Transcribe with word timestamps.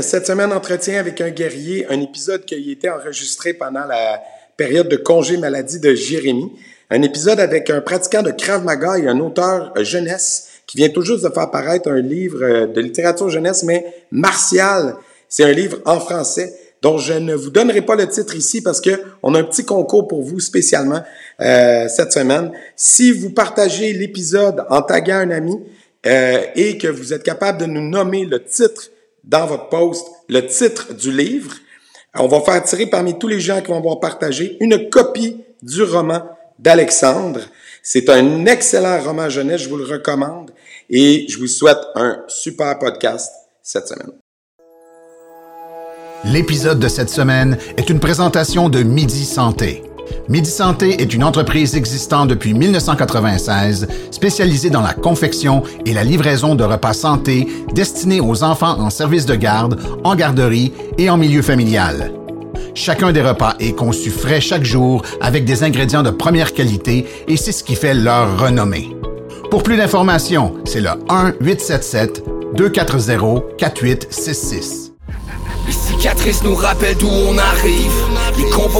Cette 0.00 0.28
semaine, 0.28 0.52
entretien 0.52 1.00
avec 1.00 1.20
un 1.20 1.30
guerrier, 1.30 1.84
un 1.90 2.00
épisode 2.00 2.44
qui 2.44 2.54
a 2.54 2.58
été 2.58 2.88
enregistré 2.88 3.52
pendant 3.52 3.84
la 3.84 4.22
période 4.56 4.88
de 4.88 4.94
congé 4.94 5.36
maladie 5.38 5.80
de 5.80 5.92
Jérémy. 5.92 6.52
Un 6.88 7.02
épisode 7.02 7.40
avec 7.40 7.68
un 7.68 7.80
pratiquant 7.80 8.22
de 8.22 8.30
Krav 8.30 8.64
Maga 8.64 8.96
et 8.96 9.08
un 9.08 9.18
auteur 9.18 9.72
jeunesse 9.82 10.50
qui 10.68 10.76
vient 10.76 10.88
tout 10.90 11.02
juste 11.02 11.24
de 11.24 11.30
faire 11.30 11.50
paraître 11.50 11.90
un 11.90 12.00
livre 12.00 12.44
euh, 12.44 12.66
de 12.68 12.80
littérature 12.80 13.28
jeunesse, 13.28 13.64
mais 13.64 13.84
martial. 14.12 14.94
C'est 15.28 15.42
un 15.42 15.50
livre 15.50 15.78
en 15.84 15.98
français 15.98 16.54
dont 16.80 16.98
je 16.98 17.14
ne 17.14 17.34
vous 17.34 17.50
donnerai 17.50 17.82
pas 17.82 17.96
le 17.96 18.06
titre 18.06 18.36
ici 18.36 18.62
parce 18.62 18.80
que 18.80 19.02
on 19.24 19.34
a 19.34 19.40
un 19.40 19.44
petit 19.44 19.64
concours 19.64 20.06
pour 20.06 20.22
vous 20.22 20.38
spécialement 20.38 21.02
euh, 21.40 21.88
cette 21.88 22.12
semaine. 22.12 22.52
Si 22.76 23.10
vous 23.10 23.30
partagez 23.30 23.92
l'épisode 23.94 24.64
en 24.70 24.80
taguant 24.80 25.16
un 25.16 25.30
ami 25.30 25.58
euh, 26.06 26.38
et 26.54 26.78
que 26.78 26.86
vous 26.86 27.12
êtes 27.12 27.24
capable 27.24 27.62
de 27.62 27.66
nous 27.66 27.82
nommer 27.82 28.24
le 28.26 28.40
titre 28.44 28.92
dans 29.24 29.46
votre 29.46 29.68
post 29.68 30.06
le 30.28 30.46
titre 30.46 30.94
du 30.94 31.10
livre. 31.10 31.54
On 32.14 32.26
va 32.26 32.40
faire 32.40 32.62
tirer 32.64 32.86
parmi 32.86 33.18
tous 33.18 33.28
les 33.28 33.40
gens 33.40 33.60
qui 33.60 33.68
vont 33.68 33.78
avoir 33.78 34.00
partagé 34.00 34.56
une 34.60 34.88
copie 34.90 35.36
du 35.62 35.82
roman 35.82 36.22
d'Alexandre. 36.58 37.40
C'est 37.82 38.08
un 38.08 38.46
excellent 38.46 39.00
roman 39.00 39.28
jeunesse, 39.28 39.62
je 39.62 39.68
vous 39.68 39.76
le 39.76 39.84
recommande 39.84 40.50
et 40.90 41.26
je 41.28 41.38
vous 41.38 41.46
souhaite 41.46 41.78
un 41.94 42.24
super 42.28 42.78
podcast 42.78 43.32
cette 43.62 43.88
semaine. 43.88 44.12
L'épisode 46.24 46.80
de 46.80 46.88
cette 46.88 47.10
semaine 47.10 47.58
est 47.76 47.88
une 47.90 48.00
présentation 48.00 48.68
de 48.68 48.82
Midi 48.82 49.24
Santé. 49.24 49.87
Midi 50.28 50.50
Santé 50.50 51.00
est 51.00 51.14
une 51.14 51.24
entreprise 51.24 51.74
existant 51.74 52.26
depuis 52.26 52.54
1996, 52.54 53.88
spécialisée 54.10 54.70
dans 54.70 54.82
la 54.82 54.92
confection 54.92 55.62
et 55.86 55.94
la 55.94 56.04
livraison 56.04 56.54
de 56.54 56.64
repas 56.64 56.92
santé 56.92 57.48
destinés 57.72 58.20
aux 58.20 58.42
enfants 58.42 58.78
en 58.78 58.90
service 58.90 59.26
de 59.26 59.34
garde, 59.34 59.80
en 60.04 60.14
garderie 60.14 60.72
et 60.98 61.08
en 61.08 61.16
milieu 61.16 61.42
familial. 61.42 62.12
Chacun 62.74 63.12
des 63.12 63.22
repas 63.22 63.54
est 63.58 63.72
conçu 63.72 64.10
frais 64.10 64.40
chaque 64.40 64.64
jour 64.64 65.02
avec 65.20 65.44
des 65.44 65.64
ingrédients 65.64 66.02
de 66.02 66.10
première 66.10 66.52
qualité 66.52 67.06
et 67.26 67.36
c'est 67.36 67.52
ce 67.52 67.64
qui 67.64 67.74
fait 67.74 67.94
leur 67.94 68.40
renommée. 68.40 68.90
Pour 69.50 69.62
plus 69.62 69.78
d'informations, 69.78 70.54
c'est 70.64 70.82
le 70.82 70.90
1-877-240-4866. 72.54 74.92
Les 75.66 75.72
cicatrices 75.72 76.44
nous 76.44 76.54
rappellent 76.54 76.96
d'où 76.98 77.08
on 77.08 77.36
arrive 77.36 77.90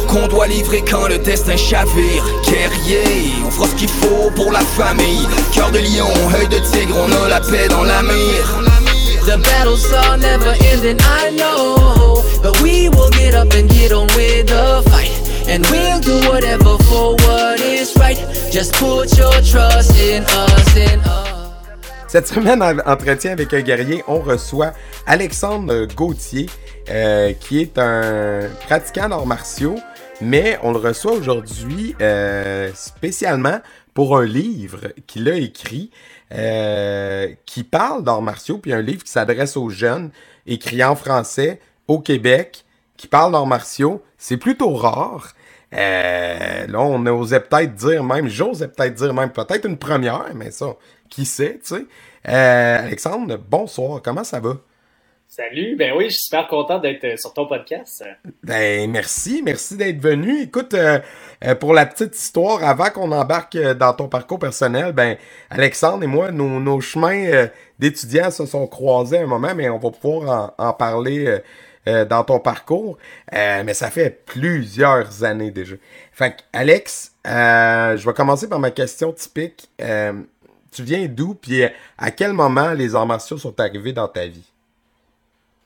qu'on 0.08 0.26
doit 0.26 0.46
livrer 0.46 0.82
quand 0.88 1.06
le 1.06 1.18
destin 1.18 1.56
chavire. 1.56 2.24
Guerrier, 2.44 3.32
on 3.46 3.50
fera 3.50 3.68
ce 3.68 3.74
qu'il 3.74 3.88
faut 3.88 4.30
pour 4.34 4.50
la 4.50 4.60
famille. 4.60 5.26
Cœur 5.52 5.70
de 5.70 5.78
lion, 5.78 6.08
œil 6.40 6.48
de 6.48 6.58
tigre, 6.70 6.96
on 6.96 7.24
a 7.24 7.28
la 7.28 7.40
paix 7.40 7.68
dans 7.68 7.84
la 7.84 8.02
mire 8.02 8.62
The 9.26 9.36
battles 9.42 9.92
are 9.92 10.16
never 10.16 10.54
ending, 10.72 10.98
I 11.00 11.30
know. 11.36 12.22
But 12.42 12.62
we 12.62 12.88
will 12.88 13.10
get 13.10 13.34
up 13.34 13.52
and 13.52 13.68
get 13.68 13.92
on 13.92 14.06
with 14.16 14.46
the 14.46 14.82
fight. 14.90 15.12
And 15.46 15.66
we'll 15.70 16.00
do 16.00 16.28
whatever 16.28 16.78
for 16.84 17.14
what 17.26 17.60
is 17.60 17.94
right. 17.96 18.18
Just 18.50 18.72
put 18.74 19.16
your 19.18 19.32
trust 19.42 19.92
in 20.00 20.24
us, 20.24 20.76
in 20.76 21.00
us. 21.00 21.28
Cette 22.08 22.26
semaine, 22.26 22.62
en 22.62 22.78
entretien 22.90 23.32
avec 23.32 23.52
un 23.52 23.60
guerrier, 23.60 24.02
on 24.08 24.20
reçoit 24.20 24.72
Alexandre 25.06 25.86
Gauthier, 25.94 26.46
euh, 26.88 27.34
qui 27.38 27.60
est 27.60 27.76
un 27.76 28.48
pratiquant 28.66 29.10
d'arts 29.10 29.26
martiaux, 29.26 29.76
mais 30.20 30.58
on 30.62 30.72
le 30.72 30.78
reçoit 30.78 31.12
aujourd'hui 31.12 31.94
euh, 32.00 32.70
spécialement 32.74 33.60
pour 33.94 34.16
un 34.16 34.24
livre 34.24 34.92
qu'il 35.06 35.28
a 35.28 35.34
écrit 35.34 35.90
euh, 36.32 37.32
qui 37.46 37.64
parle 37.64 38.04
d'arts 38.04 38.22
martiaux, 38.22 38.58
puis 38.58 38.72
un 38.72 38.82
livre 38.82 39.02
qui 39.02 39.10
s'adresse 39.10 39.56
aux 39.56 39.70
jeunes, 39.70 40.10
écrit 40.46 40.82
en 40.84 40.94
français 40.94 41.60
au 41.86 41.98
Québec, 42.00 42.64
qui 42.96 43.06
parle 43.06 43.32
d'arts 43.32 43.46
martiaux. 43.46 44.02
C'est 44.16 44.36
plutôt 44.36 44.74
rare. 44.74 45.34
Euh, 45.72 46.66
là, 46.66 46.80
on 46.80 47.04
osait 47.06 47.40
peut-être 47.40 47.74
dire 47.74 48.02
même, 48.02 48.28
j'osais 48.28 48.68
peut-être 48.68 48.94
dire 48.94 49.14
même, 49.14 49.30
peut-être 49.30 49.66
une 49.66 49.78
première, 49.78 50.26
mais 50.34 50.50
ça, 50.50 50.76
qui 51.08 51.24
sait, 51.24 51.60
tu 51.64 51.76
sais. 51.76 51.86
Euh, 52.28 52.78
Alexandre, 52.86 53.38
bonsoir, 53.38 54.02
comment 54.02 54.24
ça 54.24 54.40
va? 54.40 54.56
Salut, 55.30 55.76
ben 55.76 55.92
oui, 55.94 56.06
je 56.06 56.14
suis 56.14 56.24
super 56.24 56.48
content 56.48 56.78
d'être 56.78 57.04
euh, 57.04 57.16
sur 57.18 57.34
ton 57.34 57.46
podcast. 57.46 58.02
Ben 58.42 58.90
merci, 58.90 59.42
merci 59.44 59.76
d'être 59.76 60.00
venu. 60.00 60.40
Écoute, 60.40 60.72
euh, 60.72 61.00
euh, 61.44 61.54
pour 61.54 61.74
la 61.74 61.84
petite 61.84 62.16
histoire, 62.16 62.64
avant 62.64 62.88
qu'on 62.88 63.12
embarque 63.12 63.58
dans 63.58 63.92
ton 63.92 64.08
parcours 64.08 64.38
personnel, 64.38 64.92
ben 64.92 65.18
Alexandre 65.50 66.02
et 66.02 66.06
moi, 66.06 66.30
nos, 66.30 66.80
chemins 66.80 67.46
d'étudiants 67.78 68.30
se 68.30 68.46
sont 68.46 68.66
croisés 68.66 69.18
un 69.18 69.26
moment, 69.26 69.54
mais 69.54 69.68
on 69.68 69.76
va 69.76 69.90
pouvoir 69.90 70.54
en, 70.58 70.64
en 70.68 70.72
parler 70.72 71.40
dans 71.84 72.24
ton 72.24 72.40
parcours. 72.40 72.96
Mais 73.30 73.74
ça 73.74 73.90
fait 73.90 74.24
plusieurs 74.24 75.24
années 75.24 75.50
déjà. 75.50 75.76
Fait 76.10 76.36
que, 76.36 76.42
Alex, 76.54 77.12
je 77.26 78.06
vais 78.06 78.14
commencer 78.14 78.48
par 78.48 78.60
ma 78.60 78.70
question 78.70 79.12
typique. 79.12 79.68
Tu 79.78 80.82
viens 80.82 81.06
d'où, 81.06 81.34
puis 81.34 81.64
à 81.98 82.10
quel 82.10 82.32
moment 82.32 82.72
les 82.72 82.94
arts 82.94 83.06
martiaux 83.06 83.36
sont 83.36 83.60
arrivés 83.60 83.92
dans 83.92 84.08
ta 84.08 84.26
vie? 84.26 84.50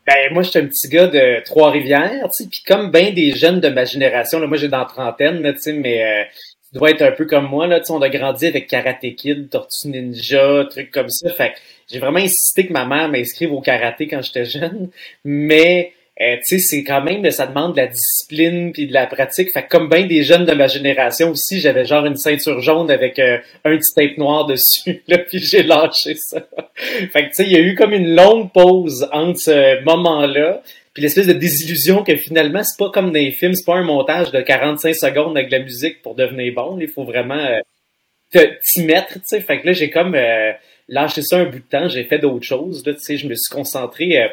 Ben 0.07 0.33
moi, 0.33 0.43
j'étais 0.43 0.61
un 0.61 0.67
petit 0.67 0.89
gars 0.89 1.07
de 1.07 1.45
Trois-Rivières, 1.45 2.29
tu 2.37 2.45
sais, 2.45 2.49
puis 2.51 2.63
comme 2.67 2.91
bien 2.91 3.13
des 3.13 3.33
jeunes 3.33 3.61
de 3.61 3.69
ma 3.69 3.85
génération, 3.85 4.41
là, 4.41 4.49
moi 4.49 4.57
j'ai 4.57 4.69
dans 4.69 4.81
la 4.81 4.85
trentaine, 4.85 5.43
là, 5.43 5.53
tu 5.53 5.61
sais, 5.61 5.73
mais 5.73 6.03
euh, 6.03 6.25
tu 6.73 6.79
dois 6.79 6.91
être 6.91 7.03
un 7.03 7.13
peu 7.13 7.25
comme 7.25 7.49
moi, 7.49 7.69
là, 7.69 7.79
tu 7.79 7.87
sais, 7.87 7.93
on 7.93 8.03
a 8.03 8.09
grandi 8.09 8.47
avec 8.47 8.67
Karate 8.67 9.15
Kid, 9.17 9.49
Tortue 9.49 9.89
Ninja, 9.89 10.65
trucs 10.71 10.91
comme 10.91 11.09
ça, 11.09 11.31
fait 11.31 11.55
j'ai 11.93 11.99
vraiment 11.99 12.19
insisté 12.19 12.67
que 12.67 12.73
ma 12.73 12.87
mère 12.87 13.09
m'inscrive 13.09 13.53
au 13.53 13.61
karaté 13.61 14.09
quand 14.09 14.23
j'étais 14.23 14.47
jeune, 14.47 14.91
mais 15.25 15.93
euh, 16.21 16.37
tu 16.47 16.59
sais, 16.59 16.59
c'est 16.59 16.85
quand 16.85 17.03
même, 17.03 17.29
ça 17.31 17.47
demande 17.47 17.73
de 17.73 17.79
la 17.79 17.87
discipline 17.87 18.73
puis 18.73 18.87
de 18.87 18.93
la 18.93 19.07
pratique. 19.07 19.51
Fait 19.53 19.63
que 19.63 19.69
comme 19.69 19.89
bien 19.89 20.07
des 20.07 20.23
jeunes 20.23 20.45
de 20.45 20.53
ma 20.53 20.67
génération 20.67 21.31
aussi, 21.31 21.61
j'avais 21.61 21.85
genre 21.85 22.05
une 22.05 22.17
ceinture 22.17 22.61
jaune 22.61 22.91
avec 22.91 23.19
euh, 23.19 23.39
un 23.65 23.77
petit 23.77 23.95
tape 23.95 24.19
noir 24.19 24.47
dessus, 24.47 25.03
là, 25.09 25.19
puis 25.19 25.39
j'ai 25.39 25.63
lâché 25.63 26.15
ça. 26.17 26.47
fait 26.75 27.09
que 27.09 27.29
tu 27.29 27.35
sais, 27.35 27.45
il 27.45 27.53
y 27.53 27.57
a 27.57 27.61
eu 27.61 27.75
comme 27.75 27.93
une 27.93 28.15
longue 28.15 28.53
pause 28.53 29.09
entre 29.13 29.41
ce 29.41 29.83
moment-là 29.85 30.63
puis 30.95 31.03
l'espèce 31.03 31.27
de 31.27 31.33
désillusion 31.33 32.05
que 32.05 32.17
finalement, 32.17 32.63
c'est 32.63 32.79
pas 32.79 32.91
comme 32.91 33.07
dans 33.07 33.13
les 33.15 33.31
films, 33.31 33.55
c'est 33.55 33.65
pas 33.65 33.77
un 33.77 33.83
montage 33.83 34.31
de 34.31 34.41
45 34.41 34.95
secondes 34.95 35.37
avec 35.37 35.51
de 35.51 35.57
la 35.57 35.63
musique 35.63 36.03
pour 36.03 36.15
devenir 36.15 36.53
bon. 36.55 36.79
Il 36.79 36.89
faut 36.89 37.05
vraiment 37.05 37.35
euh, 37.35 38.47
t'y 38.63 38.85
mettre, 38.85 39.15
tu 39.15 39.21
sais. 39.25 39.41
Fait 39.41 39.61
que 39.61 39.69
là, 39.69 39.73
j'ai 39.73 39.89
comme 39.89 40.15
euh, 40.15 40.53
lâché 40.89 41.23
ça 41.23 41.39
un 41.39 41.45
bout 41.45 41.61
de 41.61 41.65
temps, 41.65 41.89
j'ai 41.89 42.05
fait 42.05 42.19
d'autres 42.19 42.45
choses, 42.45 42.85
là, 42.85 42.93
tu 42.93 43.01
sais. 43.01 43.17
Je 43.17 43.27
me 43.27 43.35
suis 43.35 43.55
concentré 43.55 44.23
euh, 44.23 44.29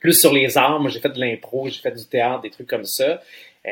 plus 0.00 0.14
sur 0.14 0.32
les 0.32 0.58
arts. 0.58 0.80
Moi, 0.80 0.90
j'ai 0.90 1.00
fait 1.00 1.10
de 1.10 1.20
l'impro, 1.20 1.68
j'ai 1.68 1.80
fait 1.80 1.92
du 1.92 2.06
théâtre, 2.06 2.40
des 2.42 2.50
trucs 2.50 2.68
comme 2.68 2.84
ça. 2.84 3.20
Euh, 3.66 3.70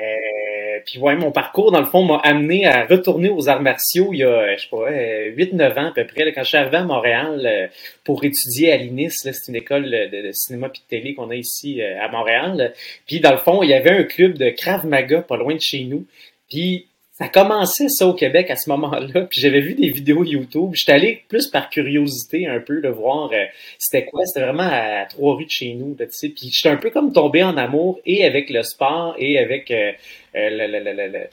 puis 0.85 0.99
ouais, 0.99 1.17
mon 1.17 1.33
parcours, 1.33 1.73
dans 1.73 1.81
le 1.81 1.87
fond, 1.87 2.05
m'a 2.05 2.19
amené 2.19 2.67
à 2.67 2.85
retourner 2.85 3.31
aux 3.31 3.49
arts 3.49 3.63
martiaux 3.63 4.11
il 4.13 4.19
y 4.19 4.23
a, 4.23 4.29
euh, 4.29 4.55
je 4.57 4.63
sais 4.63 4.69
pas, 4.69 4.91
euh, 4.91 5.31
8-9 5.35 5.79
ans 5.79 5.87
à 5.87 5.93
peu 5.93 6.07
près, 6.07 6.25
là, 6.25 6.33
quand 6.33 6.43
je 6.43 6.49
suis 6.49 6.57
arrivé 6.59 6.77
à 6.77 6.85
Montréal 6.85 7.43
euh, 7.47 7.67
pour 8.05 8.23
étudier 8.25 8.73
à 8.73 8.77
l'INIS. 8.77 9.13
C'est 9.13 9.49
une 9.49 9.57
école 9.57 9.91
de, 9.91 10.31
cinéma 10.33 10.69
puis 10.69 10.83
de 10.83 10.89
télé 10.89 11.15
qu'on 11.15 11.31
a 11.31 11.35
ici 11.35 11.81
euh, 11.81 11.99
à 12.03 12.09
Montréal. 12.09 12.75
Puis 13.07 13.21
dans 13.21 13.33
le 13.33 13.39
fond, 13.39 13.63
il 13.63 13.71
y 13.71 13.75
avait 13.75 13.91
un 13.91 14.05
club 14.05 14.37
de 14.37 14.51
Krav 14.51 14.87
Maga 14.87 15.23
pas 15.23 15.39
loin 15.39 15.55
de 15.55 15.61
chez 15.61 15.85
nous. 15.85 16.07
Puis 16.51 16.88
ça 17.19 17.29
commençait 17.29 17.89
ça 17.89 18.07
au 18.07 18.15
Québec 18.15 18.49
à 18.51 18.57
ce 18.57 18.71
moment-là. 18.71 19.23
Puis 19.23 19.41
j'avais 19.41 19.61
vu 19.61 19.75
des 19.75 19.91
vidéos 19.91 20.23
YouTube. 20.25 20.71
J'étais 20.75 20.93
allé 20.93 21.25
plus 21.29 21.49
par 21.49 21.69
curiosité 21.69 22.47
un 22.47 22.61
peu 22.61 22.81
de 22.81 22.89
voir 22.89 23.31
euh, 23.33 23.45
c'était 23.79 24.05
quoi. 24.07 24.25
C'était 24.25 24.45
vraiment 24.45 24.69
à, 24.71 25.05
trois 25.09 25.35
rues 25.37 25.47
de 25.47 25.51
chez 25.51 25.75
nous. 25.75 25.97
Là, 25.99 26.07
tu 26.07 26.13
sais. 26.13 26.29
Puis 26.29 26.51
j'étais 26.53 26.69
un 26.69 26.77
peu 26.77 26.91
comme 26.91 27.13
tombé 27.13 27.43
en 27.43 27.57
amour 27.57 27.99
et 28.07 28.25
avec 28.25 28.51
le 28.51 28.63
sport 28.63 29.17
et 29.19 29.39
avec 29.39 29.71
euh, 29.71 29.91
euh, 30.37 30.51
le- 30.51 30.67
le- 30.79 30.85
le- 30.85 30.93
le- 30.93 31.13
le- 31.19 31.27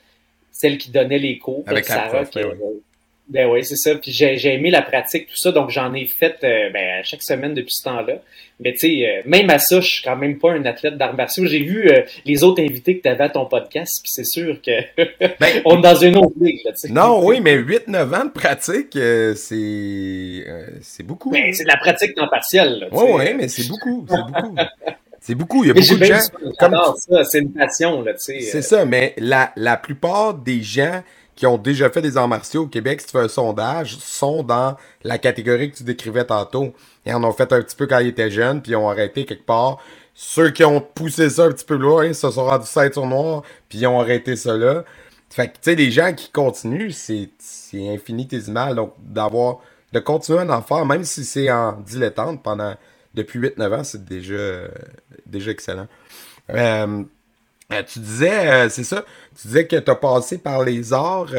celle 0.52 0.78
qui 0.78 0.90
donnait 0.90 1.20
les 1.20 1.38
cours. 1.38 1.64
Avec 1.68 1.88
la 1.90 1.96
Sarah, 1.96 2.10
prof, 2.24 2.30
qui- 2.32 2.40
oui. 2.40 2.82
Ben 3.28 3.50
oui, 3.50 3.66
c'est 3.66 3.76
ça. 3.76 3.96
Puis 3.96 4.12
j'ai 4.12 4.54
aimé 4.54 4.70
la 4.70 4.84
pratique, 4.84 5.28
tout 5.28 5.38
ça. 5.38 5.52
Donc 5.52 5.72
j'en 5.72 5.94
ai 5.94 6.06
fait 6.06 6.38
euh, 6.44 6.70
ben, 6.72 7.04
chaque 7.04 7.24
semaine 7.24 7.54
depuis 7.54 7.74
ce 7.74 7.84
temps-là. 7.84 8.20
Mais 8.60 8.74
tu 8.74 8.80
sais, 8.80 9.10
euh, 9.10 9.22
même 9.26 9.50
à 9.50 9.58
ça, 9.58 9.82
je 9.82 9.88
suis 9.88 10.04
quand 10.04 10.16
même 10.16 10.38
pas 10.38 10.52
un 10.52 10.64
athlète 10.66 10.98
d'arts 10.98 11.16
martiaux. 11.16 11.46
J'ai 11.46 11.64
vu 11.64 11.90
euh, 11.90 12.02
les 12.26 12.44
autres 12.44 12.62
invités 12.62 12.98
que 12.98 13.02
tu 13.02 13.10
avais 13.10 13.24
à 13.24 13.30
ton 13.30 13.46
podcast, 13.46 14.00
puis 14.04 14.12
c'est 14.14 14.26
sûr 14.26 14.62
que 14.62 14.72
Ben, 15.40 15.62
on 15.66 15.80
est 15.80 15.82
dans 15.82 15.96
une 15.96 16.18
autre 16.18 16.36
ligue. 16.40 16.62
Là, 16.64 16.72
non, 16.90 17.26
oui, 17.26 17.40
mais 17.42 17.58
8-9 17.58 18.16
ans 18.16 18.26
de 18.26 18.32
pratique, 18.32 18.98
c'est 19.36 20.46
c'est 20.82 21.04
beaucoup. 21.04 21.32
Ben, 21.32 21.52
c'est 21.54 21.64
de 21.64 21.70
la 21.70 21.78
pratique 21.78 22.14
temps 22.14 22.28
partiel. 22.28 22.88
Oui, 22.92 23.06
oui, 23.12 23.34
mais 23.36 23.48
c'est 23.48 23.68
beaucoup, 23.68 24.06
c'est 24.08 24.18
beaucoup. 24.32 24.56
C'est 25.20 25.36
beaucoup, 25.36 25.64
il 25.64 25.70
y 25.70 25.72
a 25.72 25.74
Mais 25.74 25.82
beaucoup 25.82 25.98
de 25.98 26.06
gens... 26.06 26.20
comme 26.60 26.76
c'est 27.24 27.40
une 27.40 27.52
passion, 27.52 28.04
là, 28.04 28.14
tu 28.14 28.20
sais. 28.20 28.42
C'est 28.42 28.62
ça, 28.62 28.86
mais 28.86 29.16
la, 29.18 29.52
la 29.56 29.76
plupart 29.76 30.36
des 30.36 30.62
gens 30.62 31.02
qui 31.36 31.46
ont 31.46 31.58
déjà 31.58 31.90
fait 31.90 32.02
des 32.02 32.18
arts 32.18 32.28
martiaux 32.28 32.64
au 32.64 32.68
Québec, 32.68 33.02
si 33.02 33.08
tu 33.08 33.12
fais 33.12 33.24
un 33.24 33.28
sondage, 33.28 33.98
sont 33.98 34.44
dans 34.44 34.78
la 35.04 35.18
catégorie 35.18 35.72
que 35.72 35.78
tu 35.78 35.84
décrivais 35.84 36.26
tantôt. 36.26 36.74
Ils 37.06 37.14
en 37.14 37.24
ont 37.24 37.34
fait 37.34 37.52
un 37.52 37.62
petit 37.62 37.76
peu 37.76 37.88
quand 37.88 38.00
ils 38.00 38.08
étaient 38.08 38.32
jeunes, 38.32 38.62
puis 38.62 38.72
ils 38.72 38.76
ont 38.76 38.90
arrêté 38.90 39.26
quelque 39.26 39.46
part. 39.46 39.80
Ceux 40.14 40.50
qui 40.52 40.64
ont 40.64 40.80
poussé 40.80 41.30
ça 41.30 41.46
un 41.46 41.52
petit 41.52 41.66
peu 41.66 41.76
loin, 41.76 42.14
se 42.14 42.32
sont 42.32 42.46
rendus 42.46 42.68
ceinture 42.68 43.06
noire, 43.06 43.44
puis 43.68 43.80
ils 43.80 43.88
ont 43.88 44.00
arrêté 44.00 44.38
ça 44.38 44.56
là. 44.56 44.86
Fait 45.30 45.48
que, 45.50 45.54
tu 45.54 45.60
sais, 45.64 45.76
les 45.76 45.92
gens 45.92 46.14
qui 46.14 46.32
continuent, 46.32 46.92
c'est 46.92 47.30
infinitésimal. 47.74 48.76
Donc, 48.76 48.94
d'avoir, 49.00 49.58
de 49.92 50.00
continuer 50.00 50.40
à 50.40 50.58
en 50.58 50.62
faire, 50.62 50.86
même 50.86 51.04
si 51.04 51.26
c'est 51.26 51.52
en 51.52 51.74
dilettante 51.74 52.42
pendant 52.42 52.76
depuis 53.14 53.40
8-9 53.40 53.80
ans, 53.80 53.84
c'est 53.84 54.06
déjà, 54.06 54.70
déjà 55.26 55.52
excellent. 55.52 55.88
Euh, 56.52 57.04
euh, 57.74 57.84
tu 57.84 58.00
disais, 58.00 58.48
euh, 58.48 58.70
c'est 58.70 58.84
ça, 58.84 59.04
tu 59.40 59.48
disais 59.48 59.68
que 59.68 59.76
tu 59.76 59.92
as 59.92 59.96
passé 59.96 60.38
par 60.38 60.64
les 60.64 60.94
arts. 60.94 61.32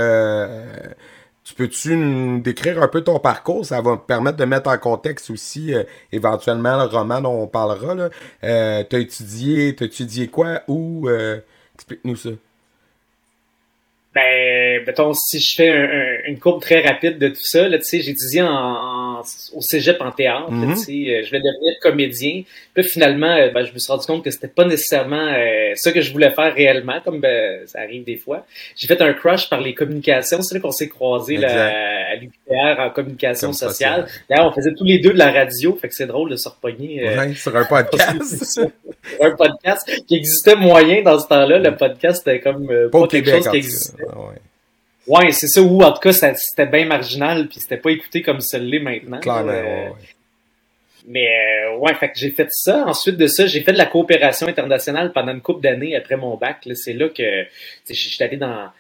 tu 1.45 1.55
peux-tu 1.55 1.97
nous 1.97 2.41
décrire 2.41 2.83
un 2.83 2.89
peu 2.89 3.03
ton 3.03 3.19
parcours? 3.21 3.65
Ça 3.65 3.81
va 3.81 3.93
me 3.93 3.97
permettre 3.97 4.37
de 4.37 4.45
mettre 4.45 4.69
en 4.69 4.79
contexte 4.79 5.31
aussi 5.31 5.73
éventuellement 6.13 6.77
le 6.77 6.85
roman 6.85 7.21
dont 7.21 7.43
on 7.43 7.47
parlera. 7.47 8.11
tu 8.43 8.47
as 8.47 8.99
étudié, 8.99 9.69
étudié 9.69 10.29
quoi? 10.29 10.63
Où? 10.69 11.09
Explique-nous 11.75 12.17
ça. 12.17 12.31
Ben, 14.15 14.83
mettons, 14.87 15.13
si 15.13 15.39
je 15.41 15.55
fais 15.57 16.23
une 16.27 16.39
courbe 16.39 16.63
très 16.63 16.81
rapide 16.81 17.19
de 17.19 17.29
tout 17.29 17.45
ça, 17.45 17.69
tu 17.69 17.83
sais, 17.83 18.01
j'ai 18.01 18.13
étudié 18.13 18.43
en, 18.43 18.96
au 19.55 19.61
cégep 19.61 20.01
en 20.01 20.11
théâtre, 20.11 20.49
tu 20.49 20.55
mm-hmm. 20.55 20.77
sais, 20.77 20.93
euh, 20.93 21.23
je 21.25 21.31
vais 21.31 21.39
devenir 21.39 21.75
comédien. 21.81 22.43
Puis 22.75 22.85
finalement, 22.85 23.35
euh, 23.35 23.51
ben, 23.51 23.65
je 23.65 23.73
me 23.73 23.79
suis 23.79 23.91
rendu 23.93 24.07
compte 24.07 24.25
que 24.25 24.31
c'était 24.31 24.49
pas 24.49 24.65
nécessairement 24.65 25.33
euh, 25.33 25.73
ça 25.75 25.93
que 25.93 26.01
je 26.01 26.13
voulais 26.13 26.33
faire 26.33 26.55
réellement, 26.55 27.01
comme 27.05 27.21
ben, 27.21 27.67
ça 27.67 27.81
arrive 27.81 28.05
des 28.05 28.17
fois. 28.17 28.47
J'ai 28.77 28.87
fait 28.87 29.01
un 29.01 29.13
crush 29.13 29.49
par 29.49 29.61
les 29.61 29.75
communications, 29.75 30.43
c'est 30.43 30.55
là 30.55 30.61
qu'on 30.61 30.73
s'est 30.73 30.89
croisés 30.89 31.37
là, 31.37 31.73
à 32.11 32.15
l'UQTR 32.17 32.81
en 32.81 32.91
communication 32.91 33.53
sociale. 33.53 34.07
D'ailleurs, 34.29 34.47
on 34.47 34.53
faisait 34.53 34.73
tous 34.77 34.85
les 34.85 34.99
deux 34.99 35.13
de 35.13 35.19
la 35.19 35.33
radio, 35.33 35.77
fait 35.81 35.89
que 35.89 35.95
c'est 35.95 36.07
drôle 36.07 36.31
de 36.31 36.37
se 36.37 36.49
repogner. 36.49 37.09
Ouais, 37.09 37.35
sur 37.35 37.57
un 37.57 37.65
podcast. 37.65 38.61
un 39.21 39.31
podcast 39.33 39.91
qui 40.07 40.17
existait 40.17 40.57
moyen 40.57 41.03
dans 41.03 41.19
ce 41.19 41.27
temps-là. 41.29 41.59
Le 41.59 41.77
podcast 41.77 42.27
était 42.27 42.41
comme 42.41 42.69
pas, 42.91 43.07
quelque 43.07 43.31
chose 43.31 43.49
qui 43.49 43.57
existait. 43.57 44.05
Ouais, 44.05 44.37
c'est 45.31 45.47
ça, 45.47 45.63
ou 45.63 45.83
en 45.83 45.93
tout 45.93 46.01
cas, 46.01 46.13
c'était 46.13 46.67
bien 46.67 46.87
marginal, 46.87 47.49
puis 47.49 47.61
c'était 47.61 47.77
pas 47.77 47.91
écouté 47.91 48.23
comme 48.23 48.41
ça 48.41 48.59
l'est 48.59 48.81
maintenant. 48.81 49.21
Clairement, 49.21 49.97
Mais 51.09 51.29
euh, 51.29 51.77
ouais, 51.77 51.95
fait 51.95 52.09
que 52.09 52.19
j'ai 52.19 52.33
fait 52.33 52.49
ça. 52.51 52.85
Ensuite 52.87 53.17
de 53.17 53.29
ça, 53.29 53.47
j'ai 53.47 53.61
fait 53.61 53.73
de 53.73 53.79
la 53.79 53.87
coopération 53.87 54.49
internationale 54.49 55.13
pendant 55.13 55.33
une 55.33 55.41
couple 55.41 55.63
d'années 55.63 55.95
après 55.95 56.17
mon 56.17 56.37
bac. 56.37 56.67
C'est 56.75 56.95
là 56.95 57.09
que 57.09 57.45
j'étais 57.89 58.25
allé 58.25 58.37
dans 58.37 58.71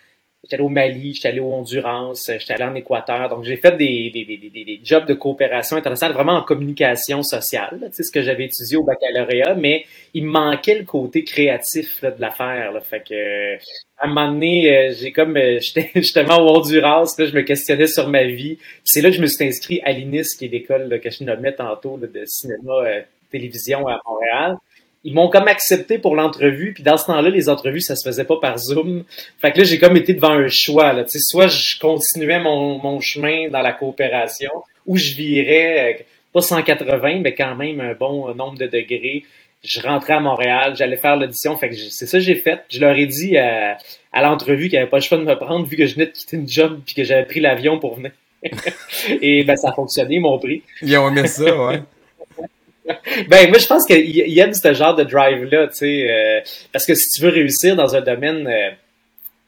J'étais 0.47 0.55
allé 0.55 0.65
au 0.65 0.69
Mali, 0.69 1.13
j'étais 1.13 1.27
allé 1.27 1.41
au 1.41 1.53
Honduras, 1.53 2.13
j'étais 2.39 2.53
allé 2.53 2.63
en 2.63 2.75
Équateur. 2.77 3.29
Donc, 3.29 3.43
j'ai 3.43 3.57
fait 3.57 3.77
des, 3.77 4.13
des, 4.15 4.25
des, 4.25 4.37
des, 4.37 4.81
jobs 4.85 5.05
de 5.05 5.15
coopération 5.15 5.77
internationale 5.77 6.15
vraiment 6.15 6.35
en 6.35 6.43
communication 6.43 7.25
sociale. 7.25 7.81
Sais, 7.91 8.05
ce 8.05 8.13
que 8.13 8.23
j'avais 8.23 8.45
étudié 8.45 8.77
au 8.77 8.85
baccalauréat, 8.85 9.57
mais 9.57 9.87
il 10.15 10.25
me 10.25 10.31
manquait 10.31 10.79
le 10.79 10.85
côté 10.85 11.25
créatif 11.25 12.01
de 12.05 12.15
l'affaire. 12.21 12.73
Fait 12.85 13.03
que, 13.03 13.57
à 13.99 14.05
un 14.05 14.07
moment 14.07 14.31
donné, 14.31 14.73
euh, 14.73 14.95
j'ai 14.97 15.11
comme, 15.11 15.37
euh, 15.37 15.59
j'étais 15.61 15.91
justement 15.97 16.39
au 16.39 16.59
Honduras, 16.59 17.13
là, 17.19 17.27
je 17.27 17.35
me 17.35 17.43
questionnais 17.43 17.89
sur 17.89 18.09
ma 18.09 18.23
vie. 18.23 18.57
c'est 18.85 19.01
là 19.01 19.11
que 19.11 19.17
je 19.17 19.23
me 19.23 19.27
suis 19.27 19.45
inscrit 19.45 19.81
à 19.83 19.91
l'INIS, 19.91 20.37
qui 20.39 20.45
est 20.45 20.49
l'école 20.49 21.01
que 21.01 21.11
je 21.11 21.25
nommais 21.25 21.55
tantôt 21.55 21.99
de 21.99 22.23
cinéma, 22.25 22.73
euh, 22.85 23.01
télévision 23.33 23.89
à 23.89 24.01
Montréal 24.07 24.59
ils 25.07 25.15
m'ont 25.15 25.29
comme 25.29 25.47
accepté 25.47 25.99
pour 25.99 26.17
l'entrevue, 26.17 26.73
puis 26.75 26.83
dans 26.83 26.97
ce 26.97 27.07
temps-là, 27.07 27.31
les 27.31 27.49
entrevues, 27.49 27.81
ça 27.81 27.95
se 27.95 28.07
faisait 28.07 28.25
pas 28.25 28.39
par 28.41 28.59
Zoom. 28.59 29.05
Fait 29.41 29.53
que 29.53 29.59
là, 29.59 29.65
j'ai 29.65 29.79
comme 29.79 29.97
été 29.97 30.15
devant 30.15 30.33
un 30.33 30.49
choix. 30.49 30.93
Là. 30.93 31.05
sais, 31.07 31.21
soit 31.21 31.47
je 31.47 31.79
continuais 31.79 32.41
mon, 32.41 32.79
mon, 32.79 32.99
chemin 33.01 33.49
dans 33.49 33.61
la 33.61 33.73
coopération, 33.73 34.51
ou 34.85 34.97
je 34.97 35.15
virais, 35.15 35.95
euh, 36.01 36.03
pas 36.33 36.41
180, 36.41 37.21
mais 37.21 37.35
quand 37.37 37.55
même 37.55 37.81
un 37.81 37.95
bon 37.95 38.35
nombre 38.35 38.59
de 38.59 38.67
degrés. 38.67 39.23
Je 39.63 39.81
rentrais 39.81 40.15
à 40.15 40.21
Montréal, 40.21 40.75
j'allais 40.77 40.97
faire 40.97 41.17
l'audition. 41.17 41.57
Fait 41.57 41.69
que 41.69 41.77
c'est 41.77 42.07
ça 42.07 42.19
que 42.19 42.25
j'ai 42.25 42.35
fait. 42.35 42.65
Je 42.69 42.81
leur 42.81 42.97
ai 42.97 43.07
dit 43.07 43.39
à, 43.39 43.79
à 44.13 44.23
l'entrevue 44.23 44.65
qu'il 44.65 44.73
n'y 44.73 44.79
avait 44.79 44.91
pas 44.91 44.99
le 44.99 45.03
choix 45.03 45.19
de 45.19 45.25
me 45.25 45.39
prendre 45.39 45.67
vu 45.67 45.77
que 45.77 45.87
je 45.87 45.95
venais 45.95 46.07
de 46.07 46.11
quitter 46.11 46.37
une 46.37 46.49
job 46.49 46.81
puis 46.85 46.97
que 46.97 47.05
j'avais 47.05 47.25
pris 47.25 47.39
l'avion 47.39 47.79
pour 47.79 47.95
venir. 47.95 48.11
Et 49.23 49.45
ben 49.45 49.57
ça 49.57 49.71
a 49.71 49.73
fonctionné, 49.73 50.17
ils 50.17 50.21
m'ont 50.21 50.39
pris. 50.39 50.63
Ils 50.83 50.97
ont 50.99 51.09
aimé 51.09 51.29
ça, 51.29 51.45
ouais. 51.45 51.81
ben, 53.29 53.49
moi, 53.49 53.59
je 53.59 53.67
pense 53.67 53.85
qu'il 53.87 54.39
aime 54.39 54.55
ce 54.55 54.75
genre 54.75 54.95
de 54.95 55.05
drive-là, 55.05 55.69
tu 55.69 55.77
sais, 55.77 56.11
euh, 56.11 56.41
parce 56.73 56.87
que 56.87 56.95
si 56.95 57.09
tu 57.11 57.23
veux 57.23 57.31
réussir 57.31 57.77
dans 57.77 57.95
un 57.95 58.01
domaine 58.01 58.47
euh, 58.47 58.71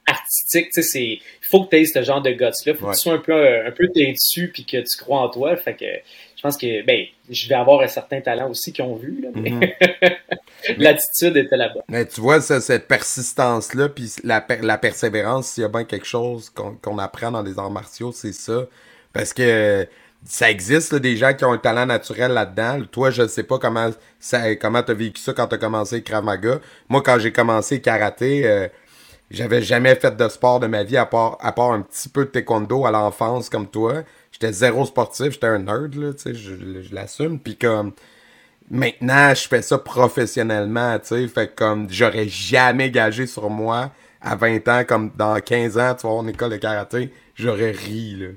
artistique, 0.07 0.71
tu 0.73 0.83
sais, 0.83 0.83
c'est, 0.83 1.05
il 1.05 1.49
faut 1.51 1.65
que 1.65 1.71
tu 1.71 1.77
aies 1.77 1.85
ce 1.87 2.03
genre 2.03 2.23
de 2.23 2.31
guts-là, 2.31 2.75
faut 2.75 2.87
que 2.87 2.93
tu 2.93 2.99
sois 2.99 3.15
un 3.15 3.19
peu, 3.19 3.67
un 3.67 3.71
peu 3.71 3.89
dessus 3.89 4.51
puis 4.53 4.65
que 4.65 4.79
tu 4.79 4.97
crois 4.99 5.21
en 5.21 5.29
toi, 5.29 5.57
fait 5.57 5.75
que 5.75 5.87
je 6.37 6.43
pense 6.43 6.57
que, 6.57 6.85
ben, 6.85 7.05
je 7.29 7.49
vais 7.49 7.55
avoir 7.57 7.81
un 7.81 7.89
certain 7.89 8.21
talent 8.21 8.49
aussi 8.49 8.73
qu'ils 8.73 8.85
ont 8.85 8.95
vu, 8.95 9.21
là, 9.23 9.29
mais 9.35 9.51
mhm. 9.51 9.61
l'attitude 10.79 11.37
était 11.37 11.57
là-bas. 11.57 11.81
Mais 11.89 12.07
tu 12.07 12.21
vois, 12.21 12.41
cette 12.41 12.87
persistance-là, 12.87 13.89
puis 13.89 14.13
la, 14.25 14.45
la 14.63 14.79
persévérance, 14.79 15.49
s'il 15.49 15.63
y 15.63 15.65
a 15.65 15.69
bien 15.69 15.85
quelque 15.85 16.07
chose 16.07 16.51
qu'on 16.51 16.99
apprend 16.99 17.31
dans 17.31 17.43
les 17.43 17.59
arts 17.59 17.71
martiaux, 17.71 18.13
c'est 18.13 18.33
ça, 18.33 18.67
parce 19.13 19.33
que 19.33 19.87
ça 20.25 20.51
existe 20.51 20.95
des 20.95 21.17
gens 21.17 21.35
qui 21.35 21.45
ont 21.45 21.53
un 21.53 21.59
talent 21.59 21.87
naturel 21.87 22.33
là-dedans. 22.33 22.83
Toi, 22.91 23.11
je 23.11 23.23
ne 23.23 23.29
sais 23.29 23.45
pas 23.45 23.59
comment 23.59 23.91
ça 24.21 24.55
comment 24.57 24.83
t'as 24.83 24.95
vécu 24.95 25.21
ça 25.21 25.33
quand 25.33 25.47
t'as 25.47 25.59
commencé 25.59 26.03
Krav 26.03 26.25
Maga. 26.25 26.61
Moi, 26.89 27.03
quand 27.03 27.19
j'ai 27.19 27.33
commencé 27.33 27.81
karaté, 27.81 28.47
euh, 28.47 28.69
j'avais 29.31 29.63
jamais 29.63 29.95
fait 29.95 30.17
de 30.17 30.29
sport 30.29 30.61
de 30.61 30.67
ma 30.67 30.85
vie 30.85 30.97
à 30.97 31.07
part, 31.07 31.39
à 31.41 31.53
part 31.53 31.73
un 31.73 31.83
petit 31.83 32.09
peu 32.09 32.25
de 32.25 32.31
taekwondo 32.31 32.87
à 32.87 32.91
l'enfance 32.91 33.49
comme 33.49 33.69
toi. 33.69 34.03
J'étais 34.33 34.53
zéro 34.53 34.85
sportif, 34.87 35.33
j'étais 35.33 35.47
un 35.47 35.59
nerd, 35.61 35.95
là, 35.95 36.13
sais, 36.17 36.35
je, 36.35 36.55
je 36.83 36.95
l'assume. 36.95 37.39
Puis 37.39 37.57
comme 37.57 37.93
maintenant, 38.71 39.35
je 39.35 39.49
fais 39.49 39.63
ça 39.63 39.79
professionnellement, 39.79 40.99
tu 40.99 41.09
sais. 41.09 41.29
Fait 41.29 41.55
comme 41.55 41.89
j'aurais 41.91 42.29
jamais 42.29 42.91
gagé 42.91 43.27
sur 43.27 43.51
moi 43.51 43.93
à 44.21 44.37
20 44.37 44.69
ans, 44.69 44.85
comme 44.87 45.11
dans 45.17 45.39
15 45.41 45.79
ans, 45.79 45.95
tu 45.95 46.07
avoir 46.07 46.23
une 46.23 46.31
école 46.31 46.51
de 46.51 46.57
karaté, 46.57 47.13
j'aurais 47.35 47.71
ri, 47.71 48.17
là. 48.17 48.29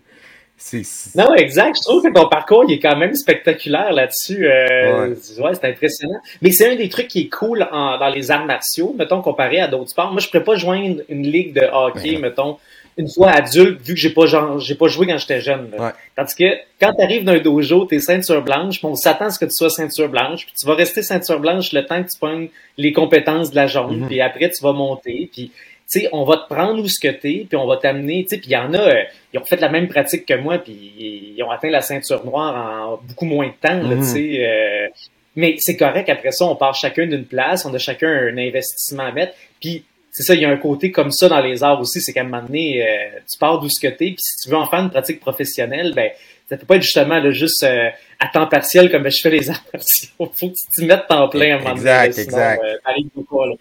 Non, 1.16 1.34
exact. 1.36 1.78
Je 1.78 1.82
trouve 1.82 2.04
que 2.04 2.14
ton 2.14 2.28
parcours 2.30 2.64
il 2.68 2.76
est 2.76 2.80
quand 2.80 2.96
même 2.96 3.16
spectaculaire 3.16 3.92
là-dessus. 3.92 4.48
Euh, 4.48 5.10
ouais, 5.40 5.54
c'est 5.54 5.66
impressionnant. 5.66 6.20
Mais 6.42 6.52
c'est 6.52 6.72
un 6.72 6.76
des 6.76 6.90
trucs 6.90 7.08
qui 7.08 7.22
est 7.22 7.30
cool 7.30 7.68
dans 7.72 8.12
les 8.14 8.32
arts 8.32 8.46
martiaux, 8.46 8.96
mettons, 8.98 9.22
comparé 9.22 9.60
à 9.60 9.68
d'autres 9.68 9.90
sports. 9.90 10.12
Moi, 10.12 10.22
je 10.22 10.28
pourrais 10.28 10.44
pas 10.44 10.56
joindre 10.56 11.02
une 11.10 11.24
ligue 11.24 11.54
de 11.54 11.68
hockey, 11.72 12.18
mettons, 12.18 12.58
une 12.98 13.10
fois 13.10 13.30
adulte, 13.32 13.82
vu 13.82 13.94
que 13.94 14.00
j'ai 14.00 14.10
pas 14.10 14.26
j'ai 14.60 14.76
pas 14.76 14.88
joué 14.88 15.08
quand 15.08 15.18
j'étais 15.18 15.42
jeune. 15.42 15.70
Tandis 16.16 16.36
que 16.36 16.44
quand 16.80 16.94
tu 16.94 17.04
arrives 17.04 17.24
d'un 17.24 17.40
dojo, 17.40 17.86
t'es 17.86 18.00
ceinture 18.00 18.44
blanche, 18.44 18.84
on 18.84 18.96
s'attend 18.96 19.26
à 19.26 19.30
ce 19.30 19.40
que 19.40 19.46
tu 19.46 19.54
sois 19.54 19.70
ceinture 19.70 20.10
blanche, 20.10 20.46
puis 20.46 20.54
tu 20.60 20.66
vas 20.68 20.76
rester 20.76 21.02
ceinture 21.02 21.40
blanche 21.40 21.72
le 21.74 21.86
temps 21.86 22.04
que 22.04 22.10
tu 22.10 22.20
pognes 22.20 22.50
les 22.78 22.92
compétences 22.92 23.52
de 23.52 23.56
la 23.56 23.68
jambe, 23.68 23.98
mm-hmm. 23.98 24.08
puis 24.08 24.22
après 24.22 24.50
tu 24.50 24.64
vas 24.64 24.74
monter, 24.74 25.30
puis 25.32 25.52
sais, 26.00 26.10
on 26.12 26.24
va 26.24 26.38
te 26.38 26.48
prendre 26.54 26.82
où 26.82 26.88
ce 26.88 27.00
que 27.00 27.12
t'es, 27.12 27.46
puis 27.48 27.58
on 27.58 27.68
va 27.68 27.78
t'amener, 27.78 28.24
tu 28.24 28.30
sais, 28.30 28.38
puis 28.38 28.50
il 28.50 28.54
y 28.54 28.58
en 28.58 28.74
a, 28.74 28.80
euh, 28.80 29.04
ils 29.34 29.40
ont 29.40 29.44
fait 29.44 29.60
la 29.60 29.70
même 29.70 29.88
pratique 29.88 30.26
que 30.26 30.36
moi, 30.36 30.58
puis 30.58 31.34
ils 31.36 31.44
ont 31.44 31.52
atteint 31.52 31.70
la 31.70 31.82
ceinture 31.82 32.26
noire 32.26 32.56
en 32.56 33.00
beaucoup 33.08 33.26
moins 33.26 33.48
de 33.48 33.54
temps, 33.68 33.80
tu 33.80 33.96
mhm. 33.96 34.04
sais. 34.04 34.46
Euh, 34.46 34.88
mais 35.36 35.56
c'est 35.60 35.78
correct, 35.78 36.10
après 36.10 36.32
ça, 36.32 36.46
on 36.46 36.56
part 36.56 36.76
chacun 36.76 37.08
d'une 37.08 37.26
place, 37.26 37.66
on 37.66 37.74
a 37.74 37.78
chacun 37.78 38.10
un 38.10 38.38
investissement 38.38 39.04
à 39.04 39.12
mettre, 39.12 39.34
puis 39.60 39.84
c'est 40.12 40.24
ça, 40.24 40.34
il 40.34 40.42
y 40.42 40.46
a 40.46 40.50
un 40.50 40.58
côté 40.58 40.92
comme 40.92 41.12
ça 41.12 41.30
dans 41.30 41.42
les 41.42 41.64
arts 41.64 41.80
aussi, 41.80 42.02
c'est 42.02 42.14
qu'à 42.14 42.22
un 42.22 42.26
moment 42.26 42.44
donné, 42.44 42.86
euh, 42.86 43.20
tu 43.30 43.38
pars 43.38 43.60
d'où 43.60 43.70
ce 43.70 43.80
que 43.80 43.88
t'es, 43.88 44.12
puis 44.12 44.20
si 44.20 44.38
tu 44.44 44.50
veux 44.50 44.58
en 44.58 44.68
faire 44.68 44.80
une 44.80 44.90
pratique 44.90 45.20
professionnelle, 45.20 45.94
ben 45.94 46.10
ça 46.50 46.58
peut 46.58 46.66
pas 46.66 46.76
être 46.76 46.84
justement 46.84 47.20
là, 47.20 47.32
juste 47.32 47.64
à 47.64 48.28
temps 48.28 48.46
partiel 48.46 48.92
comme 48.92 49.10
je 49.10 49.22
fais 49.22 49.30
les 49.30 49.50
arts 49.50 49.64
martiaux. 49.74 50.10
Faut 50.20 50.50
que 50.50 50.54
tu 50.54 50.66
t'y 50.76 50.86
mettes 50.86 51.08
temps 51.08 51.30
plein 51.30 51.54
à 51.54 51.56
un 51.56 51.60
moment 51.60 51.76
donné. 51.76 51.90
Exact, 51.90 52.18
exact. 52.18 52.62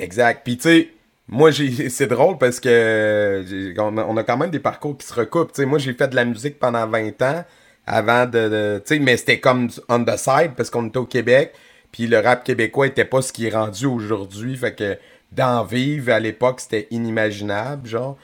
Exact. 0.01 0.41
Puis 0.43 0.57
tu 0.57 0.63
sais, 0.63 0.89
moi, 1.31 1.51
c'est 1.89 2.07
drôle 2.09 2.37
parce 2.39 2.61
que 2.61 3.75
on 3.79 4.17
a, 4.17 4.25
quand 4.25 4.37
même 4.37 4.51
des 4.51 4.59
parcours 4.59 4.99
qui 4.99 5.07
se 5.07 5.15
recoupent. 5.15 5.57
moi, 5.61 5.79
j'ai 5.79 5.95
fait 5.95 6.09
de 6.09 6.17
la 6.17 6.25
musique 6.25 6.59
pendant 6.59 6.87
20 6.87 7.23
ans 7.23 7.45
avant 7.87 8.27
de. 8.27 8.83
sais, 8.85 8.99
mais 8.99 9.17
c'était 9.17 9.41
comme 9.41 9.71
on 9.89 10.05
the 10.05 10.17
side 10.17 10.53
parce 10.57 10.71
qu'on 10.71 10.89
était 10.89 10.99
au 10.99 11.07
Québec. 11.07 11.53
Puis 11.93 12.07
le 12.07 12.19
rap 12.19 12.45
québécois 12.45 12.87
était 12.89 13.05
pas 13.05 13.23
ce 13.23 13.33
qui 13.33 13.47
est 13.47 13.55
rendu 13.55 13.87
aujourd'hui. 13.87 14.57
Fait 14.57 14.75
que 14.75 14.99
d'en 15.33 15.65
vivre 15.65 16.13
à 16.13 16.21
l'époque, 16.21 16.61
c'était 16.61 16.89
inimaginable, 16.91 17.89
genre. 17.89 18.17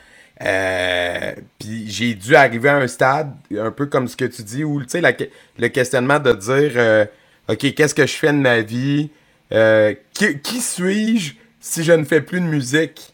Euh, 0.43 1.33
puis 1.59 1.89
j'ai 1.89 2.15
dû 2.15 2.37
arriver 2.37 2.69
à 2.69 2.77
un 2.77 2.87
stade, 2.87 3.33
un 3.59 3.71
peu 3.71 3.87
comme 3.87 4.07
ce 4.07 4.17
que 4.17 4.27
tu 4.27 4.43
dis, 4.43 4.65
où 4.65 4.83
sais, 4.87 5.01
le 5.59 5.69
questionnement 5.69 6.19
de 6.19 6.33
dire 6.33 6.73
euh, 6.77 7.07
OK, 7.49 7.75
qu'est-ce 7.75 7.95
que 7.95 8.07
je 8.07 8.15
fais 8.15 8.33
de 8.33 8.39
ma 8.39 8.61
vie? 8.61 9.11
Euh, 9.53 9.95
qui 10.13 10.61
suis-je? 10.61 11.35
Si 11.67 11.83
je 11.83 11.93
ne 11.93 12.05
fais 12.05 12.21
plus 12.21 12.41
de 12.41 12.47
musique, 12.47 13.13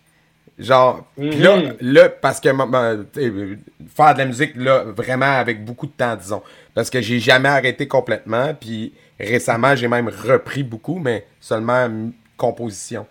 genre, 0.59 1.07
là, 1.17 1.57
mhm. 1.57 1.77
là, 1.81 2.09
parce 2.11 2.39
que 2.39 2.51
faire 2.51 4.15
de 4.15 4.19
la 4.19 4.25
musique, 4.27 4.53
là, 4.57 4.85
vraiment 4.85 5.33
avec 5.39 5.65
beaucoup 5.65 5.87
de 5.87 5.93
temps, 5.93 6.17
disons. 6.17 6.43
Parce 6.75 6.91
que 6.91 7.01
j'ai 7.01 7.19
jamais 7.19 7.49
arrêté 7.49 7.89
complètement, 7.89 8.55
puis 8.55 8.93
récemment, 9.19 9.75
j'ai 9.75 9.89
même 9.89 10.09
repris 10.09 10.63
beaucoup, 10.63 10.99
mais 10.99 11.27
seulement 11.41 11.89
composition. 12.37 13.07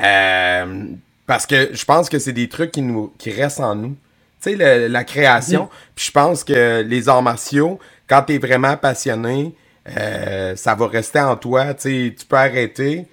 Euh, 0.00 0.84
parce 1.26 1.46
que 1.46 1.70
je 1.72 1.84
pense 1.86 2.10
que 2.10 2.18
c'est 2.18 2.32
des 2.32 2.48
trucs 2.48 2.72
qui, 2.72 2.82
nous, 2.82 3.12
qui 3.16 3.30
restent 3.30 3.60
en 3.60 3.74
nous. 3.74 3.96
Tu 4.42 4.56
sais, 4.56 4.88
la 4.88 5.04
création. 5.04 5.62
Mhm. 5.62 5.68
Puis 5.94 6.06
je 6.06 6.10
pense 6.12 6.44
que 6.44 6.82
les 6.82 7.08
arts 7.08 7.22
martiaux, 7.22 7.78
quand 8.06 8.22
tu 8.22 8.34
es 8.34 8.38
vraiment 8.38 8.76
passionné, 8.76 9.54
euh, 9.96 10.54
ça 10.56 10.74
va 10.74 10.86
rester 10.88 11.20
en 11.20 11.36
toi. 11.36 11.72
Tu 11.72 12.08
sais, 12.08 12.14
tu 12.18 12.26
peux 12.26 12.36
arrêter, 12.36 13.06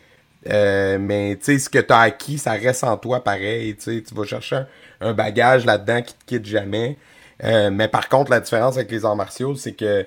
euh, 0.49 0.97
mais 0.99 1.37
tu 1.37 1.45
sais, 1.45 1.59
ce 1.59 1.69
que 1.69 1.79
tu 1.79 1.93
as 1.93 1.99
acquis, 1.99 2.37
ça 2.37 2.51
reste 2.51 2.83
en 2.83 2.97
toi 2.97 3.23
pareil. 3.23 3.75
Tu 3.75 4.03
vas 4.11 4.25
chercher 4.25 4.63
un, 4.99 5.13
bagage 5.13 5.65
là-dedans 5.65 6.01
qui 6.01 6.13
te 6.13 6.25
quitte 6.25 6.45
jamais. 6.45 6.97
Euh, 7.43 7.69
mais 7.71 7.87
par 7.87 8.09
contre, 8.09 8.31
la 8.31 8.39
différence 8.39 8.75
avec 8.75 8.91
les 8.91 9.05
arts 9.05 9.15
martiaux, 9.15 9.55
c'est 9.55 9.73
que 9.73 10.05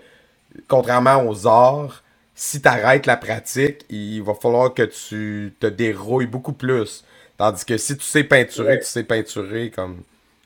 contrairement 0.69 1.25
aux 1.27 1.47
arts, 1.47 2.03
si 2.35 2.61
tu 2.61 2.69
arrêtes 2.69 3.07
la 3.07 3.17
pratique, 3.17 3.85
il 3.89 4.23
va 4.23 4.35
falloir 4.35 4.75
que 4.75 4.83
tu 4.83 5.55
te 5.61 5.67
dérouilles 5.67 6.27
beaucoup 6.27 6.53
plus. 6.53 7.05
Tandis 7.37 7.65
que 7.65 7.77
si 7.77 7.97
tu 7.97 8.05
sais 8.05 8.25
peinturer, 8.25 8.79
tu 8.81 8.87
sais 8.87 9.05
peinturer 9.05 9.71
comme. 9.71 10.03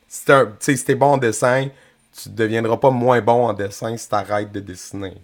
Si 0.08 0.24
t'es 0.24 0.76
si 0.76 0.94
bon 0.94 1.12
en 1.12 1.16
dessin, 1.18 1.68
tu 2.12 2.30
ne 2.30 2.34
deviendras 2.34 2.78
pas 2.78 2.90
moins 2.90 3.20
bon 3.20 3.46
en 3.46 3.52
dessin 3.52 3.96
si 3.96 4.08
tu 4.08 4.14
arrêtes 4.14 4.52
de 4.52 4.60
dessiner. 4.60 5.14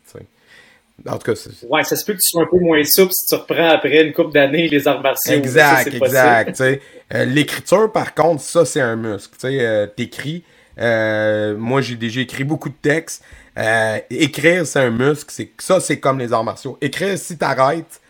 En 1.09 1.19
tout 1.19 1.33
cas, 1.33 1.35
c'est. 1.35 1.67
Ouais, 1.69 1.83
ça 1.85 1.97
se 1.97 2.05
peut 2.05 2.13
que 2.13 2.19
tu 2.19 2.29
sois 2.31 2.43
un 2.43 2.47
peu 2.47 2.59
moins 2.59 2.83
souple 2.85 3.13
si 3.13 3.27
tu 3.27 3.35
reprends 3.35 3.69
après 3.69 4.07
une 4.07 4.13
couple 4.13 4.33
d'années 4.33 4.69
les 4.69 4.87
arts 4.89 5.03
martiaux. 5.03 5.35
Exact, 5.35 5.93
exact. 5.93 6.61
Euh, 6.61 7.25
l'écriture, 7.25 7.91
par 7.93 8.15
contre, 8.15 8.43
ça, 8.43 8.65
c'est 8.65 8.81
un 8.81 8.97
muscle. 8.97 9.37
Tu 9.39 9.47
euh, 9.61 9.87
écris. 9.99 10.45
Euh, 10.79 11.57
moi, 11.57 11.81
j'ai 11.81 11.97
déjà 11.97 12.21
écrit 12.21 12.45
beaucoup 12.45 12.69
de 12.69 12.75
textes. 12.81 13.23
écrire, 14.09 14.67
c'est 14.67 14.81
un 14.81 14.91
muscle. 14.91 15.31
C'est, 15.31 15.51
ça, 15.59 15.81
c'est 15.81 15.99
comme 15.99 16.19
les 16.19 16.33
arts 16.33 16.45
martiaux. 16.45 16.79
Écrire, 16.81 17.19
si 17.19 17.37
tu 17.37 17.45
arrêtes 17.45 18.01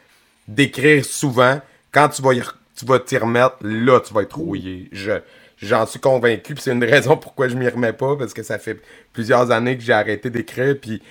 d'écrire 0.47 1.05
souvent, 1.05 1.61
quand 1.91 2.11
tu 2.11 2.23
vas, 2.23 2.33
tu 2.77 2.85
vas 2.85 2.99
t'y 3.01 3.17
remettre, 3.17 3.57
là, 3.63 4.01
tu 4.01 4.13
vas 4.13 4.23
être 4.23 4.37
rouillé. 4.37 4.89
Je, 4.93 5.13
j'en 5.57 5.87
suis 5.87 6.01
convaincu. 6.01 6.55
c'est 6.59 6.73
une 6.73 6.85
raison 6.95 7.17
pourquoi 7.17 7.49
je 7.49 7.57
m'y 7.57 7.69
remets 7.69 7.93
pas, 7.95 8.15
parce 8.17 8.35
que 8.35 8.43
ça 8.43 8.59
fait 8.59 8.79
plusieurs 9.13 9.51
années 9.51 9.77
que 9.77 9.83
j'ai 9.83 9.95
arrêté 9.95 10.31
d'écrire. 10.31 10.77
Puis 10.81 11.03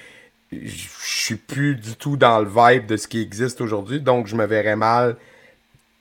je 0.65 0.88
suis 1.01 1.36
plus 1.36 1.75
du 1.75 1.95
tout 1.95 2.17
dans 2.17 2.39
le 2.39 2.48
vibe 2.48 2.86
de 2.86 2.98
ce 2.98 3.07
qui 3.07 3.22
existe 3.22 3.62
aujourd'hui, 3.62 4.00
donc 4.00 4.27
je 4.27 4.36
me 4.36 4.45
verrais 4.45 4.75
mal 4.75 5.15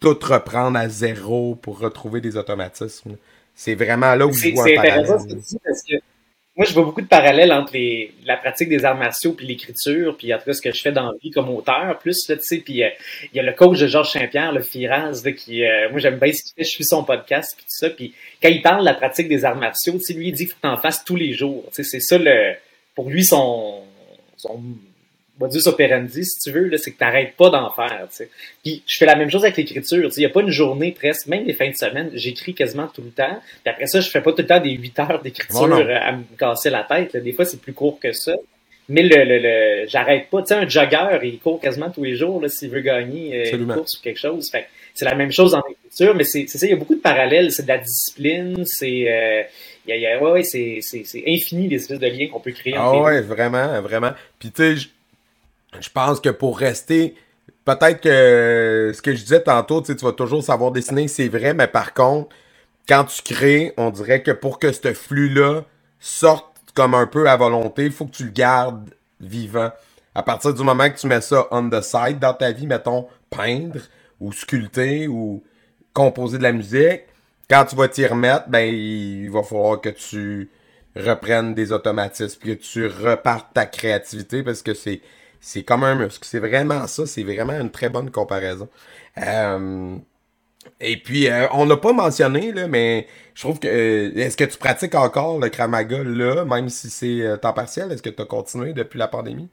tout 0.01 0.19
reprendre 0.23 0.79
à 0.79 0.89
zéro 0.89 1.55
pour 1.55 1.79
retrouver 1.79 2.21
des 2.21 2.37
automatismes. 2.37 3.17
C'est 3.55 3.75
vraiment 3.75 4.15
là 4.15 4.27
où 4.27 4.33
je 4.33 4.51
vois 4.51 4.65
un 4.65 4.75
parallèle. 4.75 5.07
Parce 5.07 5.83
que 5.89 5.95
moi, 6.55 6.67
je 6.67 6.75
vois 6.75 6.85
beaucoup 6.85 7.01
de 7.01 7.07
parallèles 7.07 7.51
entre 7.51 7.79
la 8.27 8.37
pratique 8.37 8.69
des 8.69 8.85
arts 8.85 8.99
martiaux 8.99 9.33
puis 9.33 9.47
l'écriture, 9.47 10.15
puis 10.19 10.35
en 10.35 10.39
tout 10.39 10.45
cas 10.45 10.53
ce 10.53 10.61
que 10.61 10.71
je 10.71 10.83
fais 10.83 10.93
dans 10.93 11.13
la 11.13 11.17
vie 11.23 11.31
comme 11.31 11.49
auteur, 11.49 11.99
plus, 11.99 12.29
là, 12.29 12.37
tu 12.37 12.43
sais, 12.43 12.59
puis 12.59 12.83
euh, 12.83 12.91
il 13.33 13.37
y 13.39 13.41
a 13.41 13.43
le 13.43 13.55
coach 13.55 13.79
de 13.79 13.87
Georges 13.87 14.11
Saint-Pierre, 14.11 14.53
le 14.53 14.61
Firaz, 14.61 15.23
qui, 15.35 15.65
euh, 15.65 15.89
moi, 15.91 15.99
j'aime 15.99 16.19
bien 16.19 16.31
ce 16.31 16.43
qu'il 16.43 16.53
fait, 16.55 16.65
je 16.65 16.69
suis 16.69 16.85
son 16.85 17.05
podcast, 17.05 17.55
puis 17.57 17.65
tout 17.65 17.75
ça, 17.75 17.89
puis 17.89 18.13
quand 18.43 18.51
il 18.51 18.61
parle 18.61 18.81
de 18.81 18.85
la 18.85 18.93
pratique 18.93 19.29
des 19.29 19.47
arts 19.47 19.57
martiaux, 19.57 19.95
tu 19.95 20.01
sais, 20.01 20.13
lui, 20.13 20.29
il 20.29 20.33
dit 20.33 20.45
qu'il 20.45 20.49
faut 20.49 20.57
que 20.57 20.61
tu 20.61 20.69
en 20.69 20.77
fasses 20.77 21.03
tous 21.05 21.17
les 21.17 21.33
jours, 21.33 21.65
tu 21.69 21.83
sais, 21.83 21.85
c'est 21.85 22.01
ça, 22.01 22.19
le, 22.19 22.53
pour 22.95 23.09
lui, 23.09 23.25
son, 23.25 23.82
son 24.43 24.61
modus 25.39 25.67
operandi, 25.67 26.25
si 26.25 26.39
tu 26.39 26.51
veux, 26.51 26.77
c'est 26.77 26.93
que 26.93 26.99
tu 26.99 27.05
n'arrêtes 27.05 27.37
pas 27.37 27.51
d'en 27.51 27.71
faire. 27.71 28.07
Puis 28.63 28.83
je 28.87 28.97
fais 28.99 29.07
la 29.07 29.17
même 29.17 29.31
chose 29.31 29.45
avec 29.45 29.57
l'écriture. 29.57 30.11
Il 30.17 30.21
n'y 30.21 30.27
a 30.27 30.31
pas 30.31 30.43
une 30.43 30.51
journée 30.51 30.93
presque, 30.93 31.27
même 31.27 31.45
les 31.45 31.55
fins 31.55 31.71
de 31.71 31.77
semaine, 31.77 32.11
j'écris 32.15 32.55
quasiment 32.55 32.87
tout 32.87 33.03
le 33.03 33.11
temps. 33.11 33.41
Puis 33.65 33.73
après 33.73 33.87
ça, 33.87 34.01
je 34.01 34.11
fais 34.11 34.21
pas 34.21 34.33
tout 34.33 34.43
le 34.43 34.47
temps 34.47 34.61
des 34.61 34.73
8 34.73 34.99
heures 35.01 35.23
d'écriture 35.23 35.75
à 35.75 36.13
me 36.13 36.25
casser 36.39 36.71
la 36.71 36.85
tête. 36.85 37.17
Des 37.17 37.33
fois, 37.33 37.45
c'est 37.45 37.61
plus 37.61 37.73
court 37.73 37.99
que 37.99 38.13
ça. 38.13 38.35
Mais 38.89 39.03
le, 39.03 39.25
le, 39.25 39.89
j'arrête 39.89 40.29
pas. 40.29 40.43
Tu 40.43 40.49
sais, 40.49 40.55
un 40.55 40.69
jogger, 40.69 41.19
il 41.23 41.39
court 41.39 41.61
quasiment 41.61 41.91
tous 41.91 42.05
les 42.05 42.17
jours 42.17 42.43
s'il 42.49 42.69
veut 42.69 42.81
gagner 42.81 43.47
euh, 43.47 43.57
une 43.57 43.73
course 43.73 43.99
ou 43.99 44.03
quelque 44.03 44.19
chose. 44.19 44.51
Fait 44.51 44.67
c'est 44.95 45.07
la 45.07 45.15
même 45.15 45.33
chose 45.33 45.55
en 45.55 45.63
écriture, 45.71 46.15
mais 46.15 46.25
c'est 46.25 46.47
ça, 46.47 46.67
il 46.67 46.71
y 46.71 46.73
a 46.75 46.77
beaucoup 46.77 46.95
de 46.95 47.01
parallèles. 47.01 47.51
C'est 47.53 47.63
de 47.63 47.69
la 47.69 47.79
discipline, 47.79 48.65
c'est... 48.67 49.05
Euh, 49.09 49.43
y 49.87 49.93
a, 49.93 49.97
y 49.97 50.07
a, 50.07 50.23
ouais, 50.23 50.43
c'est, 50.45 50.81
infini 51.27 51.69
les 51.69 51.77
espèces 51.77 51.99
de 51.99 52.07
liens 52.07 52.29
qu'on 52.33 52.41
peut 52.41 52.53
créer. 52.53 52.75
Ah 52.77 53.01
ouais, 53.01 53.21
vraiment, 53.21 53.81
vraiment. 53.83 54.13
Puis 54.39 54.51
tu 54.51 54.77
sais, 54.77 54.89
je 55.81 55.89
pense 55.91 56.21
que 56.21 56.29
pour 56.29 56.59
rester, 56.59 57.15
peut-être 57.65 58.01
que 58.01 58.93
ce 58.95 59.03
que 59.03 59.15
je 59.15 59.23
disais 59.23 59.43
tantôt, 59.43 59.83
tu 59.83 59.95
vas 59.95 60.13
toujours 60.13 60.43
savoir 60.43 60.71
dessiner, 60.73 61.09
c'est 61.09 61.29
vrai, 61.29 61.55
mais 61.55 61.67
par 61.67 61.95
contre, 61.95 62.29
quand 62.89 63.05
tu 63.05 63.23
crées, 63.23 63.73
on 63.77 63.91
dirait 63.91 64.23
que 64.23 64.33
pour 64.33 64.59
que 64.59 64.73
ce 64.73 64.93
flux-là 64.93 65.63
sorte 66.01 66.47
comme 66.75 66.95
un 66.95 67.07
peu 67.07 67.29
à 67.29 67.37
volonté, 67.37 67.85
il 67.85 67.93
faut 67.93 68.07
que 68.07 68.17
tu 68.17 68.25
le 68.25 68.31
gardes 68.31 68.91
vivant. 69.21 69.71
À 70.15 70.23
partir 70.23 70.53
du 70.53 70.63
moment 70.63 70.91
que 70.91 70.99
tu 70.99 71.07
mets 71.07 71.21
ça 71.21 71.47
on 71.51 71.69
the 71.69 71.81
side 71.81 72.19
dans 72.19 72.35
ta 72.35 72.53
vie, 72.53 72.67
mettons 72.67 73.07
peindre 73.31 73.81
ou 74.21 74.33
sculpter 74.33 75.09
ou 75.09 75.43
composer 75.93 76.39
de 76.39 76.43
la 76.43 76.53
musique, 76.53 77.03
quand 77.53 77.67
tu 77.67 77.77
vas 77.77 77.89
t'y 77.89 78.07
remettre, 78.07 78.49
ben 78.49 78.63
il 78.75 79.31
va 79.31 79.43
falloir 79.43 79.81
que 79.81 79.91
tu 79.91 80.51
reprennes 80.97 81.55
des 81.55 81.73
automatismes, 81.73 82.41
que 82.41 82.53
tu 82.53 82.87
repartes 82.87 83.53
ta 83.53 83.67
créativité 83.67 84.43
parce 84.43 84.63
que 84.63 84.73
c'est 84.75 85.03
c'est 85.41 85.63
comme 85.65 85.85
un 85.85 85.95
muscle. 85.97 86.27
C'est 86.27 86.39
vraiment 86.39 86.87
ça. 86.87 87.07
C'est 87.07 87.25
vraiment 87.25 87.59
une 87.61 87.71
très 87.71 87.91
bonne 87.91 88.11
comparaison. 88.11 88.69
Euh, 89.19 89.97
et 90.81 90.97
puis, 90.99 91.29
euh, 91.29 91.49
on 91.53 91.67
n'a 91.67 91.77
pas 91.77 91.93
mentionné, 91.93 92.53
là, 92.53 92.69
mais 92.69 93.07
je 93.35 93.43
trouve 93.43 93.59
que. 93.59 93.69
Euh, 93.69 94.13
est-ce 94.17 94.37
que 94.37 94.45
tu 94.45 94.59
pratiques 94.59 94.95
encore 94.95 95.39
le 95.41 95.49
Kramaga 95.51 96.03
là, 96.05 96.45
même 96.45 96.69
si 96.69 96.91
c'est 96.91 97.39
temps 97.43 97.53
partiel? 97.53 97.93
Est-ce 97.93 98.03
que 98.03 98.11
tu 98.11 98.23
as 98.23 98.27
continué 98.27 98.73
depuis 98.73 98.99
la 98.99 99.09
pandémie? 99.09 99.49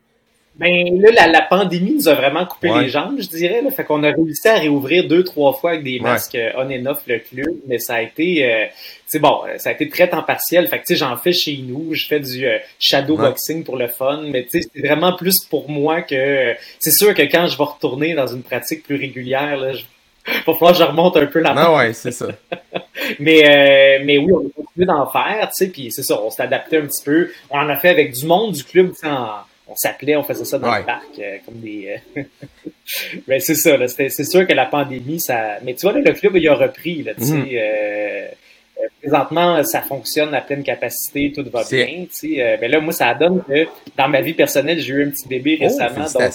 Ben 0.59 1.01
là, 1.01 1.27
la, 1.27 1.41
pandémie 1.41 1.95
nous 1.95 2.09
a 2.09 2.15
vraiment 2.15 2.45
coupé 2.45 2.69
les 2.81 2.89
jambes, 2.89 3.15
je 3.17 3.29
dirais. 3.29 3.61
Là. 3.61 3.71
Fait 3.71 3.85
qu'on 3.85 4.03
a 4.03 4.11
réussi 4.11 4.47
à 4.49 4.55
réouvrir 4.55 5.07
deux, 5.07 5.23
trois 5.23 5.53
fois 5.53 5.71
avec 5.71 5.83
des 5.83 5.99
masques 5.99 6.37
on 6.57 6.69
and 6.69 6.85
off 6.85 6.99
le 7.07 7.19
club, 7.19 7.55
mais 7.65 7.79
ça 7.79 7.95
a 7.95 8.01
été 8.01 8.69
c'est 9.09 9.19
bon, 9.19 9.41
ça 9.57 9.69
a 9.69 9.73
été 9.73 9.89
très 9.89 10.07
temps 10.07 10.21
partiel. 10.21 10.67
Fait 10.67 10.77
que 10.79 10.85
tu 10.85 10.93
sais, 10.93 10.95
j'en 10.97 11.17
fais 11.17 11.33
chez 11.33 11.57
nous, 11.63 11.95
je 11.95 12.05
fais 12.05 12.19
du 12.19 12.45
shadow 12.77 13.17
boxing 13.17 13.63
pour 13.63 13.75
le 13.75 13.87
fun, 13.87 14.23
mais 14.27 14.43
tu 14.43 14.61
sais, 14.61 14.69
c'est 14.73 14.85
vraiment 14.85 15.13
plus 15.13 15.45
pour 15.45 15.69
moi 15.69 16.03
que 16.03 16.53
c'est 16.79 16.91
sûr 16.91 17.13
que 17.13 17.23
quand 17.23 17.47
je 17.47 17.57
vais 17.57 17.63
retourner 17.63 18.13
dans 18.13 18.27
une 18.27 18.43
pratique 18.43 18.83
plus 18.83 18.97
régulière, 18.97 19.57
là, 19.57 19.71
je... 19.71 19.83
va 20.45 20.53
falloir 20.53 20.73
que 20.73 20.77
je 20.77 20.83
remonte 20.83 21.17
un 21.17 21.25
peu 21.25 21.39
la 21.39 21.53
Ah 21.55 21.75
ouais, 21.75 21.93
c'est 21.93 22.11
ça. 22.11 22.27
mais 23.19 23.99
mais 24.03 24.17
oui, 24.19 24.31
on 24.31 24.47
a 24.47 24.51
continué 24.55 24.85
d'en 24.85 25.07
faire, 25.07 25.49
tu 25.49 25.65
sais, 25.65 25.71
puis 25.71 25.91
c'est 25.91 26.03
ça, 26.03 26.21
on 26.21 26.29
s'est 26.29 26.43
adapté 26.43 26.77
un 26.77 26.85
petit 26.85 27.03
peu. 27.03 27.31
On 27.49 27.57
en 27.57 27.69
a 27.69 27.77
fait 27.77 27.89
avec 27.89 28.13
du 28.13 28.27
monde 28.27 28.51
du 28.51 28.63
club, 28.63 28.91
en 29.03 29.39
on 29.69 29.75
s'appelait, 29.75 30.15
on 30.15 30.23
faisait 30.23 30.45
ça 30.45 30.57
dans 30.57 30.75
le 30.75 30.83
parc, 30.83 31.19
euh, 31.19 31.37
comme 31.45 31.59
des. 31.59 31.99
Euh, 32.17 32.23
ben, 33.27 33.39
c'est 33.39 33.55
ça, 33.55 33.77
c'est 33.87 34.23
sûr 34.23 34.47
que 34.47 34.53
la 34.53 34.65
pandémie, 34.65 35.19
ça. 35.19 35.57
Mais 35.63 35.75
tu 35.75 35.87
vois, 35.87 35.97
le 35.99 36.11
club, 36.13 36.35
il 36.35 36.47
a 36.47 36.55
repris, 36.55 37.03
là, 37.03 37.13
tu 37.13 37.25
sais. 37.25 37.33
Mhm. 37.33 37.47
Euh, 37.53 38.27
présentement, 39.01 39.63
ça 39.63 39.81
fonctionne 39.81 40.33
à 40.33 40.41
pleine 40.41 40.63
capacité, 40.63 41.31
tout 41.35 41.45
va 41.51 41.63
bien, 41.69 42.05
tu 42.05 42.35
sais. 42.35 42.57
mais 42.59 42.67
là, 42.67 42.79
moi, 42.79 42.93
ça 42.93 43.13
donne 43.13 43.43
que 43.43 43.67
dans 43.97 44.07
ma 44.07 44.21
vie 44.21 44.33
personnelle, 44.33 44.79
j'ai 44.79 44.93
eu 44.93 45.05
un 45.05 45.09
petit 45.09 45.27
bébé 45.27 45.57
oh, 45.59 45.65
récemment, 45.65 46.05
donc 46.05 46.33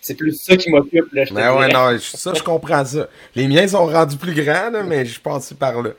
c'est 0.00 0.14
plus 0.14 0.34
ça 0.34 0.56
qui 0.56 0.70
m'occupe, 0.70 1.12
là, 1.12 1.24
je 1.24 1.32
ben 1.32 1.56
ouais, 1.56 1.68
non, 1.68 1.98
ça, 1.98 2.32
je 2.34 2.42
comprends 2.42 2.84
ça. 2.84 3.08
Les 3.34 3.48
miens 3.48 3.66
sont 3.66 3.86
rendus 3.86 4.18
plus 4.18 4.34
grands, 4.34 4.70
là, 4.70 4.82
mais 4.82 5.06
je 5.06 5.18
pense 5.20 5.52
par 5.54 5.82
là. 5.82 5.90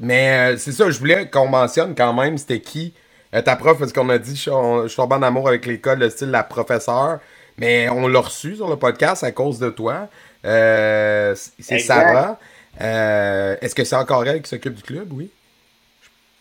mais 0.00 0.56
c'est 0.56 0.72
ça, 0.72 0.90
je 0.90 0.98
voulais 0.98 1.28
qu'on 1.28 1.48
mentionne 1.48 1.94
quand 1.94 2.12
même, 2.14 2.36
c'était 2.38 2.60
qui 2.60 2.94
euh, 3.34 3.42
ta 3.42 3.56
prof, 3.56 3.78
parce 3.78 3.92
qu'on 3.92 4.08
a 4.10 4.18
dit, 4.18 4.36
je, 4.36 4.86
suis 4.88 4.96
tombé 4.96 5.14
en 5.14 5.22
amour 5.22 5.48
avec 5.48 5.64
l'école, 5.66 6.00
le 6.00 6.10
style 6.10 6.30
la 6.30 6.42
professeure. 6.42 7.20
Mais 7.58 7.88
on 7.88 8.08
l'a 8.08 8.20
reçu 8.20 8.56
sur 8.56 8.68
le 8.68 8.76
podcast 8.76 9.24
à 9.24 9.32
cause 9.32 9.58
de 9.58 9.70
toi. 9.70 10.08
Euh, 10.44 11.34
c'est 11.58 11.78
Sarah. 11.78 12.38
Euh, 12.80 13.56
est-ce 13.60 13.74
que 13.74 13.84
c'est 13.84 13.96
encore 13.96 14.26
elle 14.26 14.40
qui 14.42 14.48
s'occupe 14.48 14.74
du 14.74 14.82
club, 14.82 15.12
oui? 15.12 15.30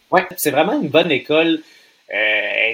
Oui, 0.09 0.21
c'est 0.37 0.51
vraiment 0.51 0.81
une 0.81 0.89
bonne 0.89 1.11
école. 1.11 1.59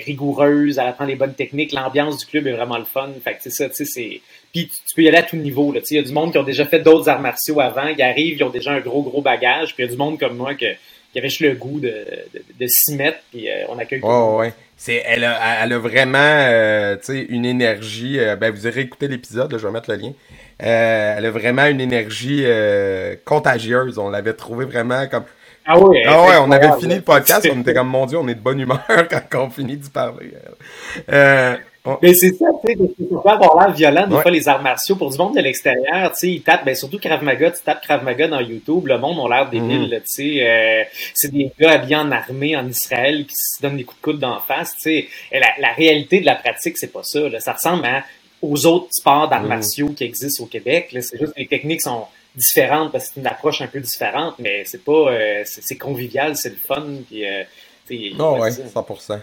rigoureuse, 0.06 0.78
elle 0.78 0.88
apprend 0.88 1.06
les 1.06 1.16
bonnes 1.16 1.34
techniques, 1.34 1.72
l'ambiance 1.72 2.18
du 2.18 2.26
club 2.26 2.48
est 2.48 2.54
vraiment 2.54 2.78
le 2.78 2.86
fun. 2.86 3.10
Fait 3.24 3.38
c'est 3.40 3.52
ça, 3.52 3.70
tu 3.70 3.76
sais, 3.76 3.86
c'est. 3.86 4.22
Puis 4.52 4.68
tu 4.70 4.96
peux 4.96 5.04
y 5.04 5.08
aller 5.08 5.18
à 5.18 5.24
tout 5.24 5.36
niveau. 5.36 5.74
Il 5.76 5.96
y 5.96 6.00
a 6.00 6.04
du 6.04 6.14
monde 6.14 6.32
qui 6.32 6.38
ont 6.38 6.44
déjà 6.44 6.66
fait 6.66 6.80
d'autres 6.80 7.10
arts 7.10 7.22
martiaux 7.22 7.60
avant, 7.60 7.88
ils 7.88 8.02
arrivent, 8.02 8.38
ils 8.38 8.44
ont 8.44 8.50
déjà 8.50 8.72
un 8.72 8.80
gros, 8.80 9.04
gros 9.04 9.22
bagage. 9.22 9.76
Puis 9.76 9.84
il 9.84 9.88
y 9.88 9.90
a 9.90 9.92
du 9.92 9.98
monde 9.98 10.20
comme 10.20 10.38
moi 10.38 10.56
que 10.56 10.66
qui 11.12 11.20
avait 11.20 11.30
juste 11.30 11.42
le 11.42 11.56
goût 11.56 11.80
de, 11.80 12.06
de, 12.60 12.68
s'y 12.68 12.96
mettre, 12.96 13.20
puis 13.32 13.50
euh, 13.50 13.66
on 13.70 13.78
accueille 13.78 14.02
oh, 14.04 14.38
ouais. 14.40 14.54
C'est, 14.76 15.02
elle, 15.06 15.24
a, 15.24 15.64
elle 15.64 15.74
a 15.74 15.80
vraiment 15.80 16.18
euh, 16.20 16.96
une 17.10 17.46
énergie. 17.46 18.20
Euh, 18.20 18.36
ben, 18.36 18.54
vous 18.54 18.68
aurez 18.68 18.82
écouté 18.82 19.08
l'épisode, 19.08 19.58
je 19.58 19.66
vais 19.66 19.74
mettre 19.74 19.90
le 19.90 19.98
lien. 19.98 20.12
elle 20.60 21.26
a 21.26 21.32
vraiment 21.32 21.66
une 21.66 21.82
énergie 21.82 22.46
contagieuse. 23.26 23.98
On 23.98 24.10
l'avait 24.10 24.34
trouvé 24.34 24.66
vraiment 24.66 25.08
comme. 25.08 25.24
Ah 25.66 25.78
oui, 25.78 25.98
ah 26.06 26.24
ouais, 26.24 26.36
on 26.40 26.52
avait 26.52 26.80
fini 26.80 26.96
le 26.96 27.02
podcast, 27.02 27.46
on 27.54 27.60
était 27.60 27.74
comme 27.74 27.90
mon 27.90 28.06
Dieu, 28.06 28.18
on 28.18 28.28
est 28.30 28.36
de 28.36 28.40
bonne 28.40 28.60
humeur 28.60 28.80
quand 29.30 29.48
on 29.48 29.50
finit 29.50 29.76
d'y 29.76 29.90
parler. 29.90 30.32
Mais 32.02 32.14
c'est 32.14 32.34
ça, 32.34 32.46
tu 32.66 32.74
sais, 32.74 32.80
faut 33.10 33.20
pas 33.22 33.34
avoir 33.34 33.60
l'air 33.60 33.76
violent, 33.76 34.08
des 34.08 34.22
fois, 34.22 34.32
les 34.32 34.48
arts 34.48 34.62
martiaux. 34.62 34.96
Pour 34.96 35.12
du 35.12 35.18
monde 35.18 35.36
de 35.36 35.42
l'extérieur, 35.42 36.12
tu 36.12 36.20
sais, 36.20 36.28
ils 36.30 36.42
tapent, 36.42 36.66
ben, 36.66 36.76
surtout 36.76 37.00
Krav 37.00 37.24
Maga, 37.24 37.52
tu 37.52 37.64
tapes 37.64 37.82
Krav 37.82 38.04
Maga 38.04 38.28
dans 38.28 38.42
YouTube, 38.42 38.88
le 38.88 38.98
monde 38.98 39.32
a 39.32 39.36
l'air 39.36 39.50
débile, 39.50 39.88
mm 39.88 40.02
tu 40.02 40.02
sais. 40.06 40.48
Euh, 40.48 40.84
c'est 41.14 41.32
des 41.32 41.52
gars 41.60 41.72
habillés 41.72 41.96
en 41.96 42.12
armée 42.12 42.56
en 42.56 42.68
Israël 42.68 43.26
qui 43.26 43.36
se 43.36 43.62
donnent 43.62 43.78
des 43.78 43.84
coups 43.84 44.00
de 44.00 44.04
coude 44.04 44.20
d'en 44.20 44.40
face, 44.40 44.76
tu 44.76 44.82
sais. 44.82 45.08
La, 45.32 45.48
la, 45.60 45.74
réalité 45.74 46.20
de 46.20 46.26
la 46.26 46.36
pratique, 46.36 46.78
c'est 46.78 46.92
pas 46.92 47.04
ça, 47.04 47.28
là. 47.30 47.40
Ça 47.40 47.54
ressemble 47.54 47.86
à, 47.86 48.04
aux 48.42 48.66
autres 48.66 48.88
sports 48.92 49.30
d'arts 49.30 49.44
mm. 49.44 49.48
martiaux 49.48 49.90
qui 49.90 50.04
existent 50.04 50.44
au 50.44 50.48
Québec, 50.48 50.92
là. 50.92 51.02
C'est 51.02 51.18
juste 51.18 51.34
que 51.34 51.40
les 51.40 51.48
techniques 51.48 51.82
sont 51.82 52.06
différentes 52.36 52.92
parce 52.92 53.08
que 53.08 53.14
c'est 53.16 53.20
une 53.20 53.28
approche 53.28 53.62
un 53.62 53.68
peu 53.68 53.80
différente, 53.80 54.36
mais 54.40 54.64
c'est 54.66 54.84
pas, 54.84 54.92
euh, 54.92 55.44
c'est 55.46 55.78
convivial, 55.78 56.36
c'est 56.36 56.50
le 56.50 56.56
fun, 56.56 56.86
puis, 57.08 57.26
euh, 57.26 57.44
non, 58.16 58.40
ouais, 58.40 58.52
100%. 58.52 59.20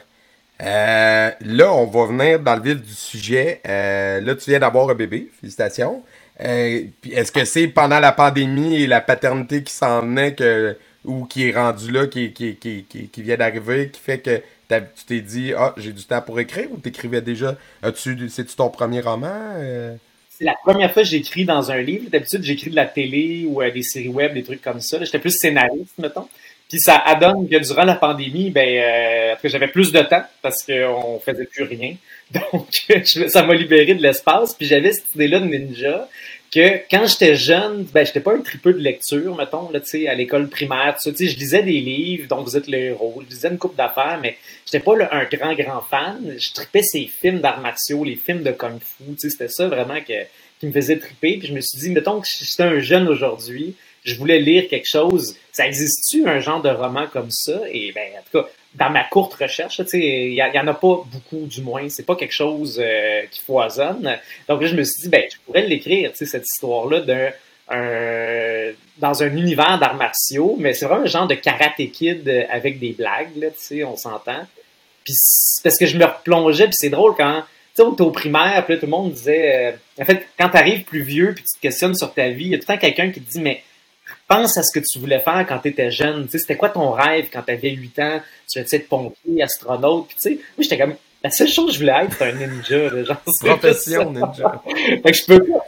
Euh, 0.64 1.30
là, 1.40 1.72
on 1.72 1.86
va 1.86 2.06
venir 2.06 2.40
dans 2.40 2.56
le 2.56 2.62
vif 2.62 2.82
du 2.82 2.92
sujet. 2.92 3.60
Euh, 3.66 4.20
là, 4.20 4.34
tu 4.34 4.50
viens 4.50 4.60
d'avoir 4.60 4.88
un 4.88 4.94
bébé. 4.94 5.30
Félicitations. 5.40 6.02
Euh, 6.40 6.84
est-ce 7.12 7.30
que 7.30 7.44
c'est 7.44 7.68
pendant 7.68 8.00
la 8.00 8.12
pandémie 8.12 8.82
et 8.82 8.86
la 8.86 9.00
paternité 9.00 9.62
qui 9.62 9.72
s'en 9.72 10.16
est 10.16 10.34
que, 10.34 10.76
ou 11.04 11.26
qui 11.26 11.48
est 11.48 11.52
rendu 11.52 11.90
là, 11.92 12.06
qui, 12.06 12.32
qui, 12.32 12.56
qui, 12.56 12.84
qui 12.84 13.22
vient 13.22 13.36
d'arriver, 13.36 13.90
qui 13.90 14.00
fait 14.00 14.18
que 14.18 14.42
tu 14.68 15.04
t'es 15.06 15.20
dit, 15.20 15.52
ah, 15.56 15.74
j'ai 15.76 15.92
du 15.92 16.04
temps 16.04 16.22
pour 16.22 16.40
écrire 16.40 16.68
ou 16.72 16.78
t'écrivais 16.78 17.20
déjà? 17.20 17.56
C'est-tu 17.94 18.56
ton 18.56 18.70
premier 18.70 19.00
roman? 19.00 19.28
Euh? 19.56 19.94
C'est 20.30 20.44
la 20.44 20.56
première 20.64 20.92
fois 20.92 21.02
que 21.02 21.08
j'écris 21.08 21.44
dans 21.44 21.70
un 21.70 21.80
livre. 21.80 22.10
D'habitude, 22.10 22.42
j'écris 22.42 22.70
de 22.70 22.76
la 22.76 22.86
télé 22.86 23.46
ou 23.46 23.62
des 23.62 23.82
séries 23.82 24.08
web, 24.08 24.34
des 24.34 24.42
trucs 24.42 24.62
comme 24.62 24.80
ça. 24.80 25.04
J'étais 25.04 25.20
plus 25.20 25.30
scénariste, 25.30 25.96
mettons. 25.98 26.26
Puis 26.68 26.80
ça 26.80 26.96
adonne 26.96 27.48
que 27.48 27.56
durant 27.56 27.84
la 27.84 27.94
pandémie, 27.94 28.50
ben, 28.50 28.66
euh, 28.66 29.34
j'avais 29.44 29.68
plus 29.68 29.92
de 29.92 30.00
temps 30.00 30.24
parce 30.42 30.62
qu'on 30.64 31.20
faisait 31.20 31.44
plus 31.44 31.64
rien. 31.64 31.94
Donc, 32.30 32.68
ça 33.28 33.42
m'a 33.42 33.54
libéré 33.54 33.94
de 33.94 34.02
l'espace. 34.02 34.54
Puis 34.54 34.66
j'avais 34.66 34.92
cette 34.92 35.14
idée-là 35.14 35.40
de 35.40 35.46
ninja 35.46 36.08
que 36.54 36.80
quand 36.88 37.04
j'étais 37.06 37.34
jeune, 37.34 37.84
ben, 37.92 38.06
j'étais 38.06 38.20
pas 38.20 38.34
un 38.34 38.40
tripeux 38.40 38.72
de 38.72 38.78
lecture, 38.78 39.36
mettons, 39.36 39.70
là, 39.70 39.80
à 40.08 40.14
l'école 40.14 40.48
primaire, 40.48 40.96
tu 41.02 41.14
sais, 41.14 41.26
je 41.26 41.36
lisais 41.36 41.62
des 41.62 41.80
livres, 41.80 42.28
dont 42.28 42.42
vous 42.42 42.56
êtes 42.56 42.68
le 42.68 42.78
héros, 42.78 43.22
je 43.24 43.34
lisais 43.34 43.48
une 43.48 43.58
coupe 43.58 43.74
d'affaires, 43.74 44.20
mais 44.22 44.36
j'étais 44.64 44.78
pas 44.78 44.92
un 45.10 45.24
grand, 45.24 45.54
grand 45.54 45.80
fan. 45.80 46.36
Je 46.38 46.52
tripais 46.52 46.82
ces 46.82 47.06
films 47.06 47.40
d'arts 47.40 47.60
martiaux, 47.60 48.04
les 48.04 48.14
films 48.14 48.44
de 48.44 48.52
kung 48.52 48.78
fu, 48.80 49.04
c'était 49.18 49.48
ça 49.48 49.66
vraiment 49.66 50.00
que, 50.00 50.12
qui 50.60 50.66
me 50.66 50.72
faisait 50.72 50.98
triper. 50.98 51.38
Puis 51.38 51.48
je 51.48 51.54
me 51.54 51.60
suis 51.60 51.78
dit, 51.78 51.90
mettons 51.90 52.20
que 52.20 52.28
j'étais 52.28 52.62
un 52.62 52.78
jeune 52.78 53.08
aujourd'hui, 53.08 53.74
je 54.04 54.14
voulais 54.16 54.38
lire 54.38 54.68
quelque 54.68 54.88
chose. 54.88 55.36
Ça 55.52 55.66
existe-tu 55.66 56.28
un 56.28 56.40
genre 56.40 56.62
de 56.62 56.68
roman 56.68 57.06
comme 57.12 57.30
ça? 57.30 57.60
Et 57.70 57.92
ben, 57.92 58.04
en 58.18 58.22
tout 58.30 58.42
cas, 58.42 58.48
dans 58.74 58.90
ma 58.90 59.04
courte 59.04 59.34
recherche, 59.34 59.80
il 59.92 60.34
y, 60.34 60.42
en 60.42 60.66
a 60.66 60.74
pas 60.74 61.04
beaucoup 61.10 61.46
du 61.46 61.62
moins. 61.62 61.88
C'est 61.88 62.06
pas 62.06 62.16
quelque 62.16 62.34
chose 62.34 62.80
euh, 62.82 63.22
qui 63.30 63.40
foisonne. 63.40 64.18
Donc 64.48 64.62
là, 64.62 64.66
je 64.66 64.74
me 64.74 64.84
suis 64.84 65.02
dit, 65.02 65.08
ben, 65.08 65.24
je 65.30 65.36
pourrais 65.44 65.62
l'écrire, 65.66 66.10
cette 66.14 66.44
histoire-là 66.44 67.00
d'un 67.00 67.30
un, 67.68 68.72
dans 68.98 69.22
un 69.22 69.34
univers 69.34 69.78
d'arts 69.78 69.96
martiaux, 69.96 70.56
mais 70.58 70.74
c'est 70.74 70.84
vraiment 70.84 71.04
un 71.04 71.06
genre 71.06 71.26
de 71.26 71.34
karaté 71.34 71.88
kid 71.88 72.46
avec 72.50 72.78
des 72.78 72.92
blagues, 72.92 73.34
là, 73.36 73.48
on 73.86 73.96
s'entend. 73.96 74.46
Puis 75.04 75.14
parce 75.62 75.78
que 75.78 75.86
je 75.86 75.96
me 75.96 76.04
replongeais, 76.04 76.66
puis 76.66 76.76
c'est 76.76 76.90
drôle 76.90 77.14
quand 77.16 77.42
tu 77.74 77.82
sais, 77.82 78.02
au 78.02 78.10
primaire, 78.10 78.64
puis 78.64 78.74
là, 78.74 78.80
tout 78.80 78.86
le 78.86 78.90
monde 78.90 79.12
disait, 79.12 79.72
euh, 79.72 80.02
en 80.02 80.04
fait, 80.04 80.28
quand 80.38 80.48
tu 80.48 80.56
arrives 80.56 80.84
plus 80.84 81.02
vieux, 81.02 81.32
puis 81.34 81.42
tu 81.42 81.56
te 81.56 81.60
questionnes 81.60 81.96
sur 81.96 82.14
ta 82.14 82.28
vie, 82.28 82.44
il 82.44 82.50
y 82.50 82.54
a 82.54 82.58
tout 82.58 82.66
le 82.68 82.74
temps 82.74 82.80
quelqu'un 82.80 83.10
qui 83.10 83.20
te 83.20 83.32
dit, 83.32 83.40
mais 83.40 83.64
pense 84.28 84.56
à 84.56 84.62
ce 84.62 84.72
que 84.72 84.84
tu 84.84 84.98
voulais 84.98 85.20
faire 85.20 85.44
quand 85.48 85.58
tu 85.58 85.68
étais 85.68 85.90
jeune. 85.90 86.28
C'était 86.30 86.56
quoi 86.56 86.68
ton 86.68 86.90
rêve 86.90 87.28
quand 87.32 87.42
tu 87.42 87.52
avais 87.52 87.70
8 87.70 87.98
ans? 88.00 88.20
Tu 88.50 88.60
voulais 88.60 88.76
être 88.76 88.88
pompier, 88.88 89.42
astronaute? 89.42 90.08
Puis, 90.08 90.16
tu 90.16 90.22
sais, 90.22 90.30
moi, 90.30 90.62
j'étais 90.62 90.78
comme, 90.78 90.94
la 91.22 91.30
seule 91.30 91.48
chose 91.48 91.68
que 91.68 91.72
je 91.72 91.78
voulais 91.78 92.04
être, 92.04 92.16
c'est 92.18 92.24
un 92.24 92.32
ninja. 92.32 93.04
genre, 93.04 93.22
Profession 93.40 94.10
ninja. 94.10 94.62
fait 95.02 95.02
que 95.02 95.12
je 95.12 95.24
peux 95.24 95.44
pas. 95.44 95.64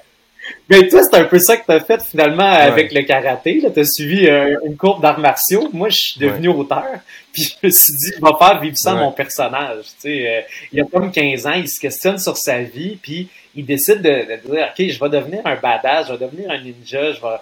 Mais 0.68 0.88
toi, 0.88 1.00
c'est 1.02 1.18
un 1.18 1.24
peu 1.24 1.38
ça 1.38 1.56
que 1.56 1.64
tu 1.64 1.72
as 1.72 1.80
fait 1.80 2.02
finalement 2.02 2.48
avec 2.48 2.92
le 2.92 3.02
karaté. 3.02 3.62
Tu 3.72 3.80
as 3.80 3.84
suivi 3.84 4.28
euh, 4.28 4.56
une 4.64 4.76
courbe 4.76 5.02
d'arts 5.02 5.18
martiaux. 5.18 5.68
Moi, 5.72 5.88
je 5.88 5.96
suis 5.96 6.20
devenu 6.20 6.48
auteur. 6.48 6.84
Puis 7.32 7.42
je 7.42 7.66
me 7.66 7.70
suis 7.70 7.92
dit, 7.92 8.12
je 8.16 8.20
vais 8.20 8.38
faire 8.38 8.60
vivre 8.60 8.76
ça 8.76 8.94
mon 8.94 9.12
personnage. 9.12 9.84
Tu 9.84 10.08
sais, 10.08 10.28
euh, 10.28 10.40
il 10.72 10.80
a 10.80 10.84
comme 10.84 11.10
15 11.10 11.46
ans, 11.46 11.52
il 11.52 11.68
se 11.68 11.80
questionne 11.80 12.18
sur 12.18 12.36
sa 12.36 12.58
vie. 12.62 12.98
Puis 13.00 13.28
il 13.54 13.64
décide 13.64 14.02
de, 14.02 14.08
de, 14.10 14.48
dire, 14.48 14.68
OK, 14.70 14.88
je 14.88 15.00
vais 15.00 15.08
devenir 15.08 15.40
un 15.44 15.56
badass, 15.56 16.08
je 16.08 16.12
vais 16.12 16.26
devenir 16.26 16.50
un 16.50 16.60
ninja, 16.60 17.12
je 17.12 17.20
vais 17.20 17.36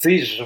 tu 0.00 0.24
sais, 0.24 0.42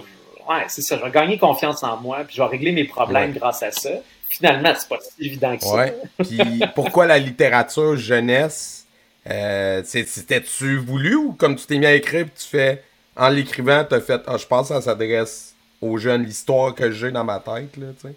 ouais, 0.49 0.65
c'est 0.69 0.83
ça, 0.83 0.99
je 0.99 1.05
vais 1.05 1.11
gagner 1.11 1.39
confiance 1.39 1.83
en 1.83 1.97
moi, 1.97 2.25
puis 2.27 2.37
je 2.37 2.43
vais 2.43 2.49
régler 2.49 2.73
mes 2.73 2.85
problèmes 2.85 3.33
grâce 3.33 3.63
à 3.63 3.71
ça. 3.71 3.91
Finalement, 4.29 4.73
c'est 4.77 4.89
pas 4.89 4.99
si 5.01 5.27
évident 5.27 5.57
que 5.57 5.65
ça. 5.65 5.87
Puis 6.19 6.39
pourquoi 6.75 7.07
la 7.07 7.19
littérature 7.19 7.97
jeunesse 7.97 8.87
euh, 9.29 9.83
C'était-tu 9.85 10.79
voulu 10.79 11.17
ou 11.17 11.33
comme 11.33 11.57
tu 11.57 11.67
t'es 11.67 11.79
mis 11.79 11.87
à 11.87 11.95
écrire, 11.95 12.27
tu 12.27 12.47
fais, 12.47 12.83
en 13.17 13.29
l'écrivant, 13.29 13.85
tu 13.85 13.95
as 13.95 14.01
fait, 14.01 14.21
ah, 14.27 14.37
je 14.37 14.47
pense 14.47 14.69
que 14.69 14.75
ça 14.75 14.83
s'adresse 14.83 15.55
aux 15.81 15.97
jeunes, 15.99 16.25
l'histoire 16.25 16.75
que 16.75 16.91
j'ai 16.91 17.11
dans 17.11 17.25
ma 17.25 17.41
tête, 17.41 17.77
là, 17.77 17.89
tu 18.01 18.09
sais? 18.09 18.15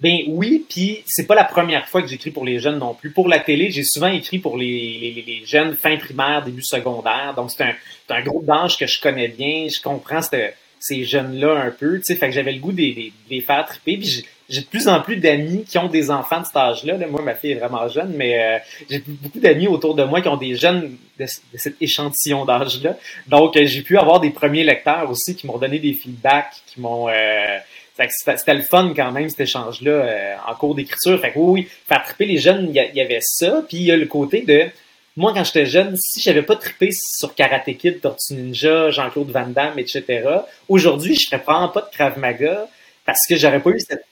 Ben 0.00 0.18
oui, 0.26 0.66
puis 0.68 1.04
c'est 1.06 1.28
pas 1.28 1.36
la 1.36 1.44
première 1.44 1.88
fois 1.88 2.02
que 2.02 2.08
j'écris 2.08 2.32
pour 2.32 2.44
les 2.44 2.58
jeunes 2.58 2.78
non 2.78 2.92
plus. 2.92 3.12
Pour 3.12 3.28
la 3.28 3.38
télé, 3.38 3.70
j'ai 3.70 3.84
souvent 3.84 4.08
écrit 4.08 4.40
pour 4.40 4.56
les, 4.56 4.98
les, 5.00 5.22
les, 5.24 5.46
jeunes 5.46 5.76
fin 5.76 5.96
primaire, 5.96 6.44
début 6.44 6.64
secondaire. 6.64 7.34
Donc 7.36 7.52
c'est 7.52 7.62
un, 7.62 7.74
un, 8.08 8.22
groupe 8.22 8.44
d'âge 8.44 8.76
que 8.76 8.84
je 8.88 9.00
connais 9.00 9.28
bien. 9.28 9.68
Je 9.72 9.80
comprends 9.80 10.20
cette, 10.20 10.56
ces 10.82 11.04
jeunes-là 11.04 11.62
un 11.62 11.70
peu, 11.70 11.98
tu 11.98 12.04
sais, 12.06 12.16
fait 12.16 12.26
que 12.26 12.34
j'avais 12.34 12.52
le 12.52 12.58
goût 12.58 12.72
de, 12.72 12.82
les 13.30 13.40
faire 13.40 13.64
triper, 13.66 13.98
puis 13.98 14.26
j'ai 14.48 14.60
de 14.60 14.66
plus 14.66 14.88
en 14.88 15.00
plus 15.00 15.16
d'amis 15.16 15.64
qui 15.64 15.78
ont 15.78 15.88
des 15.88 16.10
enfants 16.10 16.40
de 16.40 16.44
cet 16.44 16.56
âge-là. 16.56 16.98
Moi, 17.08 17.22
ma 17.22 17.34
fille 17.34 17.52
est 17.52 17.54
vraiment 17.54 17.88
jeune, 17.88 18.12
mais 18.16 18.38
euh, 18.38 18.58
j'ai 18.90 19.02
beaucoup 19.06 19.38
d'amis 19.38 19.68
autour 19.68 19.94
de 19.94 20.02
moi 20.02 20.20
qui 20.20 20.28
ont 20.28 20.36
des 20.36 20.56
jeunes 20.56 20.96
de, 21.18 21.26
cet 21.54 21.80
échantillon 21.80 22.44
d'âge-là. 22.44 22.96
Donc, 23.28 23.56
euh, 23.56 23.64
j'ai 23.64 23.82
pu 23.82 23.96
avoir 23.96 24.20
des 24.20 24.30
premiers 24.30 24.64
lecteurs 24.64 25.08
aussi 25.08 25.36
qui 25.36 25.46
m'ont 25.46 25.58
donné 25.58 25.78
des 25.78 25.94
feedbacks, 25.94 26.62
qui 26.66 26.80
m'ont... 26.80 27.08
Euh, 27.08 27.58
c'était 28.08 28.54
le 28.54 28.62
fun 28.62 28.92
quand 28.96 29.12
même, 29.12 29.28
cet 29.28 29.40
échange-là, 29.40 30.36
en 30.48 30.54
cours 30.54 30.74
d'écriture. 30.74 31.20
Fait 31.20 31.30
que 31.30 31.38
oui, 31.38 31.62
oui, 31.62 31.68
faire 31.86 32.02
triper 32.02 32.24
les 32.24 32.38
jeunes, 32.38 32.66
il 32.68 32.74
y, 32.74 32.98
y, 32.98 33.00
avait 33.00 33.20
ça. 33.20 33.62
Puis 33.68 33.76
il 33.76 33.84
y 33.84 33.92
a 33.92 33.96
le 33.96 34.06
côté 34.06 34.42
de 34.42 34.64
moi, 35.16 35.32
quand 35.34 35.44
j'étais 35.44 35.66
jeune, 35.66 35.96
si 35.96 36.20
j'avais 36.20 36.42
pas 36.42 36.56
trippé 36.56 36.90
sur 36.92 37.34
Karate 37.34 37.76
Kid, 37.76 38.00
Tortue 38.00 38.34
Ninja, 38.34 38.90
Jean-Claude 38.90 39.30
Van 39.30 39.46
Damme, 39.46 39.78
etc., 39.78 40.26
aujourd'hui, 40.68 41.14
je 41.14 41.26
ferais 41.26 41.42
probablement 41.42 41.72
pas 41.72 41.82
de 41.82 41.90
Krav 41.94 42.18
Maga 42.18 42.66
parce 43.04 43.20
que 43.28 43.36
j'aurais 43.36 43.60
pas 43.60 43.70
eu 43.70 43.80
cette 43.80 44.04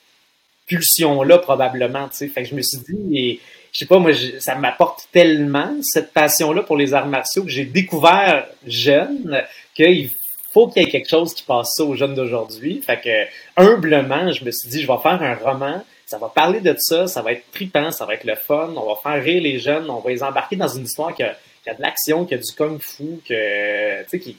pulsion-là, 0.66 1.38
probablement, 1.38 2.08
tu 2.08 2.16
sais. 2.16 2.28
Fait 2.28 2.42
que 2.42 2.48
je 2.48 2.54
me 2.54 2.62
suis 2.62 2.78
dit, 2.78 3.18
et, 3.18 3.40
je 3.72 3.78
sais 3.78 3.86
pas, 3.86 3.98
moi, 3.98 4.12
ça 4.38 4.54
m'apporte 4.56 5.08
tellement, 5.10 5.74
cette 5.82 6.12
passion-là 6.12 6.62
pour 6.62 6.76
les 6.76 6.92
arts 6.92 7.06
martiaux, 7.06 7.44
que 7.44 7.50
j'ai 7.50 7.64
découvert 7.64 8.46
jeune 8.66 9.42
qu'il 9.74 10.10
faut 10.52 10.68
qu'il 10.68 10.82
y 10.82 10.86
ait 10.86 10.90
quelque 10.90 11.08
chose 11.08 11.34
qui 11.34 11.44
passe 11.44 11.70
ça 11.76 11.84
aux 11.84 11.94
jeunes 11.94 12.14
d'aujourd'hui. 12.14 12.82
Fait 12.84 13.00
que, 13.00 13.26
humblement, 13.56 14.32
je 14.32 14.44
me 14.44 14.50
suis 14.50 14.68
dit, 14.68 14.82
je 14.82 14.86
vais 14.86 14.98
faire 15.02 15.22
un 15.22 15.34
roman 15.34 15.84
ça 16.10 16.18
va 16.18 16.28
parler 16.28 16.60
de 16.60 16.74
ça, 16.76 17.06
ça 17.06 17.22
va 17.22 17.30
être 17.30 17.44
tripant, 17.52 17.92
ça 17.92 18.04
va 18.04 18.14
être 18.14 18.24
le 18.24 18.34
fun, 18.34 18.72
on 18.76 18.92
va 18.92 18.96
faire 19.00 19.22
rire 19.22 19.40
les 19.40 19.60
jeunes, 19.60 19.88
on 19.88 20.00
va 20.00 20.10
les 20.10 20.24
embarquer 20.24 20.56
dans 20.56 20.66
une 20.66 20.82
histoire 20.82 21.14
qui 21.14 21.22
a, 21.22 21.36
de 21.66 21.80
l'action, 21.80 22.24
qui 22.24 22.34
a 22.34 22.38
du 22.38 22.52
kung 22.52 22.80
fu, 22.80 23.20
que, 23.24 24.02
tu 24.10 24.20
sais, 24.20 24.34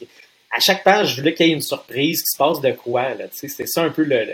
à 0.53 0.59
chaque 0.59 0.83
page, 0.83 1.15
je 1.15 1.21
voulais 1.21 1.33
qu'il 1.33 1.47
y 1.47 1.51
ait 1.51 1.53
une 1.53 1.61
surprise, 1.61 2.23
qui 2.23 2.27
se 2.27 2.37
passe 2.37 2.59
de 2.59 2.73
quoi, 2.73 3.13
là, 3.13 3.29
tu 3.29 3.37
sais, 3.37 3.47
c'est 3.47 3.67
ça 3.67 3.83
un 3.83 3.89
peu 3.89 4.03
le, 4.03 4.25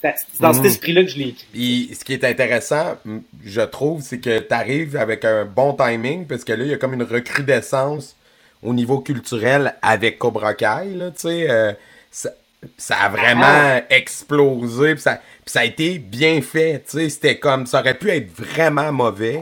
c'est 0.00 0.14
dans 0.38 0.52
cet 0.52 0.62
mhm. 0.62 0.68
esprit-là 0.68 1.02
que 1.02 1.10
je 1.10 1.18
l'ai 1.18 1.28
écrit. 1.30 1.90
ce 1.92 2.04
qui 2.04 2.12
est 2.12 2.22
intéressant, 2.22 2.96
je 3.44 3.62
trouve, 3.62 4.00
c'est 4.00 4.20
que 4.20 4.38
tu 4.38 4.54
arrives 4.54 4.96
avec 4.96 5.24
un 5.24 5.44
bon 5.44 5.72
timing, 5.72 6.24
parce 6.24 6.44
que 6.44 6.52
là, 6.52 6.62
il 6.62 6.70
y 6.70 6.72
a 6.72 6.76
comme 6.76 6.94
une 6.94 7.02
recrudescence 7.02 8.14
au 8.62 8.72
niveau 8.72 9.00
culturel 9.00 9.74
avec 9.82 10.20
Cobra 10.20 10.54
Kai, 10.54 10.94
là, 10.94 11.10
tu 11.10 11.22
sais. 11.22 11.50
Euh, 11.50 11.72
ça 12.12 12.30
a 12.90 13.08
vraiment 13.08 13.44
ah. 13.46 13.80
explosé. 13.90 14.94
Puis 14.94 15.02
ça, 15.02 15.20
ça 15.44 15.60
a 15.60 15.64
été 15.64 15.98
bien 15.98 16.40
fait. 16.42 16.82
C'était 16.86 17.38
comme. 17.38 17.66
Ça 17.66 17.80
aurait 17.80 17.98
pu 17.98 18.10
être 18.10 18.30
vraiment 18.30 18.92
mauvais. 18.92 19.40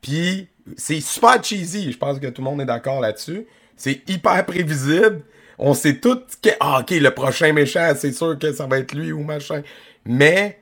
Puis 0.00 0.48
c'est 0.76 1.00
super 1.00 1.42
cheesy. 1.42 1.92
Je 1.92 1.98
pense 1.98 2.18
que 2.18 2.26
tout 2.26 2.42
le 2.42 2.50
monde 2.50 2.60
est 2.60 2.66
d'accord 2.66 3.00
là-dessus. 3.00 3.46
C'est 3.76 4.08
hyper 4.08 4.44
prévisible. 4.46 5.22
On 5.58 5.74
sait 5.74 5.96
tout 5.96 6.20
que. 6.42 6.50
Ah, 6.60 6.80
ok, 6.80 6.90
le 6.90 7.10
prochain 7.10 7.52
méchant, 7.52 7.92
c'est 7.96 8.12
sûr 8.12 8.38
que 8.38 8.52
ça 8.52 8.66
va 8.66 8.78
être 8.78 8.92
lui 8.92 9.12
ou 9.12 9.22
machin. 9.22 9.62
Mais, 10.04 10.60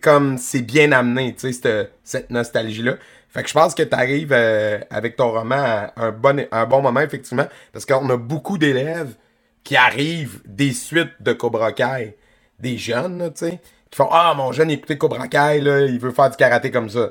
comme 0.00 0.38
c'est 0.38 0.62
bien 0.62 0.92
amené, 0.92 1.34
tu 1.34 1.52
sais, 1.52 1.90
cette, 2.04 2.30
nostalgie-là. 2.30 2.96
Fait 3.28 3.42
que 3.42 3.48
je 3.48 3.54
pense 3.54 3.74
que 3.74 3.82
tu 3.82 3.94
arrives 3.94 4.32
euh, 4.32 4.80
avec 4.90 5.14
ton 5.14 5.30
roman 5.30 5.54
à 5.54 5.92
un 5.96 6.10
bon, 6.10 6.44
un 6.50 6.66
bon 6.66 6.82
moment, 6.82 7.00
effectivement. 7.00 7.46
Parce 7.72 7.86
qu'on 7.86 8.08
a 8.10 8.16
beaucoup 8.16 8.58
d'élèves 8.58 9.14
qui 9.64 9.76
arrivent 9.76 10.40
des 10.44 10.72
suites 10.72 11.20
de 11.20 11.32
Cobra 11.32 11.72
Kai, 11.72 12.16
des 12.58 12.78
jeunes, 12.78 13.30
tu 13.34 13.46
sais, 13.46 13.60
qui 13.90 13.96
font 13.96 14.08
Ah, 14.10 14.34
mon 14.36 14.52
jeune, 14.52 14.70
écoutez 14.70 14.98
Cobra 14.98 15.28
Kai, 15.28 15.60
là, 15.60 15.80
il 15.82 15.98
veut 15.98 16.10
faire 16.12 16.30
du 16.30 16.36
karaté 16.36 16.70
comme 16.70 16.88
ça. 16.88 17.10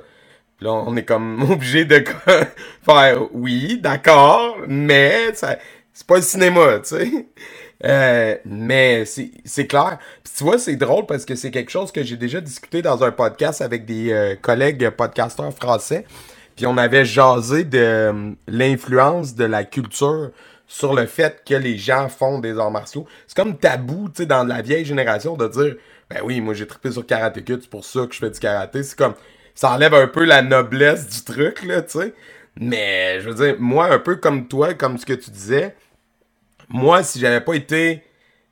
Puis 0.58 0.66
là, 0.66 0.74
on 0.74 0.96
est 0.96 1.06
comme 1.06 1.42
obligé 1.52 1.86
de 1.86 2.04
faire 2.84 3.22
Oui, 3.34 3.80
d'accord, 3.82 4.58
mais 4.68 5.34
c'est 5.34 6.08
pas 6.08 6.18
le 6.18 6.22
cinéma, 6.22 6.80
tu 6.80 6.98
sais. 6.98 7.28
Euh, 7.86 8.36
mais 8.46 9.06
c'est 9.06 9.68
clair. 9.68 10.00
Puis 10.24 10.34
tu 10.38 10.44
vois, 10.44 10.58
c'est 10.58 10.76
drôle 10.76 11.06
parce 11.06 11.26
que 11.26 11.36
c'est 11.36 11.52
quelque 11.52 11.72
chose 11.72 11.92
que 11.92 12.04
j'ai 12.04 12.18
déjà 12.18 12.42
discuté 12.42 12.82
dans 12.82 13.04
un 13.04 13.12
podcast 13.12 13.62
avec 13.62 13.86
des 13.86 14.12
euh, 14.12 14.36
collègues 14.36 14.90
podcasteurs 14.90 15.54
français. 15.54 16.06
Puis 16.56 16.66
on 16.66 16.78
avait 16.78 17.06
jasé 17.06 17.64
de 17.64 17.80
euh, 17.80 18.32
l'influence 18.48 19.34
de 19.36 19.46
la 19.46 19.64
culture 19.64 20.32
sur 20.70 20.94
le 20.94 21.08
fait 21.08 21.42
que 21.46 21.56
les 21.56 21.78
gens 21.80 22.08
font 22.10 22.38
des 22.38 22.58
arts 22.60 22.70
martiaux. 22.70 23.08
C'est 23.28 23.36
comme 23.36 23.58
tabou, 23.58 24.08
tu 24.08 24.22
sais, 24.22 24.26
dans 24.28 24.44
la 24.44 24.62
vieille 24.62 24.86
génération 24.86 25.36
de 25.36 25.48
dire 25.48 25.76
Ben 26.10 26.22
oui, 26.24 26.40
moi 26.42 26.54
j'ai 26.54 26.68
trippé 26.68 26.92
sur 26.92 27.06
karaté 27.06 27.44
kid, 27.44 27.62
c'est 27.62 27.70
pour 27.70 27.84
ça 27.84 28.06
que 28.06 28.14
je 28.14 28.20
fais 28.20 28.30
du 28.30 28.40
karaté. 28.40 28.84
C'est 28.84 28.98
comme 28.98 29.16
ça 29.56 29.72
enlève 29.72 29.96
un 29.96 30.08
peu 30.08 30.24
la 30.24 30.44
noblesse 30.44 31.08
du 31.10 31.24
truc, 31.24 31.64
là, 31.64 31.82
tu 31.82 32.00
sais. 32.00 32.14
Mais 32.56 33.20
je 33.20 33.30
veux 33.30 33.36
dire, 33.36 33.56
moi, 33.60 33.92
un 33.92 33.98
peu 33.98 34.18
comme 34.18 34.48
toi, 34.48 34.76
comme 34.76 34.98
ce 35.00 35.06
que 35.08 35.14
tu 35.14 35.32
disais, 35.32 35.76
moi, 36.70 37.02
si 37.02 37.20
j'avais 37.20 37.42
pas 37.42 37.56
été 37.56 38.04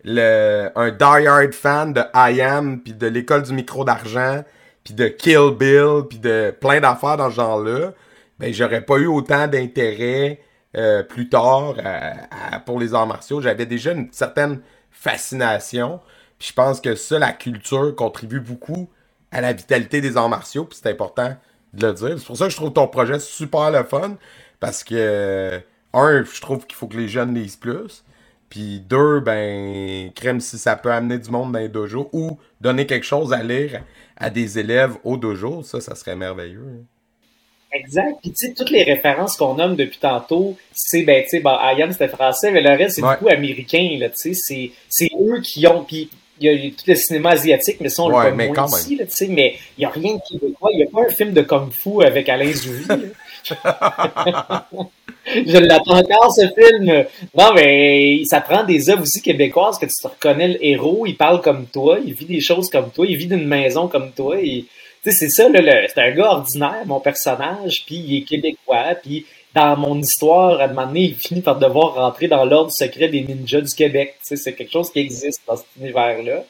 le, 0.03 0.69
un 0.75 0.89
die-hard 0.89 1.53
fan 1.53 1.93
de 1.93 2.01
I 2.15 2.41
Am, 2.41 2.82
puis 2.82 2.93
de 2.93 3.08
l'école 3.08 3.43
du 3.43 3.53
micro 3.53 3.86
d'argent, 3.86 4.43
puis 4.84 4.95
de 4.95 5.08
Kill 5.08 5.51
Bill, 5.58 6.08
puis 6.10 6.17
de 6.17 6.51
plein 6.60 6.80
d'affaires 6.80 7.17
dans 7.17 7.30
ce 7.30 7.36
genre-là, 7.36 7.93
ben 8.39 8.51
j'aurais 8.53 8.82
pas 8.82 8.97
eu 8.97 9.08
autant 9.08 9.47
d'intérêt 9.47 10.41
euh, 10.75 11.03
plus 11.03 11.30
tard 11.30 11.75
pour 12.65 12.80
les 12.80 12.93
arts 12.93 13.08
martiaux. 13.08 13.41
J'avais 13.41 13.65
déjà 13.65 13.93
une 13.93 14.12
certaine 14.12 14.62
fascination. 14.91 15.99
Puis 16.39 16.49
je 16.49 16.53
pense 16.53 16.82
que 16.82 16.95
ça, 16.95 17.19
la 17.19 17.32
culture 17.32 17.95
contribue 17.95 18.39
beaucoup 18.39 18.89
à 19.32 19.41
la 19.41 19.53
vitalité 19.53 20.01
des 20.01 20.17
arts 20.17 20.30
martiaux, 20.30 20.65
puis 20.65 20.80
c'est 20.82 20.89
important 20.89 21.36
de 21.73 21.88
le 21.88 21.93
dire. 21.93 22.15
C'est 22.17 22.25
pour 22.25 22.38
ça 22.38 22.45
que 22.45 22.51
je 22.51 22.56
trouve 22.56 22.73
ton 22.73 22.88
projet 22.88 23.19
super 23.19 23.71
le 23.71 23.84
fun, 23.84 24.17
parce 24.60 24.84
que, 24.84 25.60
un, 25.93 26.23
je 26.23 26.41
trouve 26.41 26.65
qu'il 26.65 26.75
faut 26.75 26.88
que 26.88 26.97
les 26.97 27.08
jeunes 27.08 27.34
lisent 27.34 27.56
plus, 27.56 28.03
puis 28.49 28.80
deux, 28.80 29.19
ben, 29.19 30.12
crème 30.13 30.39
si 30.39 30.58
ça 30.58 30.75
peut 30.75 30.91
amener 30.91 31.19
du 31.19 31.30
monde 31.30 31.51
dans 31.51 31.60
les 31.60 31.69
dojos, 31.69 32.10
ou 32.13 32.39
donner 32.62 32.86
quelque 32.86 33.06
chose 33.06 33.34
à 33.34 33.43
lire 33.43 33.84
à 34.15 34.30
des 34.30 34.60
élèves 34.60 34.95
au 35.03 35.17
dojo, 35.17 35.63
ça, 35.63 35.82
ça 35.82 35.95
serait 35.95 36.15
merveilleux. 36.15 36.65
Hein. 36.67 36.84
Exact. 37.79 38.17
Puis, 38.21 38.31
tu 38.31 38.47
sais, 38.47 38.53
toutes 38.53 38.69
les 38.69 38.83
références 38.83 39.37
qu'on 39.37 39.55
nomme 39.55 39.75
depuis 39.75 39.99
tantôt, 39.99 40.55
c'est, 40.73 41.03
ben, 41.03 41.23
tu 41.23 41.29
sais, 41.29 41.43
Ayam, 41.45 41.91
c'était 41.91 42.07
français, 42.07 42.51
mais 42.51 42.61
le 42.61 42.71
reste, 42.71 42.95
c'est 42.95 43.01
beaucoup 43.01 43.29
américain, 43.29 43.97
là, 43.99 44.09
tu 44.09 44.33
sais. 44.33 44.71
C'est 44.89 45.09
eux 45.19 45.41
qui 45.41 45.65
ont, 45.67 45.83
puis 45.83 46.09
il 46.39 46.45
y 46.45 46.67
a 46.67 46.69
tout 46.69 46.83
le 46.87 46.95
cinéma 46.95 47.31
asiatique, 47.31 47.77
mais 47.79 47.89
ça, 47.89 48.03
on 48.03 48.09
le 48.09 48.13
voit 48.13 48.31
moins 48.31 48.67
ici, 48.67 48.95
là, 48.95 49.05
tu 49.05 49.11
sais, 49.11 49.27
mais 49.27 49.55
il 49.77 49.81
n'y 49.81 49.85
a 49.85 49.89
rien 49.89 50.15
de 50.15 50.21
québécois. 50.27 50.69
Il 50.73 50.77
n'y 50.77 50.83
a 50.83 50.87
pas 50.87 51.01
un 51.01 51.13
film 51.13 51.33
de 51.33 51.41
Kung 51.41 51.71
Fu 51.71 52.03
avec 52.03 52.29
Alain 52.29 52.51
Zouvi, 52.51 52.85
Je 55.45 55.57
l'attends 55.57 55.97
encore, 55.97 56.33
ce 56.33 56.47
film. 56.47 57.05
Non, 57.37 57.53
mais 57.53 58.21
ça 58.25 58.39
prend 58.41 58.63
des 58.63 58.89
œuvres 58.89 59.01
aussi 59.01 59.21
québécoises 59.21 59.77
que 59.77 59.85
tu 59.85 59.95
te 60.01 60.07
reconnais 60.07 60.47
le 60.49 60.65
héros, 60.65 61.05
il 61.05 61.17
parle 61.17 61.41
comme 61.41 61.65
toi, 61.65 61.99
il 62.03 62.13
vit 62.13 62.25
des 62.25 62.39
choses 62.39 62.69
comme 62.69 62.91
toi, 62.91 63.05
il 63.07 63.17
vit 63.17 63.27
d'une 63.27 63.47
maison 63.47 63.87
comme 63.87 64.11
toi, 64.11 64.39
et 64.39 64.65
c'est 65.12 65.30
ça, 65.30 65.48
c'est 65.54 66.02
un 66.02 66.12
gars 66.12 66.32
ordinaire, 66.32 66.84
mon 66.86 67.00
personnage, 67.00 67.84
puis 67.86 67.96
il 67.96 68.17
est 68.17 68.22
québécois, 68.24 68.96
puis 69.02 69.26
dans 69.54 69.76
mon 69.76 70.00
histoire, 70.00 70.60
à 70.60 70.65
un 70.65 70.67
moment 70.67 70.88
donné, 70.88 71.02
il 71.02 71.15
finit 71.15 71.41
par 71.41 71.58
devoir 71.58 71.96
rentrer 71.96 72.28
dans 72.28 72.46
l'ordre 72.46 72.72
secret 72.72 73.08
des 73.08 73.22
ninjas 73.22 73.62
du 73.62 73.74
Québec. 73.74 74.15
c'est 74.22 74.54
quelque 74.54 74.72
chose 74.72 74.91
qui 74.91 75.00
existe 75.00 75.41
dans 75.48 75.58
cet 75.58 75.65
univers-là. 75.80 76.43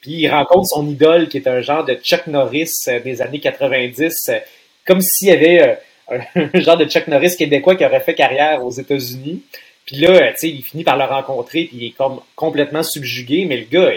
Puis 0.00 0.12
il 0.12 0.28
rencontre 0.28 0.66
son 0.66 0.88
idole, 0.88 1.28
qui 1.28 1.38
est 1.38 1.48
un 1.48 1.60
genre 1.60 1.84
de 1.84 1.94
Chuck 1.94 2.26
Norris 2.26 2.70
euh, 2.88 3.00
des 3.00 3.22
années 3.22 3.40
90, 3.40 4.14
euh, 4.28 4.38
comme 4.86 5.00
s'il 5.00 5.28
y 5.28 5.30
avait 5.30 5.78
euh, 6.10 6.18
un 6.54 6.60
genre 6.60 6.76
de 6.76 6.84
Chuck 6.84 7.06
Norris 7.06 7.36
québécois 7.36 7.76
qui 7.76 7.84
aurait 7.84 8.00
fait 8.00 8.14
carrière 8.14 8.64
aux 8.64 8.70
États-Unis. 8.70 9.42
Puis 9.86 9.96
là, 9.96 10.32
tu 10.32 10.38
sais, 10.38 10.48
il 10.48 10.62
finit 10.62 10.84
par 10.84 10.96
le 10.96 11.04
rencontrer, 11.04 11.64
puis 11.64 11.76
il 11.76 11.86
est 11.86 11.96
comme 11.96 12.20
complètement 12.36 12.82
subjugué, 12.82 13.44
mais 13.44 13.56
le 13.56 13.64
gars, 13.64 13.90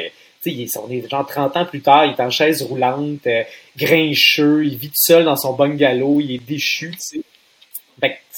on 0.78 0.90
est 0.90 1.10
genre 1.10 1.26
30 1.26 1.58
ans 1.58 1.66
plus 1.66 1.82
tard, 1.82 2.06
il 2.06 2.12
est 2.12 2.22
en 2.22 2.30
chaise 2.30 2.62
roulante, 2.62 3.26
euh, 3.28 3.44
grincheux, 3.78 4.66
il 4.66 4.78
vit 4.78 4.90
tout 4.90 4.96
seul 4.96 5.26
dans 5.26 5.36
son 5.36 5.54
bungalow, 5.54 6.20
il 6.20 6.32
est 6.34 6.46
déchu, 6.46 6.92
c'est 6.98 7.22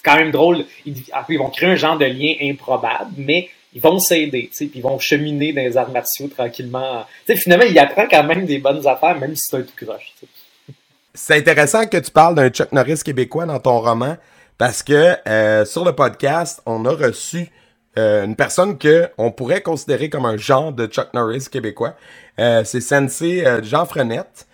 quand 0.04 0.15
même 0.15 0.32
drôle. 0.32 0.65
Ils, 0.86 1.04
ils 1.30 1.38
vont 1.38 1.50
créer 1.50 1.70
un 1.70 1.76
genre 1.76 1.98
de 1.98 2.06
lien 2.06 2.34
improbable, 2.41 3.12
mais 3.17 3.50
ils 3.74 3.82
vont 3.82 4.00
s'aider, 4.00 4.50
puis 4.56 4.72
ils 4.74 4.82
vont 4.82 4.98
cheminer 5.00 5.54
dans 5.54 5.62
les 5.62 5.78
arts 5.78 5.91
martiaux 5.91 6.28
tranquillement. 6.28 7.06
Finalement, 7.28 7.65
il 7.70 7.78
apprend 7.78 8.08
quand 8.10 8.24
même 8.24 8.46
des 8.46 8.60
bonnes 8.60 8.86
affaires, 8.88 9.20
même 9.20 9.36
si 9.36 9.43
c'est 9.50 9.58
un 9.58 9.62
tout 9.62 9.86
croche. 9.86 10.13
C'est 11.13 11.36
intéressant 11.36 11.86
que 11.88 11.98
tu 11.98 12.12
parles 12.12 12.36
d'un 12.36 12.50
Chuck 12.50 12.72
Norris 12.72 13.02
québécois 13.04 13.46
dans 13.46 13.60
ton 13.60 13.80
roman, 13.80 14.17
parce 14.58 14.82
que 14.84 15.15
euh, 15.28 15.65
sur 15.65 15.84
le 15.84 15.93
podcast, 15.93 16.62
on 16.65 16.86
a 16.86 16.91
reçu 16.91 17.50
euh, 17.97 18.25
une 18.25 18.36
personne 18.36 18.77
que 18.77 19.10
on 19.17 19.31
pourrait 19.31 19.62
considérer 19.62 20.10
comme 20.10 20.25
un 20.25 20.38
genre 20.38 20.71
de 20.71 20.86
Chuck 20.86 21.13
Norris 21.13 21.47
québécois. 21.51 21.95
Euh, 22.39 22.63
c'est 22.63 22.81
Sensei 22.81 23.45
euh, 23.45 23.63
Jean 23.63 23.86
Frenette. 23.86 24.47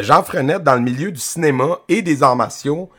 Jean 0.00 0.24
Frenette, 0.24 0.64
dans 0.64 0.74
le 0.74 0.80
milieu 0.80 1.12
du 1.12 1.20
cinéma 1.20 1.78
et 1.88 2.02
des 2.02 2.24
arts 2.24 2.34
martiaux, 2.34 2.90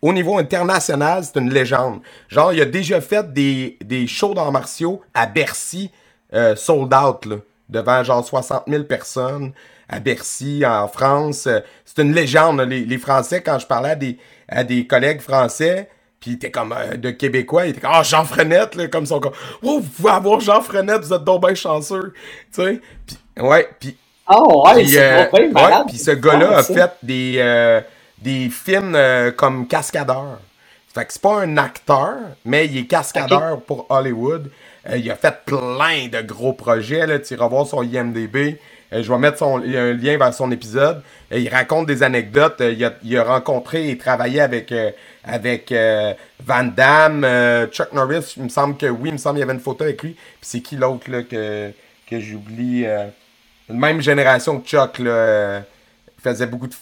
au 0.00 0.12
niveau 0.12 0.38
international, 0.38 1.22
c'est 1.22 1.38
une 1.38 1.52
légende. 1.52 2.00
Genre, 2.28 2.52
il 2.52 2.60
a 2.60 2.64
déjà 2.64 3.00
fait 3.00 3.32
des, 3.32 3.78
des 3.84 4.08
shows 4.08 4.34
d'arts 4.34 4.50
martiaux 4.50 5.02
à 5.14 5.26
Bercy, 5.26 5.92
sold 6.56 6.92
out, 6.92 7.28
devant 7.68 8.02
genre 8.02 8.26
60 8.26 8.64
000 8.66 8.82
personnes 8.84 9.52
à 9.88 10.00
Bercy, 10.00 10.64
en 10.66 10.88
France. 10.88 11.46
c'est 11.84 12.02
une 12.02 12.12
légende. 12.12 12.60
Les, 12.62 12.84
les, 12.84 12.98
Français, 12.98 13.40
quand 13.40 13.60
je 13.60 13.66
parlais 13.68 13.94
des, 13.94 14.18
à 14.48 14.64
des 14.64 14.84
collègues 14.88 15.20
français, 15.20 15.88
puis 16.22 16.30
il 16.30 16.34
était 16.34 16.52
comme 16.52 16.72
euh, 16.72 16.96
de 16.96 17.10
Québécois, 17.10 17.66
il 17.66 17.70
était 17.70 17.80
comme 17.80 17.90
Ah, 17.92 18.04
Jean 18.04 18.24
Frenette, 18.24 18.76
là, 18.76 18.86
comme 18.86 19.04
son 19.04 19.18
comme 19.18 19.32
Oh, 19.60 19.80
vous 19.80 19.88
pouvez 19.88 20.12
avoir 20.12 20.38
Jean 20.38 20.60
Frenette, 20.62 21.02
vous 21.02 21.12
êtes 21.12 21.24
donc 21.24 21.44
bien 21.44 21.54
chanceux. 21.56 22.14
Tu 22.54 22.62
sais? 22.62 22.80
Puis, 23.04 23.18
ouais, 23.40 23.68
puis. 23.80 23.96
Oh, 24.30 24.62
ouais, 24.64 24.84
euh, 24.96 25.26
ouais, 25.32 25.50
Puis 25.88 25.98
ce 25.98 26.12
gars-là 26.12 26.58
a 26.58 26.62
fait 26.62 26.92
des, 27.02 27.34
euh, 27.38 27.80
des 28.18 28.48
films 28.50 28.96
comme 29.36 29.66
cascadeur. 29.66 30.38
Fait 30.94 31.04
que 31.04 31.12
c'est 31.12 31.20
pas 31.22 31.40
un 31.40 31.56
acteur, 31.56 32.14
mais 32.44 32.66
il 32.66 32.78
est 32.78 32.86
cascadeur 32.86 33.60
pour 33.62 33.86
Hollywood. 33.90 34.48
il 34.94 35.10
a 35.10 35.16
fait 35.16 35.44
plein 35.44 36.06
de 36.06 36.22
gros 36.22 36.52
projets. 36.52 37.04
Là. 37.04 37.18
Tu 37.18 37.34
voir 37.34 37.66
son 37.66 37.82
IMDB. 37.82 38.60
Je 38.92 39.10
vais 39.10 39.18
mettre 39.18 39.38
son, 39.38 39.56
un 39.58 39.92
lien 39.92 40.18
vers 40.18 40.34
son 40.34 40.50
épisode. 40.50 41.02
il 41.30 41.48
raconte 41.48 41.86
des 41.86 42.02
anecdotes. 42.02 42.56
il, 42.60 42.84
a, 42.84 42.92
il, 43.02 43.16
a, 43.16 43.24
rencontré 43.24 43.90
et 43.90 43.96
travaillé 43.96 44.40
avec 44.40 44.72
avec 45.24 45.70
euh, 45.72 46.14
Van 46.44 46.64
Damme, 46.64 47.24
euh, 47.24 47.66
Chuck 47.68 47.92
Norris, 47.92 48.34
il 48.36 48.44
me 48.44 48.48
semble 48.48 48.76
que 48.76 48.86
oui, 48.86 49.10
il 49.10 49.12
me 49.12 49.18
semble 49.18 49.36
qu'il 49.36 49.40
y 49.40 49.44
avait 49.44 49.54
une 49.54 49.60
photo 49.60 49.84
avec 49.84 50.02
lui. 50.02 50.12
Puis 50.12 50.40
c'est 50.42 50.60
qui 50.60 50.76
l'autre 50.76 51.10
là 51.10 51.22
que, 51.22 51.70
que 52.08 52.20
j'oublie 52.20 52.84
euh, 52.86 53.06
Même 53.68 54.00
génération 54.00 54.60
que 54.60 54.66
Chuck 54.66 54.98
là, 54.98 55.62
faisait 56.22 56.46
beaucoup 56.46 56.66
de. 56.66 56.74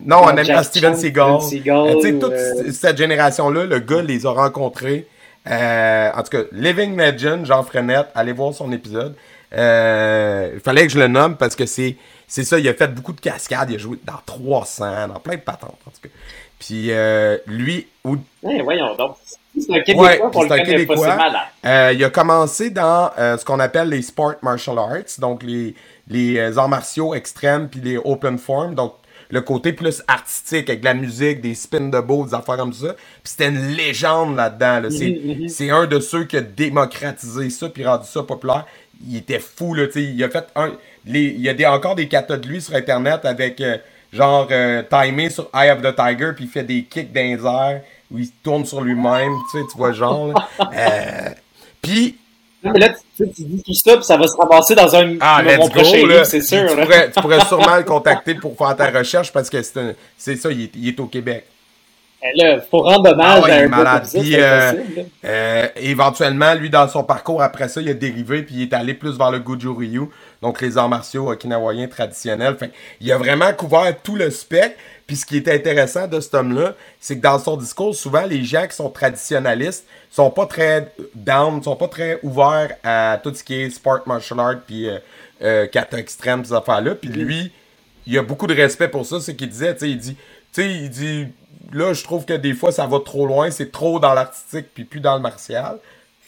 Non, 0.00 0.22
on 0.24 0.36
aime 0.36 0.46
pas 0.46 0.62
Steven 0.62 0.94
Seagal. 0.94 1.40
sais, 1.42 2.18
toute 2.18 2.72
cette 2.72 2.98
génération-là, 2.98 3.64
le 3.64 3.78
gars 3.78 4.02
les 4.02 4.26
a 4.26 4.30
rencontrés. 4.30 5.06
en 5.46 6.22
tout 6.22 6.30
cas, 6.30 6.44
Living 6.52 6.96
Legend, 6.96 7.44
Jean 7.46 7.62
Frenette, 7.62 8.08
allez 8.14 8.32
voir 8.32 8.52
son 8.52 8.72
épisode. 8.72 9.14
Il 9.52 10.60
fallait 10.64 10.86
que 10.86 10.92
je 10.92 10.98
le 10.98 11.08
nomme 11.08 11.36
parce 11.36 11.56
que 11.56 11.66
c'est 11.66 11.96
c'est 12.28 12.44
ça, 12.44 12.58
il 12.58 12.68
a 12.68 12.74
fait 12.74 12.88
beaucoup 12.88 13.12
de 13.12 13.20
cascades, 13.20 13.70
il 13.70 13.76
a 13.76 13.78
joué 13.78 13.98
dans 14.04 14.18
300, 14.24 15.08
dans 15.08 15.20
plein 15.20 15.36
de 15.36 15.40
patentes 15.40 15.78
en 15.86 15.90
tout 15.90 16.00
cas. 16.02 16.08
Puis 16.58 16.90
euh, 16.90 17.38
lui. 17.46 17.86
Ou... 18.04 18.16
voyons 18.42 18.94
donc. 18.96 19.16
C'est 19.58 19.72
un 19.72 19.80
Québécois 19.80 20.30
pour 20.30 20.44
le 20.44 20.64
Québécois. 20.64 21.16
Euh, 21.64 21.92
il 21.94 22.04
a 22.04 22.10
commencé 22.10 22.70
dans 22.70 23.10
euh, 23.18 23.38
ce 23.38 23.44
qu'on 23.44 23.60
appelle 23.60 23.88
les 23.88 24.02
sport 24.02 24.34
martial 24.42 24.78
arts, 24.78 25.18
donc 25.18 25.42
les, 25.42 25.74
les 26.08 26.38
euh, 26.38 26.58
arts 26.58 26.68
martiaux 26.68 27.14
extrêmes 27.14 27.68
puis 27.68 27.80
les 27.80 27.96
open 27.96 28.38
form, 28.38 28.74
donc 28.74 28.94
le 29.30 29.40
côté 29.40 29.72
plus 29.72 30.02
artistique 30.06 30.68
avec 30.68 30.80
de 30.80 30.84
la 30.84 30.94
musique, 30.94 31.40
des 31.40 31.54
spins 31.54 31.80
de 31.80 32.00
beau, 32.00 32.26
des 32.26 32.34
affaires 32.34 32.56
comme 32.58 32.72
ça. 32.72 32.94
Puis 32.94 33.32
c'était 33.36 33.48
une 33.48 33.68
légende 33.68 34.36
là-dedans. 34.36 34.80
Là. 34.80 34.90
C'est, 34.90 35.08
mhm, 35.08 35.42
mhm. 35.42 35.48
c'est 35.48 35.70
un 35.70 35.86
de 35.86 36.00
ceux 36.00 36.24
qui 36.24 36.36
a 36.36 36.42
démocratisé 36.42 37.50
ça 37.50 37.68
puis 37.68 37.84
rendu 37.84 38.06
ça 38.06 38.22
populaire. 38.22 38.66
Il 39.06 39.16
était 39.16 39.40
fou 39.40 39.74
là, 39.74 39.86
tu 39.86 39.92
sais, 39.92 40.02
il 40.02 40.22
a 40.24 40.30
fait 40.30 40.46
un 40.54 40.72
les, 41.06 41.24
il 41.26 41.40
y 41.40 41.48
a 41.48 41.54
des, 41.54 41.66
encore 41.66 41.94
des 41.94 42.08
catas 42.08 42.36
de 42.36 42.48
lui 42.48 42.60
sur 42.60 42.74
internet 42.74 43.24
avec 43.24 43.62
genre 44.12 44.48
euh, 44.50 44.82
timé 44.82 45.30
sur 45.30 45.48
Eye 45.54 45.70
of 45.70 45.82
the 45.82 45.94
Tiger, 45.94 46.32
puis 46.34 46.44
il 46.44 46.50
fait 46.50 46.64
des 46.64 46.82
kicks 46.84 47.12
dans 47.12 47.20
les 47.20 47.44
airs, 47.44 47.82
où 48.10 48.18
il 48.18 48.30
tourne 48.42 48.64
sur 48.64 48.80
lui-même, 48.80 49.32
tu 49.50 49.58
sais, 49.58 49.64
tu 49.70 49.76
vois, 49.76 49.92
genre. 49.92 50.32
euh, 50.60 51.30
puis. 51.82 52.16
Mais 52.62 52.80
là, 52.80 52.88
tu, 52.88 53.30
tu, 53.30 53.44
dis 53.44 53.62
tout 53.62 53.74
ça, 53.74 53.96
puis 53.96 54.04
ça 54.04 54.16
va 54.16 54.26
se 54.26 54.34
ramasser 54.34 54.74
dans 54.74 54.96
un 54.96 55.16
ah, 55.20 55.40
mon 55.56 55.68
prochain 55.68 56.24
c'est 56.24 56.40
sûr. 56.40 56.66
Tu 56.68 56.74
pourrais, 56.74 57.10
tu 57.12 57.20
pourrais, 57.20 57.44
sûrement 57.44 57.76
le 57.76 57.82
contacter 57.84 58.34
pour 58.34 58.56
faire 58.56 58.74
ta 58.74 58.90
recherche, 58.90 59.32
parce 59.32 59.48
que 59.48 59.62
c'est 59.62 60.36
ça, 60.36 60.50
il 60.50 60.62
est, 60.62 60.70
il 60.74 60.88
est 60.88 60.98
au 60.98 61.06
Québec. 61.06 61.46
Eh 62.22 62.36
là, 62.36 62.60
faut 62.60 62.80
rendre 62.80 63.12
hommage 63.12 63.44
ah 63.46 63.52
à 63.52 63.56
un 63.58 63.68
malade. 63.68 64.08
Puis, 64.10 64.36
euh, 64.36 64.72
euh, 65.24 65.68
éventuellement, 65.76 66.54
lui, 66.54 66.70
dans 66.70 66.88
son 66.88 67.04
parcours 67.04 67.42
après 67.42 67.68
ça, 67.68 67.80
il 67.80 67.88
a 67.90 67.94
dérivé 67.94 68.42
puis 68.42 68.54
il 68.56 68.62
est 68.62 68.72
allé 68.72 68.94
plus 68.94 69.18
vers 69.18 69.30
le 69.30 69.38
Goju 69.38 69.68
Ryu, 69.68 70.08
donc 70.40 70.60
les 70.62 70.78
arts 70.78 70.88
martiaux 70.88 71.30
okinawaïens 71.30 71.88
traditionnels. 71.88 72.56
Il 73.00 73.12
a 73.12 73.18
vraiment 73.18 73.52
couvert 73.52 73.94
tout 74.02 74.16
le 74.16 74.30
spectre. 74.30 74.76
Puis 75.06 75.16
ce 75.16 75.26
qui 75.26 75.36
est 75.36 75.48
intéressant 75.48 76.08
de 76.08 76.18
cet 76.18 76.34
homme-là, 76.34 76.74
c'est 76.98 77.16
que 77.18 77.22
dans 77.22 77.38
son 77.38 77.56
discours, 77.56 77.94
souvent, 77.94 78.26
les 78.26 78.42
gens 78.42 78.66
qui 78.66 78.74
sont 78.74 78.90
traditionnalistes 78.90 79.86
sont 80.10 80.30
pas 80.30 80.46
très 80.46 80.92
down, 81.14 81.62
sont 81.62 81.76
pas 81.76 81.86
très 81.86 82.18
ouverts 82.24 82.74
à 82.82 83.20
tout 83.22 83.32
ce 83.32 83.44
qui 83.44 83.54
est 83.54 83.70
sport 83.70 84.00
martial 84.06 84.40
art 84.40 84.56
puis 84.66 84.88
euh, 84.88 84.98
euh 85.42 85.66
kata 85.66 85.98
extrême, 85.98 86.44
ces 86.44 86.52
affaires-là. 86.52 86.96
Puis 86.96 87.10
lui, 87.10 87.52
il 88.06 88.18
a 88.18 88.22
beaucoup 88.22 88.48
de 88.48 88.54
respect 88.54 88.88
pour 88.88 89.06
ça. 89.06 89.20
C'est 89.20 89.36
qu'il 89.36 89.48
disait, 89.48 89.74
tu 89.74 89.80
sais, 89.80 89.90
il 89.90 89.98
dit, 89.98 90.16
tu 90.52 90.62
sais, 90.62 90.70
il 90.70 90.90
dit 90.90 91.28
là, 91.72 91.92
je 91.92 92.02
trouve 92.02 92.24
que 92.24 92.34
des 92.34 92.54
fois, 92.54 92.72
ça 92.72 92.86
va 92.86 93.00
trop 93.00 93.26
loin. 93.26 93.50
C'est 93.50 93.72
trop 93.72 93.98
dans 93.98 94.14
l'artistique 94.14 94.66
puis 94.74 94.84
plus 94.84 95.00
dans 95.00 95.16
le 95.16 95.22
martial. 95.22 95.78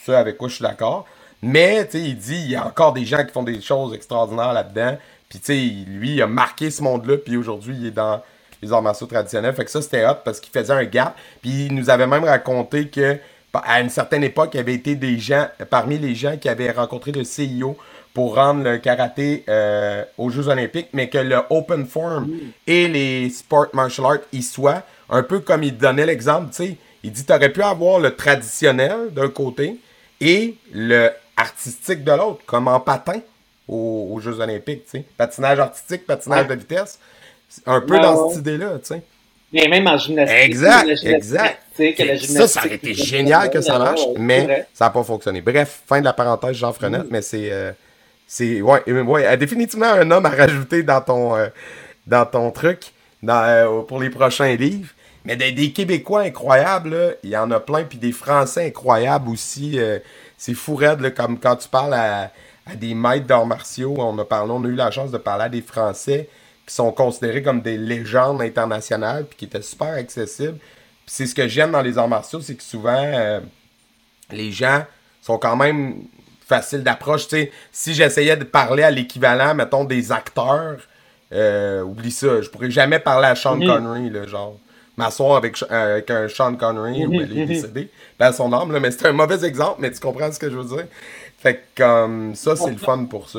Ce 0.05 0.12
avec 0.12 0.37
quoi 0.37 0.48
je 0.48 0.55
suis 0.55 0.62
d'accord. 0.62 1.07
Mais, 1.42 1.85
tu 1.87 1.92
sais, 1.92 2.05
il 2.05 2.16
dit, 2.16 2.37
il 2.37 2.51
y 2.51 2.57
a 2.57 2.66
encore 2.66 2.92
des 2.92 3.05
gens 3.05 3.24
qui 3.24 3.33
font 3.33 3.42
des 3.42 3.61
choses 3.61 3.94
extraordinaires 3.94 4.53
là-dedans. 4.53 4.98
Puis, 5.29 5.38
tu 5.38 5.46
sais, 5.46 5.90
lui, 5.90 6.14
il 6.14 6.22
a 6.22 6.27
marqué 6.27 6.70
ce 6.70 6.83
monde-là. 6.83 7.16
Puis 7.18 7.37
aujourd'hui, 7.37 7.77
il 7.79 7.87
est 7.87 7.92
dans 7.92 8.20
les 8.62 8.72
arts 8.72 8.83
martiaux 8.83 9.07
traditionnels. 9.07 9.55
Fait 9.55 9.64
que 9.64 9.70
ça, 9.70 9.83
c'était 9.83 10.05
hot 10.05 10.16
parce 10.24 10.40
qu'il 10.40 10.53
faisait 10.53 10.72
un 10.72 10.85
gap. 10.85 11.16
Puis, 11.40 11.66
il 11.66 11.74
nous 11.74 11.90
avait 11.90 12.07
même 12.07 12.24
raconté 12.24 12.88
que, 12.88 13.18
à 13.53 13.81
une 13.81 13.90
certaine 13.90 14.24
époque, 14.24 14.51
il 14.55 14.57
y 14.59 14.61
avait 14.61 14.74
été 14.74 14.94
des 14.94 15.18
gens, 15.18 15.46
parmi 15.70 15.98
les 15.98 16.14
gens 16.14 16.37
qui 16.37 16.48
avaient 16.48 16.70
rencontré 16.70 17.12
le 17.12 17.24
CIO 17.24 17.77
pour 18.14 18.35
rendre 18.35 18.64
le 18.64 18.79
karaté 18.79 19.44
euh, 19.48 20.05
aux 20.16 20.31
Jeux 20.31 20.48
Olympiques, 20.48 20.88
mais 20.92 21.09
que 21.09 21.18
le 21.18 21.38
open 21.51 21.87
form 21.87 22.29
et 22.66 22.88
les 22.88 23.31
sport 23.31 23.66
martial 23.74 24.07
arts 24.07 24.18
y 24.33 24.42
soient. 24.42 24.83
Un 25.11 25.23
peu 25.23 25.40
comme 25.40 25.62
il 25.62 25.77
donnait 25.77 26.07
l'exemple, 26.07 26.51
tu 26.51 26.57
sais, 26.64 26.77
il 27.03 27.12
dit 27.12 27.25
t'aurais 27.25 27.49
pu 27.51 27.62
avoir 27.62 27.99
le 28.01 28.14
traditionnel 28.14 29.12
d'un 29.12 29.29
côté 29.29 29.77
et 30.21 30.57
le 30.73 31.11
artistique 31.37 32.03
de 32.05 32.12
l'autre, 32.12 32.40
comme 32.47 32.68
en 32.68 32.81
patin. 32.81 33.21
aux, 33.68 34.09
aux 34.14 34.21
Jeux 34.21 34.40
Olympiques, 34.40 34.85
tu 34.85 34.90
sais. 34.92 35.05
Patinage 35.18 35.59
artistique, 35.61 36.07
patinage 36.07 36.47
Ouais. 36.49 36.55
de 36.57 36.61
vitesse. 36.61 36.99
Un 37.66 37.83
peu 37.83 37.94
Ouais, 37.94 38.01
dans 38.01 38.14
ouais. 38.25 38.31
cette 38.31 38.38
idée-là, 38.40 38.79
tu 38.79 38.87
sais. 38.87 39.03
Mais 39.53 39.68
même 39.68 39.87
en 39.87 39.97
gymnastique. 39.99 40.38
Exact, 40.42 40.81
gymnastique 40.81 41.09
exact. 41.11 41.59
la 41.79 41.85
Ça, 42.07 42.14
gymnastique 42.16 42.49
ça 42.49 42.61
aurait 42.66 42.75
été 42.77 42.94
génial 42.94 43.51
que 43.51 43.61
ça 43.61 43.79
marche, 43.79 44.01
mais 44.18 44.66
ça 44.73 44.87
n'a 44.87 44.90
pas 44.90 45.03
fonctionné. 45.05 45.42
Bref, 45.42 45.83
fin 45.87 46.01
de 46.01 46.05
la 46.07 46.14
parenthèse, 46.14 46.57
Jean 46.57 46.73
Frenette, 46.73 47.05
Mm. 47.05 47.09
mais 47.11 47.21
c'est. 47.23 47.53
euh, 47.53 47.73
c'est 48.27 48.61
ouais, 48.62 48.83
ouais, 48.90 49.27
euh, 49.27 49.37
définitivement 49.37 49.87
un 49.92 50.11
homme 50.11 50.25
à 50.27 50.31
rajouter 50.31 50.83
dans 50.83 51.01
ton, 51.03 51.37
euh, 51.37 51.49
dans 52.07 52.25
ton 52.27 52.51
truc 52.51 52.81
dans, 53.23 53.42
euh, 53.44 53.81
pour 53.83 54.01
les 54.01 54.09
prochains 54.11 54.55
livres. 54.57 54.88
Mais 55.24 55.37
des, 55.37 55.52
des 55.52 55.72
Québécois 55.72 56.22
incroyables, 56.22 56.90
là, 56.90 57.11
il 57.22 57.31
y 57.31 57.37
en 57.37 57.50
a 57.50 57.61
plein, 57.61 57.85
puis 57.85 57.98
des 57.98 58.12
Français 58.12 58.66
incroyables 58.66 59.28
aussi. 59.28 59.78
euh, 59.78 59.98
c'est 60.37 60.54
fou 60.54 60.74
raide, 60.76 61.00
là, 61.00 61.11
comme 61.11 61.38
quand 61.38 61.57
tu 61.57 61.68
parles 61.68 61.94
à, 61.94 62.31
à 62.66 62.74
des 62.76 62.94
maîtres 62.94 63.26
d'arts 63.26 63.46
martiaux. 63.46 63.94
On 63.98 64.16
a, 64.18 64.24
parlé, 64.24 64.52
on 64.52 64.64
a 64.64 64.68
eu 64.68 64.74
la 64.74 64.90
chance 64.90 65.11
de 65.11 65.18
parler 65.18 65.44
à 65.44 65.48
des 65.48 65.62
Français 65.62 66.28
qui 66.66 66.74
sont 66.74 66.92
considérés 66.92 67.42
comme 67.42 67.61
des 67.62 67.76
légendes 67.78 68.42
internationales, 68.42 69.24
puis 69.28 69.37
qui 69.38 69.44
étaient 69.46 69.62
super 69.62 69.94
accessibles. 69.94 70.59
Puis 70.59 71.07
c'est 71.07 71.26
ce 71.26 71.35
que 71.35 71.48
j'aime 71.48 71.72
dans 71.72 71.83
les 71.83 71.96
arts 71.98 72.09
martiaux, 72.09 72.40
c'est 72.40 72.54
que 72.54 72.62
souvent, 72.62 72.94
euh, 73.02 73.40
les 74.31 74.52
gens 74.52 74.85
sont 75.22 75.38
quand 75.38 75.57
même 75.57 76.02
faciles 76.46 76.83
d'approche. 76.83 77.28
Tu 77.28 77.37
sais, 77.37 77.52
si 77.72 77.94
j'essayais 77.94 78.37
de 78.37 78.44
parler 78.44 78.83
à 78.83 78.90
l'équivalent, 78.90 79.54
mettons, 79.54 79.85
des 79.85 80.12
acteurs, 80.12 80.76
euh, 81.33 81.83
oublie 81.83 82.11
ça, 82.12 82.40
je 82.42 82.48
pourrais 82.48 82.70
jamais 82.70 82.98
parler 82.98 83.26
à 83.28 83.35
Sean. 83.35 83.59
Connery, 83.59 84.11
là, 84.11 84.26
genre. 84.26 84.59
M'asseoir 84.98 85.37
avec, 85.37 85.56
euh, 85.62 85.94
avec 85.94 86.11
un 86.11 86.28
Sean 86.28 86.54
Connery, 86.56 87.06
Mhm, 87.06 87.08
où 87.08 87.14
il 87.22 87.32
est 87.38 87.40
mhm. 87.42 87.46
décédé, 87.46 87.88
ben 88.18 88.32
son 88.32 88.52
âme, 88.52 88.72
là, 88.72 88.80
mais 88.80 88.90
c'est 88.90 89.06
un 89.06 89.12
mauvais 89.12 89.46
exemple, 89.46 89.76
mais 89.80 89.90
tu 89.92 90.00
comprends 90.00 90.30
ce 90.32 90.38
que 90.38 90.50
je 90.50 90.56
veux 90.58 90.76
dire? 90.76 90.87
Fait 91.38 91.54
que, 91.74 91.82
comme, 91.84 92.34
ça, 92.34 92.56
c'est 92.56 92.70
le 92.70 92.76
fun 92.78 93.04
pour 93.06 93.30
ça. 93.30 93.38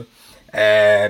Euh, 0.56 1.10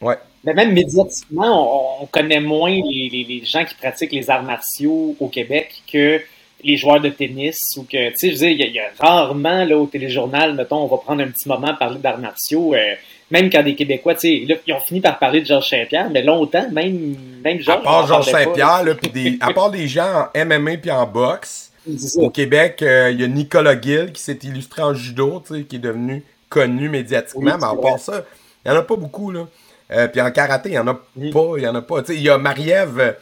ouais. 0.00 0.16
Mais 0.44 0.54
même 0.54 0.72
médiatiquement, 0.72 2.00
on, 2.00 2.04
on 2.04 2.06
connaît 2.06 2.40
moins 2.40 2.70
les, 2.70 3.08
les, 3.12 3.24
les 3.28 3.44
gens 3.44 3.64
qui 3.64 3.74
pratiquent 3.74 4.12
les 4.12 4.30
arts 4.30 4.42
martiaux 4.42 5.14
au 5.20 5.28
Québec 5.28 5.82
que 5.92 6.20
les 6.62 6.76
joueurs 6.76 7.00
de 7.00 7.08
tennis 7.10 7.58
ou 7.76 7.84
que, 7.84 8.10
tu 8.10 8.16
sais, 8.16 8.26
je 8.28 8.32
veux 8.32 8.38
dire, 8.38 8.50
il 8.50 8.60
y, 8.60 8.62
a- 8.62 8.66
il 8.66 8.74
y 8.74 8.80
a 8.80 8.90
rarement, 8.98 9.64
là, 9.64 9.76
au 9.78 9.86
téléjournal, 9.86 10.54
mettons, 10.54 10.78
on 10.84 10.86
va 10.86 10.98
prendre 10.98 11.22
un 11.22 11.28
petit 11.28 11.48
moment 11.48 11.68
à 11.68 11.74
parler 11.74 11.98
d'arts 11.98 12.18
martiaux, 12.18 12.74
euh, 12.74 12.94
même 13.30 13.50
quand 13.50 13.62
des 13.62 13.74
Québécois, 13.74 14.14
tu 14.14 14.20
sais, 14.20 14.58
ils 14.66 14.72
ont 14.72 14.80
fini 14.80 15.00
par 15.00 15.18
parler 15.18 15.40
de 15.40 15.46
Georges 15.46 15.68
Saint-Pierre, 15.68 16.10
mais 16.10 16.22
longtemps, 16.22 16.68
même, 16.72 17.16
même 17.44 17.58
À 17.58 17.60
Georges. 17.60 17.82
part 17.82 18.04
on 18.04 18.06
Georges 18.06 18.30
Saint-Pierre, 18.30 18.84
des, 19.12 19.38
à 19.40 19.52
part 19.52 19.70
des 19.70 19.86
gens 19.88 20.28
en 20.34 20.44
MMA 20.44 20.78
puis 20.78 20.90
en 20.90 21.06
boxe. 21.06 21.72
Au 22.16 22.30
Québec, 22.30 22.82
euh, 22.82 23.10
il 23.10 23.20
y 23.20 23.24
a 23.24 23.26
Nicolas 23.26 23.80
Gill 23.80 24.12
qui 24.12 24.20
s'est 24.20 24.38
illustré 24.42 24.82
en 24.82 24.92
judo, 24.94 25.42
tu 25.46 25.54
sais, 25.54 25.62
qui 25.64 25.76
est 25.76 25.80
devenu 25.80 26.22
connu 26.48 26.88
médiatiquement, 26.88 27.52
Oui, 27.52 27.58
mais 27.58 27.66
à 27.66 27.74
part 27.80 27.98
ça, 27.98 28.24
il 28.64 28.70
n'y 28.70 28.76
en 28.76 28.80
a 28.80 28.82
pas 28.84 28.96
beaucoup, 28.96 29.30
là. 29.30 29.46
Euh, 29.92 30.06
puis 30.08 30.20
en 30.20 30.30
karaté, 30.30 30.68
il 30.68 30.72
n'y 30.72 30.78
en 30.78 30.86
a 30.88 31.00
Oui. 31.16 31.30
pas, 31.30 31.52
il 31.56 31.62
y 31.64 31.68
en 31.68 31.74
a 31.74 31.82
pas. 31.82 32.02
Tu 32.02 32.12
sais, 32.12 32.14
il 32.18 32.22
y 32.22 32.28
a 32.28 32.38
Marie-Ève 32.38 32.98
euh, 33.00 33.12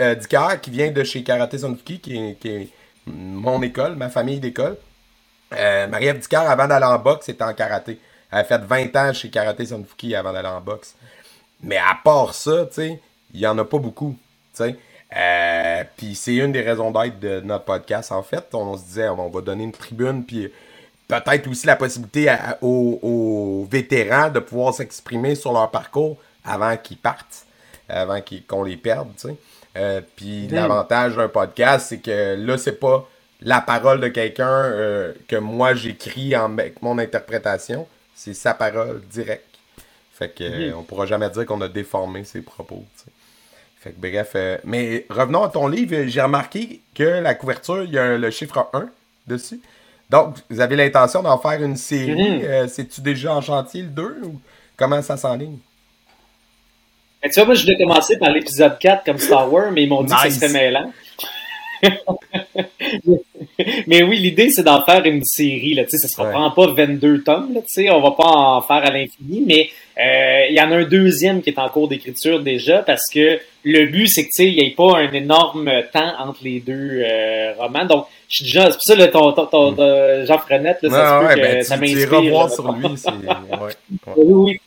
euh, 0.00 0.14
Dicker 0.14 0.60
qui 0.60 0.70
vient 0.70 0.90
de 0.90 1.04
chez 1.04 1.22
Karaté 1.22 1.58
Sunfuki, 1.58 2.00
qui 2.00 2.16
est, 2.16 2.38
qui 2.40 2.48
est 2.48 2.68
mon 3.06 3.62
école, 3.62 3.94
ma 3.94 4.08
famille 4.08 4.40
d'école. 4.40 4.76
Marie-Ève 5.52 6.18
Dicker, 6.18 6.40
avant 6.40 6.66
d'aller 6.66 6.84
en 6.86 6.98
boxe, 6.98 7.28
était 7.28 7.44
en 7.44 7.54
karaté. 7.54 7.98
Elle 8.30 8.38
a 8.40 8.44
fait 8.44 8.58
20 8.58 8.96
ans 8.96 9.12
chez 9.12 9.30
Karaté 9.30 9.66
Sunfuki 9.66 10.14
avant 10.14 10.32
d'aller 10.32 10.48
en 10.48 10.60
boxe. 10.60 10.94
Mais 11.62 11.76
à 11.78 11.98
part 12.02 12.34
ça, 12.34 12.66
tu 12.66 12.74
sais, 12.74 13.00
il 13.34 13.40
n'y 13.40 13.46
en 13.46 13.56
a 13.58 13.64
pas 13.64 13.78
beaucoup. 13.78 14.16
Tu 14.54 14.64
sais. 14.64 14.76
Euh, 15.16 15.84
puis 15.96 16.14
c'est 16.14 16.34
une 16.34 16.52
des 16.52 16.60
raisons 16.60 16.90
d'être 16.90 17.18
de 17.18 17.40
notre 17.40 17.64
podcast, 17.64 18.12
en 18.12 18.22
fait. 18.22 18.44
On, 18.52 18.76
se 18.76 18.84
disait, 18.84 19.08
on 19.08 19.28
va 19.28 19.40
donner 19.40 19.64
une 19.64 19.72
tribune, 19.72 20.24
puis 20.24 20.52
peut-être 21.08 21.48
aussi 21.48 21.66
la 21.66 21.76
possibilité 21.76 22.28
à- 22.28 22.58
aux, 22.60 22.98
aux 23.02 23.68
vétérans 23.70 24.28
de 24.28 24.38
pouvoir 24.40 24.74
s'exprimer 24.74 25.34
sur 25.34 25.52
leur 25.52 25.70
parcours 25.70 26.18
avant 26.44 26.76
qu'ils 26.76 26.98
partent, 26.98 27.46
avant 27.88 28.20
qu'on 28.48 28.62
les 28.62 28.76
perde, 28.76 29.08
tu 29.18 29.28
sais. 29.28 29.36
Euh, 29.76 30.00
puis 30.16 30.48
l'avantage 30.48 31.16
d'un 31.16 31.28
podcast, 31.28 31.86
c'est 31.88 31.98
que 31.98 32.34
là, 32.36 32.58
c'est 32.58 32.78
pas 32.80 33.08
la 33.40 33.60
parole 33.60 34.00
de 34.00 34.08
quelqu'un 34.08 34.46
euh, 34.64 35.12
que 35.28 35.36
moi 35.36 35.74
j'écris 35.74 36.36
en, 36.36 36.52
avec 36.58 36.82
mon 36.82 36.98
interprétation, 36.98 37.86
c'est 38.18 38.34
sa 38.34 38.52
parole 38.52 39.00
directe. 39.08 39.44
Fait 40.12 40.34
que 40.34 40.42
euh, 40.42 40.76
on 40.76 40.82
pourra 40.82 41.06
jamais 41.06 41.30
dire 41.30 41.46
qu'on 41.46 41.60
a 41.60 41.68
déformé 41.68 42.24
ses 42.24 42.42
propos. 42.42 42.84
tu. 42.98 43.10
Fait 43.80 43.92
que 43.92 44.00
bref, 44.00 44.32
euh, 44.34 44.58
mais 44.64 45.06
revenons 45.08 45.44
à 45.44 45.48
ton 45.48 45.68
livre. 45.68 45.94
J'ai 46.08 46.20
remarqué 46.20 46.80
que 46.94 47.04
la 47.04 47.34
couverture, 47.36 47.84
il 47.84 47.92
y 47.92 47.98
a 47.98 48.18
le 48.18 48.30
chiffre 48.32 48.68
1 48.72 48.88
dessus. 49.28 49.60
Donc, 50.10 50.34
vous 50.50 50.60
avez 50.60 50.74
l'intention 50.74 51.22
d'en 51.22 51.38
faire 51.38 51.62
une 51.62 51.76
série. 51.76 52.38
Mhm. 52.38 52.40
Euh, 52.42 52.66
C'est-tu 52.66 53.00
déjà 53.02 53.32
en 53.36 53.40
chantier 53.40 53.82
le 53.82 53.88
2 53.88 54.20
ou 54.24 54.40
comment 54.76 55.00
ça 55.00 55.16
s'enligne? 55.16 55.58
Mais 57.22 57.30
tu 57.30 57.36
vois, 57.36 57.44
moi, 57.46 57.54
je 57.54 57.62
voulais 57.62 57.78
commencer 57.78 58.18
par 58.18 58.30
l'épisode 58.30 58.78
4 58.80 59.04
comme 59.04 59.18
Star 59.18 59.52
Wars, 59.52 59.70
mais 59.70 59.84
ils 59.84 59.88
m'ont 59.88 60.02
dit 60.02 60.12
que 60.24 60.30
ce 60.30 60.40
serait 60.40 60.52
mêlant. 60.52 60.92
Mais 63.86 64.02
oui, 64.02 64.18
l'idée, 64.18 64.50
c'est 64.50 64.62
d'en 64.62 64.84
faire 64.84 65.04
une 65.04 65.24
série. 65.24 65.74
Là, 65.74 65.84
tu 65.84 65.90
sais, 65.90 65.98
ça 65.98 66.08
sera 66.08 66.24
Ouais. 66.24 66.30
vraiment 66.32 66.50
pas 66.50 66.66
22 66.68 67.22
tomes. 67.22 67.54
Là, 67.54 67.60
tu 67.62 67.66
sais, 67.82 67.90
on 67.90 68.00
va 68.00 68.12
pas 68.12 68.24
en 68.28 68.60
faire 68.62 68.76
à 68.84 68.90
l'infini, 68.90 69.42
mais 69.46 69.68
euh, 69.98 70.46
il 70.50 70.54
y 70.56 70.60
en 70.60 70.70
a 70.70 70.76
un 70.76 70.84
deuxième 70.84 71.42
qui 71.42 71.50
est 71.50 71.58
en 71.58 71.68
cours 71.68 71.88
d'écriture 71.88 72.40
déjà 72.40 72.78
parce 72.82 73.08
que 73.12 73.40
le 73.64 73.86
but, 73.86 74.06
c'est 74.08 74.22
que 74.24 74.28
tu 74.28 74.32
sais, 74.44 74.46
il 74.48 74.54
n'y 74.54 74.66
ait 74.68 74.74
pas 74.76 74.96
un 74.98 75.12
énorme 75.12 75.70
temps 75.92 76.12
entre 76.20 76.40
les 76.44 76.60
deux 76.60 77.02
euh, 77.04 77.52
romans. 77.58 77.84
Donc, 77.84 78.06
je 78.28 78.36
suis 78.36 78.44
déjà, 78.44 78.70
c'est 78.70 78.76
pour 78.76 78.82
ça 78.84 78.94
le 78.94 79.10
ton, 79.10 79.32
ton, 79.32 79.46
ton- 79.46 79.72
ton- 79.72 80.24
Jean 80.26 80.38
Frenette, 80.38 80.78
là, 80.82 80.90
ça 80.90 80.96
se 81.20 81.24
Ouais, 81.26 81.34
peut 81.34 81.40
ouais, 81.40 81.48
que 81.48 81.54
ben, 81.56 81.62
ça 81.64 81.74
tu 81.74 81.80
m'inspire. 81.80 82.00
iras 82.12 82.20
voir 82.30 82.46
là, 82.48 82.54
sur 82.54 82.72
lui. 82.72 82.86
ouais. 82.86 83.72
oui, 84.16 84.24
oui. 84.32 84.60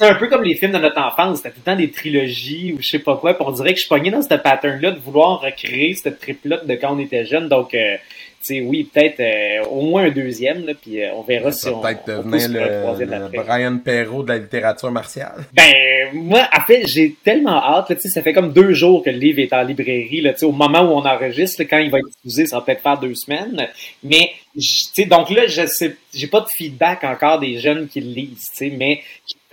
C'est 0.00 0.06
un 0.06 0.14
peu 0.14 0.28
comme 0.28 0.44
les 0.44 0.54
films 0.54 0.72
de 0.72 0.78
notre 0.78 0.98
enfance, 0.98 1.36
c'était 1.36 1.50
tout 1.50 1.58
le 1.58 1.72
temps 1.72 1.76
des 1.76 1.90
trilogies 1.90 2.72
ou 2.72 2.80
je 2.80 2.88
sais 2.88 3.00
pas 3.00 3.18
quoi, 3.18 3.34
puis 3.34 3.44
on 3.46 3.50
dirait 3.50 3.74
que 3.74 3.76
je 3.76 3.80
suis 3.80 3.88
pogné 3.90 4.10
dans 4.10 4.22
ce 4.22 4.28
pattern-là 4.28 4.92
de 4.92 4.98
vouloir 4.98 5.42
recréer 5.42 5.92
cette 5.92 6.20
trip-là 6.20 6.62
de 6.64 6.74
quand 6.76 6.96
on 6.96 6.98
était 6.98 7.26
jeune, 7.26 7.50
donc, 7.50 7.74
euh, 7.74 7.96
tu 8.42 8.54
sais, 8.54 8.60
oui, 8.62 8.84
peut-être 8.84 9.20
euh, 9.20 9.62
au 9.68 9.82
moins 9.82 10.04
un 10.04 10.10
deuxième, 10.10 10.64
là, 10.64 10.72
puis 10.72 11.02
euh, 11.02 11.10
on 11.16 11.20
verra 11.20 11.52
si 11.52 11.68
on, 11.68 11.82
peut-être 11.82 12.06
devenir 12.06 12.48
le, 12.48 12.80
troisième 12.80 13.28
le. 13.30 13.42
Brian 13.42 13.76
Perrault 13.76 14.22
de 14.22 14.28
la 14.28 14.38
littérature 14.38 14.90
martiale. 14.90 15.44
Ben, 15.52 16.14
moi, 16.14 16.48
en 16.50 16.64
fait, 16.64 16.86
j'ai 16.86 17.14
tellement 17.22 17.62
hâte, 17.62 17.88
tu 17.88 18.00
sais, 18.00 18.08
ça 18.08 18.22
fait 18.22 18.32
comme 18.32 18.54
deux 18.54 18.72
jours 18.72 19.04
que 19.04 19.10
le 19.10 19.18
livre 19.18 19.40
est 19.40 19.52
en 19.52 19.62
librairie, 19.62 20.22
là, 20.22 20.32
tu 20.32 20.38
sais, 20.38 20.46
au 20.46 20.52
moment 20.52 20.80
où 20.80 20.96
on 20.96 21.04
enregistre, 21.04 21.60
là, 21.60 21.68
quand 21.68 21.78
il 21.78 21.90
va 21.90 21.98
être 21.98 22.08
diffusé, 22.24 22.46
ça 22.46 22.56
va 22.56 22.62
peut-être 22.62 22.82
faire 22.82 22.98
deux 22.98 23.14
semaines, 23.14 23.68
mais, 24.02 24.30
tu 24.54 24.62
sais, 24.62 25.04
donc 25.04 25.28
là, 25.28 25.46
je 25.46 25.66
sais, 25.66 25.94
j'ai 26.14 26.26
pas 26.26 26.40
de 26.40 26.48
feedback 26.56 27.04
encore 27.04 27.38
des 27.38 27.58
jeunes 27.58 27.86
qui 27.86 28.00
le 28.00 28.14
lisent, 28.14 28.48
tu 28.56 28.70
sais, 28.70 28.72
mais 28.74 29.02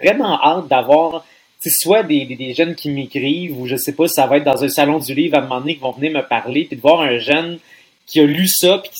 vraiment 0.02 0.42
hâte 0.42 0.68
d'avoir, 0.68 1.26
soit 1.66 2.04
des, 2.04 2.26
des, 2.26 2.36
des 2.36 2.54
jeunes 2.54 2.76
qui 2.76 2.90
m'écrivent, 2.90 3.60
ou 3.60 3.68
je 3.68 3.76
sais 3.76 3.94
pas 3.94 4.08
ça 4.08 4.28
va 4.28 4.38
être 4.38 4.44
dans 4.44 4.64
un 4.64 4.70
salon 4.70 5.00
du 5.00 5.14
livre 5.14 5.38
à 5.38 5.40
un 5.40 5.44
moment 5.44 5.60
donné 5.60 5.76
qui 5.76 5.82
vont 5.82 5.92
venir 5.92 6.12
me 6.12 6.28
parler, 6.28 6.66
puis 6.66 6.78
de 6.78 6.82
voir 6.82 7.02
un 7.02 7.18
jeune 7.18 7.60
qui 8.06 8.20
a 8.20 8.26
lu 8.26 8.48
ça, 8.48 8.78
puis 8.80 8.92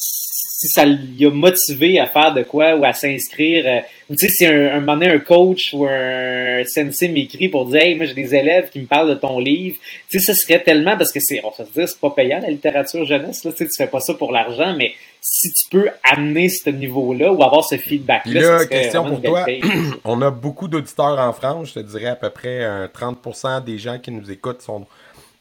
si 0.58 0.68
ça 0.70 0.86
l'a 0.86 1.30
motivé 1.30 2.00
à 2.00 2.08
faire 2.08 2.34
de 2.34 2.42
quoi 2.42 2.76
ou 2.76 2.84
à 2.84 2.92
s'inscrire, 2.92 3.64
euh, 3.68 3.80
ou 4.10 4.16
tu 4.16 4.28
sais, 4.28 4.34
si 4.34 4.46
un, 4.48 4.74
un 4.74 4.80
moment 4.80 4.94
donné, 4.94 5.12
un 5.12 5.20
coach 5.20 5.72
ou 5.72 5.86
un 5.86 6.64
sensei 6.66 7.10
m'écrit 7.10 7.48
pour 7.48 7.68
dire, 7.68 7.84
hey, 7.84 7.94
moi 7.94 8.08
j'ai 8.08 8.16
des 8.16 8.34
élèves 8.34 8.72
qui 8.72 8.80
me 8.80 8.88
parlent 8.88 9.10
de 9.10 9.14
ton 9.14 9.38
livre, 9.38 9.78
tu 10.10 10.20
sais, 10.20 10.34
ça 10.34 10.34
serait 10.34 10.64
tellement, 10.64 10.98
parce 10.98 11.12
que 11.12 11.20
c'est, 11.22 11.42
on 11.44 11.52
va 11.52 11.64
se 11.64 11.72
dire, 11.72 11.88
c'est 11.88 12.00
pas 12.00 12.10
payant 12.10 12.40
la 12.40 12.50
littérature 12.50 13.06
jeunesse, 13.06 13.44
là, 13.44 13.52
tu 13.52 13.58
sais, 13.58 13.66
tu 13.66 13.78
fais 13.78 13.86
pas 13.86 14.00
ça 14.00 14.16
pour 14.16 14.32
l'argent, 14.32 14.74
mais 14.76 14.94
si 15.22 15.52
tu 15.52 15.70
peux 15.70 15.90
amener 16.04 16.50
ce 16.50 16.72
niveau-là 16.72 17.32
ou 17.32 17.44
avoir 17.44 17.64
ce 17.64 17.78
feedback-là, 17.78 18.42
là, 18.42 18.66
question 18.66 19.06
pour 19.06 19.22
toi. 19.22 19.46
On 20.06 20.24
a 20.24 20.32
beaucoup 20.32 20.68
d'auditeurs 20.68 21.20
en 21.20 21.34
France. 21.34 21.70
Je 21.70 21.74
te 21.76 21.80
dirais 21.80 22.08
à 22.08 22.16
peu 22.16 22.30
près 22.30 22.64
un 22.64 22.86
30% 22.86 23.64
des 23.64 23.78
gens 23.78 24.00
qui 24.00 24.10
nous 24.12 24.32
écoutent 24.32 24.62
sont 24.62 24.88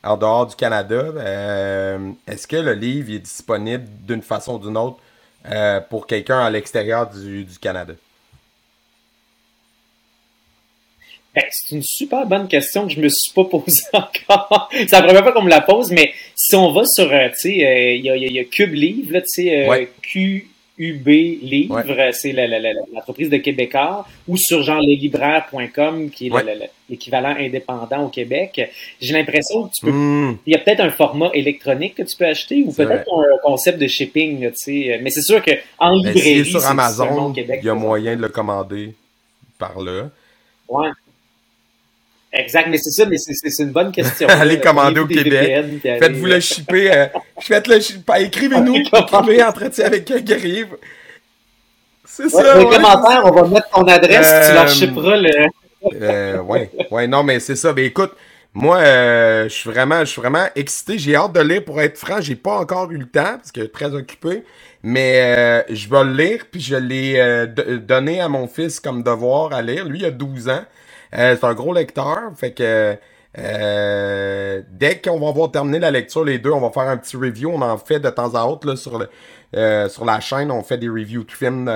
en 0.02 0.16
dehors 0.16 0.46
du 0.46 0.57
Canada. 0.57 0.94
Euh, 1.16 2.11
Est-ce 2.26 2.46
que 2.46 2.57
le 2.57 2.74
livre 2.74 3.12
est 3.12 3.20
disponible 3.20 3.85
d'une 4.07 4.22
façon 4.22 4.57
ou 4.57 4.59
d'une 4.59 4.76
autre? 4.76 4.98
Euh, 5.50 5.80
pour 5.80 6.06
quelqu'un 6.06 6.40
à 6.40 6.50
l'extérieur 6.50 7.09
du, 7.09 7.44
du 7.44 7.59
Canada? 7.59 7.94
Ben, 11.35 11.44
c'est 11.50 11.74
une 11.74 11.82
super 11.82 12.24
bonne 12.26 12.48
question 12.48 12.87
que 12.87 12.94
je 12.94 13.00
me 13.00 13.09
suis 13.11 13.32
pas 13.35 13.44
posée 13.50 13.82
encore. 13.92 14.70
c'est 14.72 14.90
la 14.92 15.02
première 15.02 15.22
fois 15.22 15.32
qu'on 15.32 15.42
me 15.42 15.50
la 15.50 15.61
pose, 15.61 15.90
mais 15.90 16.12
si 16.35 16.56
on 16.56 16.72
va 16.72 16.85
sur, 16.87 17.12
euh, 17.12 17.28
tu 17.28 17.37
sais, 17.37 17.66
euh, 17.66 17.92
il 17.92 18.04
y, 18.04 18.11
a, 18.11 18.16
y 18.16 18.38
y 18.38 18.48
Cube 18.48 18.72
Livre, 18.72 19.18
tu 19.20 19.26
sais, 19.26 19.64
euh, 19.64 19.68
Ouais. 19.68 19.90
QUB 20.78 21.06
Livre, 21.42 21.82
c'est 22.12 22.32
l'entreprise 22.92 23.30
de 23.30 23.38
Québécois, 23.38 24.06
ou 24.28 24.36
sur 24.36 24.62
genre 24.62 24.80
leslibraires.com, 24.80 26.10
qui 26.10 26.26
est 26.26 26.30
Ouais. 26.30 26.70
l'équivalent 26.90 27.34
indépendant 27.38 28.04
au 28.04 28.08
Québec. 28.08 28.70
J'ai 29.00 29.14
l'impression 29.14 29.64
que 29.68 29.72
tu 29.74 29.86
peux 29.86 29.92
Hmm. 29.92 30.38
il 30.46 30.52
y 30.52 30.56
a 30.56 30.58
peut-être 30.58 30.80
un 30.80 30.90
format 30.90 31.30
électronique 31.34 31.94
que 31.96 32.02
tu 32.02 32.16
peux 32.16 32.26
acheter 32.26 32.62
ou 32.66 32.72
peut-être 32.72 33.08
un 33.12 33.38
concept 33.42 33.78
de 33.80 33.86
shipping, 33.86 34.42
là, 34.42 34.50
tu 34.50 34.56
sais. 34.58 35.00
Mais 35.02 35.10
c'est 35.10 35.22
sûr 35.22 35.42
que 35.42 35.52
en 35.78 35.90
Ben, 36.02 36.12
librairie, 36.12 36.44
sur 36.50 36.64
Amazon, 36.66 37.32
Québec. 37.32 37.60
il 37.62 37.66
y 37.66 37.70
a 37.70 37.74
moyen 37.74 38.14
de 38.16 38.22
le 38.22 38.28
commander 38.28 38.94
par 39.58 39.80
là. 39.80 40.10
Ouais. 40.68 40.88
Exact, 42.37 42.68
mais 42.68 42.79
c'est 42.79 42.90
ça, 42.90 43.07
mais 43.07 43.16
c'est- 43.18 43.62
une 43.62 43.70
bonne 43.72 43.92
question. 43.92 44.29
Allez 44.31 44.61
commander 44.61 45.01
au 45.01 45.07
Québec. 45.07 45.81
Faites-vous 45.83 46.27
le 46.27 46.40
shipper. 46.40 46.90
euh, 46.94 47.07
Faites-le 47.40 47.81
shipper. 47.81 48.22
Écrivez-nous. 48.25 48.77
Écrivez 48.77 49.42
entretien 49.44 49.87
avec 49.87 50.11
un 50.11 50.20
guerrier. 50.20 50.66
C'est 52.05 52.29
ça. 52.29 52.55
Dans 52.55 52.61
les 52.61 52.77
commentaires, 52.77 53.22
on 53.25 53.31
va 53.33 53.49
mettre 53.49 53.68
ton 53.70 53.83
adresse, 53.85 54.49
tu 54.49 54.55
leur 54.55 54.68
chipperas 54.68 55.16
le. 55.16 55.31
euh, 56.03 56.38
ouais, 56.42 56.70
ouais, 56.90 57.07
non, 57.07 57.22
mais 57.22 57.40
c'est 57.40 57.57
ça. 57.57 57.72
Ben 57.72 57.85
écoute, 57.85 58.12
moi, 58.55 58.79
euh, 58.79 59.44
je 59.44 59.55
suis 59.55 59.70
vraiment, 59.70 60.01
je 60.01 60.07
suis 60.07 60.20
vraiment 60.20 60.46
excité. 60.55 60.99
J'ai 60.99 61.14
hâte 61.16 61.33
de 61.33 61.40
lire. 61.40 61.64
Pour 61.64 61.81
être 61.81 61.99
franc, 61.99 62.20
j'ai 62.20 62.37
pas 62.37 62.59
encore 62.59 62.90
eu 62.90 62.99
le 62.99 63.07
temps 63.07 63.37
parce 63.38 63.53
que 63.53 63.61
je 63.61 63.66
suis 63.66 63.72
très 63.72 63.94
occupé. 63.94 64.44
Mais 64.83 65.37
euh, 65.37 65.62
je 65.75 65.88
vais 65.88 66.05
le 66.05 66.12
lire, 66.12 66.44
puis 66.51 66.61
je 66.61 66.77
l'ai 66.77 67.18
euh, 67.18 67.46
donné 67.46 68.20
à 68.20 68.29
mon 68.29 68.46
fils 68.46 68.81
comme 68.81 69.03
devoir 69.03 69.53
à 69.53 69.61
lire. 69.62 69.85
Lui, 69.87 70.01
il 70.01 70.05
a 70.07 70.11
12 70.11 70.49
ans. 70.49 70.64
C'est 71.12 71.45
un 71.45 71.55
gros 71.55 71.73
lecteur. 71.73 72.19
Fait 72.37 72.53
que 72.53 72.97
dès 73.37 75.01
qu'on 75.01 75.21
va 75.21 75.29
avoir 75.29 75.51
terminé 75.51 75.79
la 75.79 75.90
lecture, 75.90 76.25
les 76.25 76.38
deux, 76.38 76.51
on 76.51 76.61
va 76.61 76.71
faire 76.71 76.88
un 76.90 76.97
petit 76.97 77.16
review. 77.16 77.51
On 77.51 77.62
en 77.62 77.79
fait 77.79 78.01
de 78.01 78.11
temps 78.11 78.35
à 78.35 78.45
autre 78.45 78.66
là, 78.66 78.77
sur, 78.77 78.99
le, 78.99 79.88
sur 79.88 80.05
la 80.05 80.21
chaîne. 80.21 80.51
On 80.51 80.62
fait 80.62 80.79
des 80.79 80.88
reviews 80.88 81.25
de 81.25 81.33
films, 81.33 81.71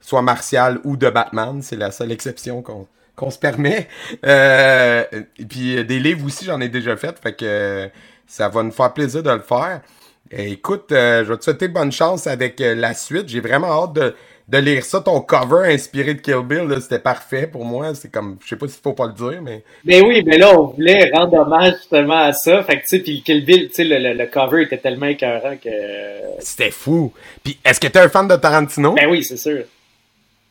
soit 0.00 0.22
Martial 0.22 0.80
ou 0.84 0.96
de 0.96 1.10
Batman. 1.10 1.60
C'est 1.62 1.76
la 1.76 1.90
seule 1.90 2.12
exception 2.12 2.62
qu'on 2.62 2.86
qu'on 3.16 3.30
se 3.30 3.38
permet. 3.38 3.88
Euh, 4.24 5.04
et 5.38 5.44
puis 5.44 5.84
des 5.84 5.98
livres 5.98 6.26
aussi, 6.26 6.44
j'en 6.44 6.60
ai 6.60 6.68
déjà 6.68 6.96
fait, 6.96 7.18
fait 7.18 7.32
que 7.32 7.88
ça 8.26 8.48
va 8.48 8.62
nous 8.62 8.70
faire 8.70 8.92
plaisir 8.92 9.22
de 9.22 9.30
le 9.30 9.40
faire. 9.40 9.80
écoute, 10.30 10.92
euh, 10.92 11.24
je 11.24 11.32
vais 11.32 11.38
te 11.38 11.44
souhaiter 11.44 11.68
bonne 11.68 11.92
chance 11.92 12.26
avec 12.26 12.60
euh, 12.60 12.74
la 12.74 12.94
suite. 12.94 13.28
J'ai 13.28 13.40
vraiment 13.40 13.84
hâte 13.84 13.92
de, 13.94 14.14
de, 14.48 14.58
lire 14.58 14.84
ça. 14.84 15.00
Ton 15.00 15.20
cover 15.20 15.72
inspiré 15.72 16.14
de 16.14 16.20
Kill 16.20 16.42
Bill, 16.44 16.76
c'était 16.80 16.98
parfait 16.98 17.46
pour 17.46 17.64
moi. 17.64 17.94
C'est 17.94 18.10
comme, 18.10 18.38
je 18.42 18.48
sais 18.48 18.56
pas 18.56 18.68
s'il 18.68 18.80
faut 18.82 18.92
pas 18.92 19.06
le 19.06 19.12
dire, 19.12 19.42
mais. 19.42 19.62
Mais 19.84 20.00
ben 20.00 20.08
oui, 20.08 20.22
mais 20.24 20.38
là, 20.38 20.58
on 20.58 20.66
voulait 20.68 21.10
rendre 21.12 21.34
hommage 21.38 21.74
justement 21.78 22.18
à 22.18 22.32
ça. 22.32 22.62
Fait 22.62 22.76
que, 22.76 22.82
tu 22.82 22.88
sais, 22.88 22.98
puis 23.00 23.22
Kill 23.22 23.44
Bill, 23.44 23.68
tu 23.68 23.74
sais, 23.74 23.84
le, 23.84 24.14
le, 24.14 24.26
cover 24.26 24.62
était 24.62 24.78
tellement 24.78 25.06
écœurant 25.06 25.56
que. 25.56 25.70
C'était 26.40 26.70
fou. 26.70 27.12
Puis, 27.42 27.58
est-ce 27.64 27.80
que 27.80 27.88
t'es 27.88 27.98
un 27.98 28.08
fan 28.08 28.28
de 28.28 28.36
Tarantino? 28.36 28.94
Ben 28.94 29.08
oui, 29.10 29.24
c'est 29.24 29.36
sûr. 29.36 29.64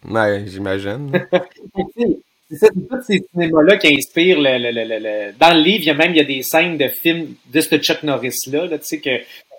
Ouais, 0.10 0.44
j'imagine. 0.48 1.12
C'est 2.48 2.58
ça, 2.58 2.68
tous 2.68 3.02
ces 3.02 3.26
cinémas-là 3.32 3.78
qui 3.78 3.88
inspirent 3.88 4.40
le, 4.40 4.60
le, 4.60 4.72
le, 4.72 5.34
Dans 5.40 5.52
le 5.52 5.62
livre, 5.62 5.80
il 5.82 5.88
y 5.88 5.90
a 5.90 5.96
même 5.96 6.12
il 6.12 6.18
y 6.18 6.22
a 6.22 6.26
des 6.26 6.44
scènes 6.44 6.78
de 6.78 6.88
films 6.90 7.34
de 7.52 7.60
ce 7.60 7.76
Chuck 7.78 8.04
Norris-là, 8.04 8.68
là, 8.68 8.78
tu 8.78 8.86
sais, 8.86 9.00
que 9.00 9.10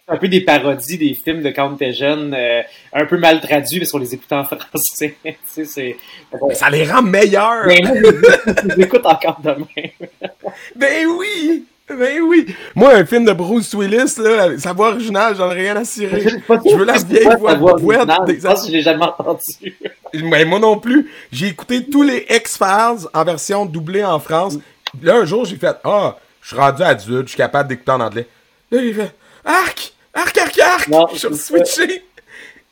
un 0.09 0.17
peu 0.17 0.29
des 0.29 0.41
parodies 0.41 0.99
des 0.99 1.15
films 1.15 1.43
de 1.43 1.51
quand 1.51 1.71
on 1.71 1.75
était 1.75 1.93
jeune, 1.93 2.33
euh, 2.35 2.63
un 2.93 3.07
peu 3.07 3.19
mal 3.19 3.41
traduits 3.41 3.81
parce 3.81 3.91
qu'on 3.91 3.99
les 3.99 4.15
écoute 4.15 4.33
en 4.33 4.45
français. 4.45 5.17
Mais 5.25 6.55
ça 6.55 6.71
les 6.71 6.85
rend 6.85 7.03
meilleurs! 7.03 7.67
Mais 7.67 7.81
moi, 7.83 7.95
je 7.97 8.77
les 8.77 8.85
écoute 8.85 9.05
encore 9.05 9.41
demain. 9.43 9.67
ben 10.77 11.07
oui! 11.07 11.65
Ben 11.89 12.21
oui! 12.21 12.47
Moi, 12.75 12.95
un 12.95 13.05
film 13.05 13.25
de 13.25 13.33
Bruce 13.33 13.73
Willis, 13.75 14.15
là, 14.19 14.59
sa 14.59 14.73
voix 14.73 14.91
originale, 14.91 15.37
j'en 15.37 15.51
ai 15.53 15.55
rien 15.55 15.77
à 15.77 15.85
cirer. 15.85 16.21
Je 16.21 16.77
veux 16.77 16.85
la 16.85 16.99
vieille 16.99 17.29
voix 17.39 17.55
boîte 17.55 18.27
des 18.27 18.35
Je 18.35 18.41
pense 18.47 18.63
que 18.63 18.69
je 18.69 18.73
l'ai 18.73 18.83
jamais 18.83 19.05
entendu. 19.05 19.77
Mais 20.15 20.45
moi 20.45 20.59
non 20.59 20.79
plus. 20.79 21.11
J'ai 21.33 21.49
écouté 21.49 21.85
tous 21.85 22.03
les 22.03 22.27
X-Files 22.31 23.09
en 23.13 23.25
version 23.25 23.67
doublée 23.67 24.05
en 24.05 24.19
France. 24.19 24.59
Là, 25.03 25.17
un 25.17 25.25
jour, 25.25 25.45
j'ai 25.45 25.57
fait 25.57 25.77
Ah, 25.85 26.17
je 26.43 26.49
suis 26.49 26.57
rendu 26.57 26.83
adulte, 26.83 27.27
je 27.27 27.31
suis 27.31 27.37
capable 27.37 27.69
d'écouter 27.69 27.91
en 27.91 28.01
anglais. 28.01 28.27
Là, 28.71 28.81
j'ai 28.81 28.93
fait 28.93 29.15
Arc! 29.45 29.96
Arc, 30.17 30.39
arc, 30.39 30.59
arc! 30.59 30.89
je 31.13 31.19
suis 31.19 31.37
switché. 31.37 32.05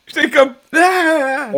J'étais 0.07 0.31
comme 0.31 0.55
ah! 0.75 1.51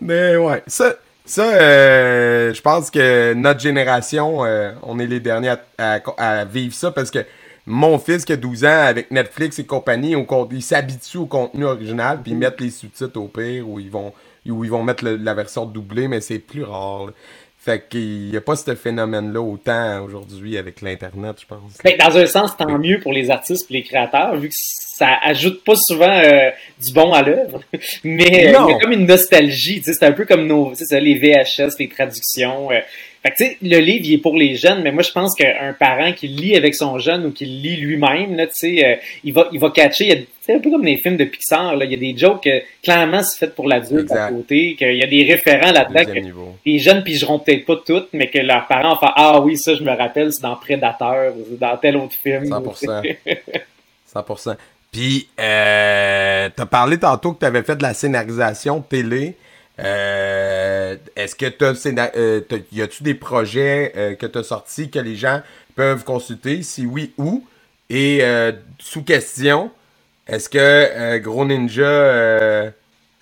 Mais 0.00 0.36
ouais, 0.36 0.62
ça, 0.66 0.94
ça, 1.24 1.44
euh, 1.44 2.52
je 2.52 2.60
pense 2.60 2.90
que 2.90 3.32
notre 3.32 3.60
génération, 3.60 4.44
euh, 4.44 4.72
on 4.82 4.98
est 4.98 5.06
les 5.06 5.20
derniers 5.20 5.54
à, 5.78 6.44
vivre 6.44 6.74
ça 6.74 6.90
parce 6.90 7.10
que 7.10 7.24
mon 7.66 7.98
fils 7.98 8.26
qui 8.26 8.34
a 8.34 8.36
12 8.36 8.64
ans 8.66 8.82
avec 8.86 9.10
Netflix 9.10 9.58
et 9.58 9.64
compagnie, 9.64 10.14
il 10.50 10.62
s'habitue 10.62 11.16
au 11.16 11.26
contenu 11.26 11.64
original 11.64 12.20
puis 12.22 12.32
ils 12.32 12.38
mettent 12.38 12.60
les 12.60 12.70
sous-titres 12.70 13.18
au 13.18 13.28
pire 13.28 13.66
ou 13.66 13.80
ils 13.80 13.90
vont 13.90 14.12
où 14.46 14.62
ils 14.62 14.70
vont 14.70 14.82
mettre 14.82 15.04
la 15.04 15.32
version 15.32 15.64
doublée, 15.64 16.06
mais 16.06 16.20
c'est 16.20 16.38
plus 16.38 16.64
rare. 16.64 17.06
Fait 17.56 17.88
qu'il 17.88 18.28
n'y 18.28 18.36
a 18.36 18.42
pas 18.42 18.56
ce 18.56 18.74
phénomène-là 18.74 19.40
autant 19.40 20.02
aujourd'hui 20.04 20.58
avec 20.58 20.82
l'Internet, 20.82 21.36
je 21.40 21.46
pense. 21.46 21.78
Ben, 21.82 21.96
dans 21.98 22.14
un 22.14 22.26
sens, 22.26 22.54
tant 22.58 22.78
mieux 22.78 23.00
pour 23.00 23.14
les 23.14 23.30
artistes 23.30 23.70
et 23.70 23.74
les 23.74 23.82
créateurs, 23.82 24.36
vu 24.36 24.50
que 24.50 24.54
ça 24.96 25.18
ajoute 25.22 25.64
pas 25.64 25.74
souvent 25.74 26.20
euh, 26.22 26.50
du 26.80 26.92
bon 26.92 27.12
à 27.12 27.22
l'œuvre. 27.22 27.60
Mais 28.04 28.46
euh, 28.46 28.60
il 28.66 28.70
y 28.70 28.74
a 28.74 28.78
comme 28.78 28.92
une 28.92 29.06
nostalgie, 29.06 29.82
c'est 29.84 30.02
un 30.04 30.12
peu 30.12 30.24
comme 30.24 30.46
nos, 30.46 30.72
ça, 30.74 31.00
les 31.00 31.14
VHS, 31.14 31.78
les 31.80 31.88
traductions. 31.88 32.70
Euh. 32.70 32.78
Fait 33.22 33.30
que, 33.30 33.36
tu 33.36 33.44
sais, 33.44 33.56
le 33.62 33.78
livre, 33.78 34.04
il 34.04 34.14
est 34.14 34.18
pour 34.18 34.36
les 34.36 34.54
jeunes, 34.54 34.82
mais 34.82 34.92
moi, 34.92 35.02
je 35.02 35.10
pense 35.10 35.34
qu'un 35.34 35.72
parent 35.72 36.12
qui 36.12 36.28
lit 36.28 36.56
avec 36.56 36.74
son 36.74 36.98
jeune 36.98 37.24
ou 37.24 37.30
qui 37.30 37.46
lit 37.46 37.76
lui-même, 37.76 38.36
là, 38.36 38.46
tu 38.46 38.52
sais, 38.54 39.00
il 39.24 39.32
va, 39.32 39.48
il 39.50 39.58
va 39.58 39.70
catcher, 39.70 40.28
c'est 40.42 40.54
un 40.54 40.58
peu 40.58 40.70
comme 40.70 40.84
les 40.84 40.98
films 40.98 41.16
de 41.16 41.24
Pixar, 41.24 41.74
là. 41.74 41.86
Il 41.86 41.90
y 41.90 41.94
a 41.94 41.96
des 41.96 42.14
jokes 42.14 42.46
clairement 42.82 43.22
c'est 43.22 43.38
fait 43.38 43.54
pour 43.54 43.66
l'adulte 43.66 44.12
à 44.12 44.28
côté, 44.28 44.74
qu'il 44.74 44.96
y 44.96 45.02
a 45.02 45.06
des 45.06 45.22
référents 45.24 45.72
là-dedans 45.72 46.04
que 46.04 46.20
les 46.66 46.78
jeunes 46.78 47.02
pigeront 47.02 47.38
peut-être 47.38 47.64
pas 47.64 47.80
toutes, 47.86 48.08
mais 48.12 48.28
que 48.28 48.40
leurs 48.40 48.66
parents 48.66 48.98
font 48.98 49.10
Ah 49.16 49.40
oui, 49.40 49.56
ça 49.56 49.74
je 49.74 49.82
me 49.82 49.92
rappelle, 49.92 50.30
c'est 50.30 50.42
dans 50.42 50.56
Prédateur, 50.56 51.32
ou 51.34 51.56
dans 51.56 51.78
tel 51.78 51.96
autre 51.96 52.16
film. 52.22 52.44
100%. 52.44 53.16
100%. 54.14 54.56
Puis, 54.94 55.28
euh, 55.40 56.48
t'as 56.54 56.66
parlé 56.66 56.98
tantôt 56.98 57.32
que 57.32 57.40
tu 57.40 57.46
avais 57.46 57.64
fait 57.64 57.74
de 57.74 57.82
la 57.82 57.94
scénarisation 57.94 58.80
télé. 58.80 59.36
Euh, 59.80 60.94
est-ce 61.16 61.34
que 61.34 61.46
euh, 61.46 62.40
t'as, 62.48 62.56
y 62.70 62.80
a-tu 62.80 63.02
des 63.02 63.14
projets 63.14 63.92
euh, 63.96 64.14
que 64.14 64.24
tu 64.24 64.38
as 64.38 64.44
sortis 64.44 64.90
que 64.90 65.00
les 65.00 65.16
gens 65.16 65.42
peuvent 65.74 66.04
consulter? 66.04 66.62
Si 66.62 66.86
oui, 66.86 67.12
où? 67.18 67.44
Et 67.90 68.22
sous 68.78 69.02
question, 69.02 69.72
est-ce 70.28 70.48
que 70.48 70.58
euh, 70.60 71.18
Gros 71.18 71.44
Ninja, 71.44 71.82
euh, 71.82 72.70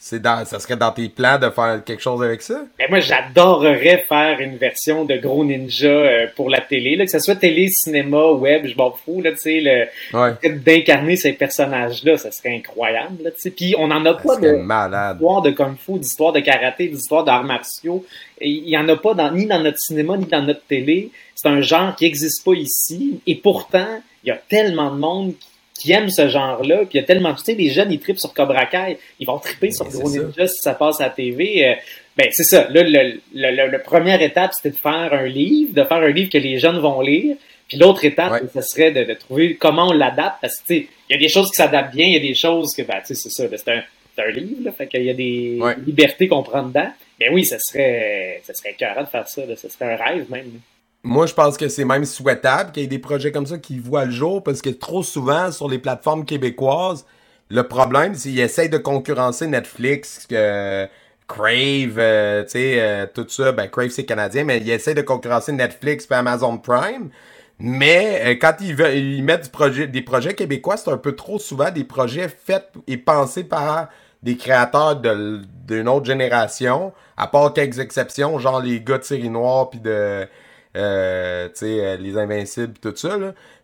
c'est 0.04 0.20
dans, 0.20 0.44
ça 0.44 0.58
serait 0.58 0.76
dans 0.76 0.90
tes 0.90 1.08
plans 1.08 1.38
de 1.38 1.48
faire 1.48 1.80
quelque 1.84 2.02
chose 2.02 2.24
avec 2.24 2.42
ça? 2.42 2.64
Ben 2.76 2.88
moi, 2.90 2.98
j'adorerais 2.98 4.04
faire 4.08 4.40
une 4.40 4.56
version 4.56 5.04
de 5.04 5.14
Gros 5.14 5.44
Ninja 5.44 5.86
euh, 5.86 6.26
pour 6.34 6.50
la 6.50 6.60
télé, 6.60 6.96
là, 6.96 7.04
que 7.04 7.10
ce 7.12 7.20
soit 7.20 7.36
télé, 7.36 7.68
cinéma, 7.68 8.32
web, 8.32 8.66
je 8.66 8.76
m'en 8.76 8.90
fous, 8.90 9.22
là, 9.22 9.30
tu 9.30 9.38
sais, 9.38 9.60
le, 9.60 10.58
d'incarner 10.58 11.14
ces 11.14 11.32
personnages-là, 11.34 12.18
ça 12.18 12.32
serait 12.32 12.52
incroyable, 12.52 13.22
là, 13.22 13.30
tu 13.30 13.42
sais. 13.42 13.50
Puis 13.50 13.76
on 13.78 13.86
n'en 13.86 14.04
a 14.04 14.14
pas 14.14 14.38
d'histoire 14.38 15.42
de 15.42 15.50
kung 15.52 15.76
fu, 15.76 16.00
d'histoire 16.00 16.32
de 16.32 16.40
karaté, 16.40 16.88
d'histoire 16.88 17.22
d'arts 17.22 17.44
martiaux. 17.44 18.04
Il 18.40 18.68
y 18.68 18.76
en 18.76 18.88
a 18.88 18.96
pas 18.96 19.14
dans, 19.14 19.30
ni 19.30 19.46
dans 19.46 19.60
notre 19.60 19.78
cinéma, 19.78 20.16
ni 20.16 20.26
dans 20.26 20.42
notre 20.42 20.64
télé. 20.66 21.10
C'est 21.36 21.48
un 21.48 21.60
genre 21.60 21.94
qui 21.94 22.06
n'existe 22.06 22.44
pas 22.44 22.54
ici. 22.54 23.20
Et 23.28 23.36
pourtant, 23.36 24.00
il 24.24 24.30
y 24.30 24.32
a 24.32 24.40
tellement 24.48 24.90
de 24.90 24.98
monde 24.98 25.34
qui 25.38 25.51
qui 25.74 25.92
aiment 25.92 26.10
ce 26.10 26.28
genre-là. 26.28 26.78
Puis 26.78 26.90
il 26.94 26.96
y 26.96 27.00
a 27.00 27.02
tellement, 27.04 27.34
tu 27.34 27.44
sais, 27.44 27.54
les 27.54 27.70
jeunes, 27.70 27.92
ils 27.92 28.00
tripent 28.00 28.18
sur 28.18 28.32
Cobra 28.32 28.66
Kai, 28.66 28.98
ils 29.18 29.26
vont 29.26 29.38
triper 29.38 29.70
sur 29.70 29.88
Gros 29.88 30.10
Ninja 30.10 30.46
si 30.46 30.60
ça 30.60 30.74
passe 30.74 31.00
à 31.00 31.04
la 31.04 31.10
TV. 31.10 31.66
Euh, 31.66 31.74
ben, 32.16 32.28
c'est 32.30 32.44
ça. 32.44 32.68
Là, 32.68 32.82
le, 32.82 33.20
le, 33.34 33.70
le, 33.70 33.78
première 33.82 34.20
étape, 34.20 34.52
c'était 34.54 34.76
de 34.76 34.80
faire 34.80 35.12
un 35.12 35.26
livre, 35.26 35.74
de 35.74 35.84
faire 35.84 35.98
un 35.98 36.10
livre 36.10 36.30
que 36.30 36.38
les 36.38 36.58
jeunes 36.58 36.78
vont 36.78 37.00
lire. 37.00 37.36
Puis 37.68 37.78
l'autre 37.78 38.04
étape, 38.04 38.42
ce 38.52 38.60
serait 38.60 38.92
de, 38.92 39.04
de, 39.04 39.14
trouver 39.14 39.56
comment 39.56 39.88
on 39.88 39.92
l'adapte. 39.92 40.36
Parce 40.42 40.56
que, 40.60 40.66
tu 40.66 40.74
sais, 40.80 40.88
il 41.08 41.14
y 41.14 41.16
a 41.16 41.18
des 41.18 41.28
choses 41.28 41.50
qui 41.50 41.56
s'adaptent 41.56 41.94
bien, 41.94 42.06
il 42.06 42.12
y 42.12 42.16
a 42.16 42.20
des 42.20 42.34
choses 42.34 42.74
que, 42.76 42.82
ben, 42.82 43.00
tu 43.00 43.14
sais, 43.14 43.14
c'est 43.14 43.30
ça. 43.30 43.44
C'est 43.56 43.70
un, 43.70 43.82
un, 44.18 44.30
livre, 44.30 44.64
là, 44.64 44.72
fait 44.72 44.86
qu'il 44.86 45.04
y 45.04 45.10
a 45.10 45.14
des 45.14 45.58
libertés 45.86 46.28
qu'on 46.28 46.42
prend 46.42 46.64
dedans. 46.64 46.90
Mais 47.18 47.30
oui, 47.30 47.44
ça 47.44 47.58
serait, 47.58 48.42
ça 48.44 48.52
serait 48.52 48.72
écœurant 48.72 49.02
de 49.02 49.08
faire 49.08 49.26
ça. 49.26 49.46
Là. 49.46 49.56
Ça 49.56 49.70
serait 49.70 49.94
un 49.94 49.96
rêve, 49.96 50.30
même. 50.30 50.60
Moi, 51.04 51.26
je 51.26 51.34
pense 51.34 51.56
que 51.56 51.68
c'est 51.68 51.84
même 51.84 52.04
souhaitable 52.04 52.70
qu'il 52.70 52.82
y 52.82 52.86
ait 52.86 52.88
des 52.88 52.98
projets 53.00 53.32
comme 53.32 53.46
ça 53.46 53.58
qui 53.58 53.78
voient 53.80 54.04
le 54.04 54.12
jour 54.12 54.42
parce 54.42 54.62
que 54.62 54.70
trop 54.70 55.02
souvent, 55.02 55.50
sur 55.50 55.68
les 55.68 55.78
plateformes 55.78 56.24
québécoises, 56.24 57.04
le 57.50 57.66
problème, 57.66 58.14
c'est 58.14 58.30
qu'ils 58.30 58.40
essayent 58.40 58.68
de 58.68 58.78
concurrencer 58.78 59.46
Netflix, 59.48 60.26
que 60.28 60.86
Crave, 61.26 61.98
euh, 61.98 62.44
tu 62.44 62.50
sais, 62.50 62.80
euh, 62.80 63.06
tout 63.12 63.26
ça. 63.28 63.52
Ben, 63.52 63.68
Crave, 63.68 63.88
c'est 63.90 64.04
canadien, 64.04 64.44
mais 64.44 64.58
ils 64.58 64.70
essayent 64.70 64.94
de 64.94 65.02
concurrencer 65.02 65.52
Netflix 65.52 66.06
et 66.10 66.14
Amazon 66.14 66.58
Prime. 66.58 67.10
Mais 67.58 68.22
euh, 68.24 68.34
quand 68.40 68.54
ils, 68.60 68.74
veulent, 68.74 68.96
ils 68.96 69.22
mettent 69.24 69.44
du 69.44 69.50
projet, 69.50 69.86
des 69.88 70.02
projets 70.02 70.34
québécois, 70.34 70.76
c'est 70.76 70.90
un 70.90 70.96
peu 70.98 71.16
trop 71.16 71.38
souvent 71.38 71.70
des 71.70 71.84
projets 71.84 72.28
faits 72.28 72.70
et 72.86 72.96
pensés 72.96 73.44
par 73.44 73.88
des 74.22 74.36
créateurs 74.36 75.00
d'une 75.00 75.88
autre 75.88 76.06
génération, 76.06 76.92
à 77.16 77.26
part 77.26 77.52
quelques 77.52 77.80
exceptions, 77.80 78.38
genre 78.38 78.60
les 78.60 78.80
gars 78.80 78.98
de 78.98 79.04
série 79.04 79.28
noire 79.28 79.68
puis 79.68 79.80
de 79.80 80.28
euh, 80.76 81.48
euh, 81.62 81.96
les 81.96 82.18
Invincibles, 82.18 82.74
tout 82.80 82.94
ça. 82.96 83.18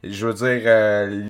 Je 0.05 0.27
veux 0.27 0.35
dire, 0.35 0.63
euh, 0.67 1.25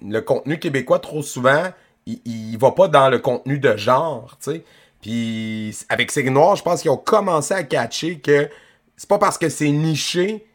le 0.00 0.20
contenu 0.20 0.58
québécois, 0.58 0.98
trop 0.98 1.22
souvent, 1.22 1.64
il, 2.06 2.20
il 2.24 2.58
va 2.58 2.72
pas 2.72 2.88
dans 2.88 3.08
le 3.08 3.18
contenu 3.18 3.58
de 3.58 3.76
genre. 3.76 4.36
sais 4.40 4.64
Puis 5.00 5.76
avec 5.88 6.10
Série 6.10 6.30
Noire, 6.30 6.56
je 6.56 6.62
pense 6.62 6.82
qu'ils 6.82 6.90
ont 6.90 6.96
commencé 6.96 7.54
à 7.54 7.62
catcher 7.62 8.18
que 8.18 8.48
c'est 8.96 9.08
pas 9.08 9.18
parce 9.18 9.38
que 9.38 9.48
c'est 9.48 9.70
niché 9.70 10.46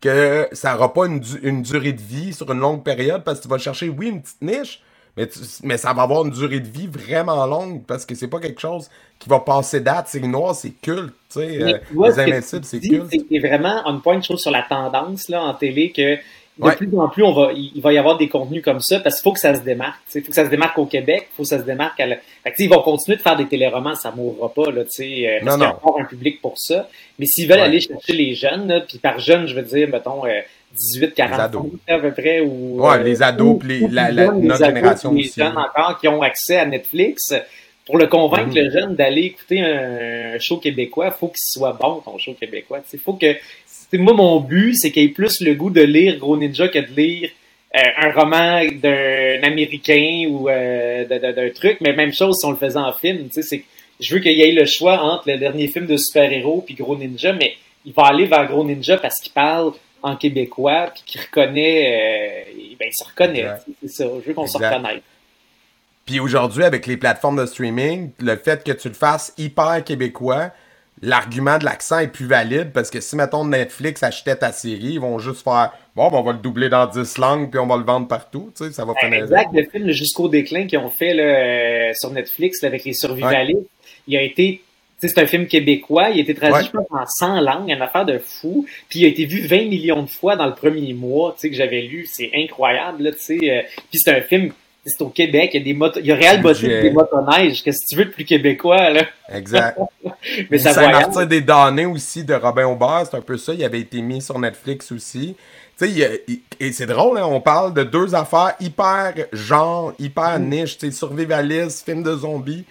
que 0.00 0.48
ça 0.52 0.74
aura 0.74 0.92
pas 0.92 1.06
une, 1.06 1.22
une, 1.42 1.62
durée 1.62 1.92
de 1.92 2.00
vie 2.00 2.32
sur 2.32 2.50
une 2.50 2.58
longue 2.58 2.82
période, 2.82 3.22
parce 3.22 3.38
que 3.38 3.44
tu 3.44 3.48
vas 3.48 3.58
chercher, 3.58 3.88
oui, 3.88 4.08
une 4.08 4.20
petite 4.20 4.42
niche, 4.42 4.82
mais, 5.16 5.28
mais 5.62 5.76
ça 5.76 5.92
va 5.92 6.02
avoir 6.02 6.24
une 6.24 6.30
durée 6.30 6.60
de 6.60 6.68
vie 6.68 6.86
vraiment 6.86 7.46
longue 7.46 7.84
parce 7.86 8.06
que 8.06 8.14
c'est 8.14 8.28
pas 8.28 8.40
quelque 8.40 8.60
chose 8.60 8.88
qui 9.18 9.28
va 9.28 9.40
passer 9.40 9.80
date. 9.80 10.06
C'est 10.08 10.20
noir, 10.20 10.54
c'est 10.54 10.70
culte. 10.70 11.14
Tu 11.30 11.40
sais, 11.40 11.62
euh, 11.62 11.78
les 12.08 12.20
Invincibles, 12.20 12.64
c'est 12.64 12.80
culte. 12.80 13.12
C'est 13.30 13.38
vraiment 13.38 13.82
on 13.86 14.00
point, 14.00 14.14
une 14.14 14.22
chose 14.22 14.40
sur 14.40 14.50
la 14.50 14.62
tendance 14.62 15.28
là, 15.28 15.42
en 15.42 15.54
télé 15.54 15.92
que 15.92 16.18
de 16.58 16.70
plus 16.76 16.98
en 16.98 17.08
plus, 17.08 17.22
on 17.22 17.32
va, 17.32 17.50
il 17.54 17.80
va 17.80 17.92
y 17.94 17.98
avoir 17.98 18.18
des 18.18 18.28
contenus 18.28 18.62
comme 18.62 18.80
ça 18.80 19.00
parce 19.00 19.16
qu'il 19.16 19.22
faut 19.22 19.32
que 19.32 19.40
ça 19.40 19.54
se 19.54 19.60
démarque. 19.60 19.98
Il 20.14 20.22
faut 20.22 20.28
que 20.28 20.34
ça 20.34 20.44
se 20.44 20.50
démarque 20.50 20.78
au 20.78 20.84
Québec, 20.84 21.28
il 21.32 21.36
faut 21.36 21.42
que 21.44 21.48
ça 21.48 21.58
se 21.58 21.64
démarque 21.64 21.98
à 21.98 22.06
la... 22.06 22.16
fait 22.44 22.54
ils 22.58 22.68
vont 22.68 22.82
continuer 22.82 23.16
de 23.16 23.22
faire 23.22 23.36
des 23.36 23.48
téléromans, 23.48 23.94
ça 23.94 24.12
mourra 24.12 24.52
pas, 24.52 24.70
là, 24.70 24.84
tu 24.84 24.90
sais, 24.90 25.40
parce 25.42 25.56
qu'il 25.56 25.64
y 25.64 25.66
a 25.66 25.74
encore 25.74 25.98
un 25.98 26.04
public 26.04 26.42
pour 26.42 26.58
ça. 26.58 26.88
Mais 27.18 27.26
s'ils 27.26 27.48
veulent 27.48 27.60
aller 27.60 27.80
chercher 27.80 28.12
les 28.12 28.34
jeunes, 28.34 28.84
puis 28.86 28.98
par 28.98 29.18
jeunes, 29.18 29.46
je 29.46 29.54
veux 29.54 29.62
dire, 29.62 29.88
mettons, 29.88 30.24
18, 30.74 31.14
40 31.14 31.54
ans 31.56 31.70
à 31.88 31.98
peu 31.98 32.12
près. 32.12 32.40
Ou, 32.40 32.80
ouais, 32.80 33.02
les 33.02 33.22
ados, 33.22 33.58
puis 33.60 33.86
la, 33.90 34.10
la, 34.10 34.32
notre 34.32 34.64
génération 34.64 35.10
aussi. 35.10 35.32
Les 35.36 35.44
jeunes 35.44 35.56
encore 35.56 35.98
qui 36.00 36.08
ont 36.08 36.22
accès 36.22 36.56
à 36.56 36.66
Netflix 36.66 37.34
pour 37.86 37.98
le 37.98 38.06
convaincre 38.06 38.54
mm. 38.54 38.58
le 38.58 38.70
jeune 38.70 38.94
d'aller 38.94 39.22
écouter 39.22 39.60
un, 39.60 40.38
show 40.38 40.58
québécois, 40.58 41.12
il 41.14 41.18
faut 41.18 41.28
qu'il 41.28 41.36
soit 41.38 41.72
bon 41.72 42.00
ton 42.00 42.18
show 42.18 42.34
québécois. 42.34 42.80
Il 42.92 42.98
faut 42.98 43.14
que 43.14 43.36
moi 43.94 44.14
mon 44.14 44.40
but 44.40 44.74
c'est 44.74 44.90
qu'il 44.90 45.04
ait 45.04 45.08
plus 45.08 45.40
le 45.40 45.54
goût 45.54 45.70
de 45.70 45.82
lire 45.82 46.16
Gros 46.18 46.36
Ninja 46.36 46.68
que 46.68 46.78
de 46.78 46.96
lire 46.96 47.30
euh, 47.74 47.80
un 47.98 48.12
roman 48.12 48.64
d'un 48.82 49.42
américain 49.42 50.24
ou 50.28 50.48
euh, 50.48 51.04
d'un 51.04 51.50
truc, 51.50 51.78
mais 51.80 51.92
même 51.92 52.12
chose 52.12 52.38
si 52.38 52.46
on 52.46 52.50
le 52.50 52.56
faisait 52.56 52.78
en 52.78 52.92
film. 52.92 53.28
C'est 53.30 53.64
je 54.00 54.14
veux 54.14 54.20
qu'il 54.20 54.32
y 54.32 54.42
ait 54.42 54.52
le 54.52 54.64
choix 54.64 55.00
entre 55.00 55.30
le 55.30 55.38
dernier 55.38 55.68
film 55.68 55.86
de 55.86 55.96
super-héros 55.96 56.62
puis 56.64 56.74
Gros 56.74 56.96
Ninja, 56.96 57.32
mais 57.32 57.54
il 57.84 57.92
va 57.92 58.04
aller 58.04 58.26
vers 58.26 58.46
Gros 58.48 58.64
Ninja 58.64 58.96
parce 58.96 59.20
qu'il 59.20 59.32
parle 59.32 59.72
en 60.02 60.16
québécois 60.16 60.90
puis 60.92 61.02
qu'il 61.06 61.20
reconnaît, 61.20 62.46
euh, 62.48 62.74
ben, 62.78 62.88
il 62.88 62.94
se 62.94 63.04
reconnaît. 63.04 63.46
C'est 63.80 63.88
ça. 63.88 64.04
Je 64.22 64.28
veux 64.28 64.34
qu'on 64.34 64.46
se 64.46 64.58
reconnaisse. 64.58 65.02
Puis 66.04 66.18
aujourd'hui, 66.18 66.64
avec 66.64 66.86
les 66.86 66.96
plateformes 66.96 67.40
de 67.40 67.46
streaming, 67.46 68.10
le 68.18 68.36
fait 68.36 68.64
que 68.64 68.72
tu 68.72 68.88
le 68.88 68.94
fasses 68.94 69.32
hyper 69.38 69.84
québécois, 69.84 70.50
l'argument 71.00 71.58
de 71.58 71.64
l'accent 71.64 72.00
est 72.00 72.08
plus 72.08 72.26
valide 72.26 72.72
parce 72.72 72.90
que 72.90 73.00
si, 73.00 73.14
mettons, 73.14 73.44
Netflix 73.44 74.02
achetait 74.02 74.36
ta 74.36 74.50
série, 74.52 74.94
ils 74.94 75.00
vont 75.00 75.18
juste 75.18 75.42
faire 75.42 75.72
bon, 75.94 76.10
ben, 76.10 76.18
on 76.18 76.22
va 76.22 76.32
le 76.32 76.38
doubler 76.38 76.68
dans 76.68 76.86
10 76.86 77.18
langues 77.18 77.50
puis 77.50 77.60
on 77.60 77.66
va 77.66 77.76
le 77.76 77.84
vendre 77.84 78.08
partout. 78.08 78.52
Tu 78.56 78.64
sais, 78.64 78.72
ça 78.72 78.84
va 78.84 78.94
faire 78.94 79.12
Exact. 79.12 79.50
Le 79.52 79.64
film 79.64 79.90
Jusqu'au 79.90 80.28
déclin 80.28 80.66
qu'ils 80.66 80.78
ont 80.78 80.90
fait 80.90 81.14
là, 81.14 81.22
euh, 81.22 81.92
sur 81.94 82.10
Netflix 82.10 82.64
avec 82.64 82.84
les 82.84 82.94
survivalistes, 82.94 83.68
il 84.08 84.16
a 84.16 84.22
été 84.22 84.62
c'est 85.08 85.20
un 85.20 85.26
film 85.26 85.46
québécois, 85.46 86.10
il 86.10 86.18
a 86.18 86.22
été 86.22 86.34
traduit, 86.34 86.66
je 86.66 86.70
pense, 86.70 86.86
en 86.90 87.06
100 87.06 87.40
langues, 87.40 87.70
une 87.70 87.82
affaire 87.82 88.04
de 88.04 88.18
fou, 88.18 88.66
puis 88.88 89.00
il 89.00 89.04
a 89.04 89.08
été 89.08 89.24
vu 89.24 89.40
20 89.46 89.68
millions 89.68 90.02
de 90.02 90.10
fois 90.10 90.36
dans 90.36 90.46
le 90.46 90.54
premier 90.54 90.92
mois, 90.94 91.32
tu 91.34 91.40
sais, 91.40 91.50
que 91.50 91.56
j'avais 91.56 91.82
lu, 91.82 92.06
c'est 92.10 92.30
incroyable, 92.34 93.04
là, 93.04 93.12
tu 93.12 93.18
sais, 93.18 93.38
euh, 93.50 93.62
puis 93.90 93.98
c'est 93.98 94.16
un 94.16 94.22
film 94.22 94.52
c'est 94.84 95.00
au 95.02 95.08
Québec, 95.08 95.50
il 95.54 95.58
y 95.58 95.60
a 95.60 95.64
des 95.64 95.74
motos, 95.74 96.00
il 96.00 96.06
y 96.06 96.12
a 96.12 96.16
Real 96.16 96.42
Boutique 96.42 96.68
des 96.68 96.90
motoneiges. 96.90 97.62
Qu'est-ce 97.62 97.80
que 97.80 97.86
tu 97.88 97.96
veux 97.96 98.04
de 98.06 98.10
plus 98.10 98.24
québécois, 98.24 98.90
là? 98.90 99.02
Exact. 99.32 99.78
Mais 100.50 100.58
ça 100.58 100.72
Saint-Martin 100.72 101.26
des 101.26 101.40
Damnés 101.40 101.86
aussi 101.86 102.24
de 102.24 102.34
Robin 102.34 102.66
Aubert, 102.66 103.04
c'est 103.08 103.16
un 103.16 103.20
peu 103.20 103.36
ça. 103.36 103.54
Il 103.54 103.64
avait 103.64 103.80
été 103.80 104.00
mis 104.02 104.20
sur 104.20 104.38
Netflix 104.38 104.90
aussi. 104.90 105.36
Tu 105.78 105.88
sais, 105.88 106.24
et 106.58 106.72
c'est 106.72 106.86
drôle, 106.86 107.18
hein, 107.18 107.26
on 107.26 107.40
parle 107.40 107.74
de 107.74 107.82
deux 107.82 108.14
affaires 108.14 108.54
hyper 108.60 109.14
genre, 109.32 109.92
hyper 109.98 110.38
mm. 110.38 110.48
niche, 110.48 110.78
tu 110.78 110.86
sais, 110.86 110.92
survivaliste, 110.92 111.84
film 111.84 112.02
de 112.02 112.16
zombies. 112.16 112.64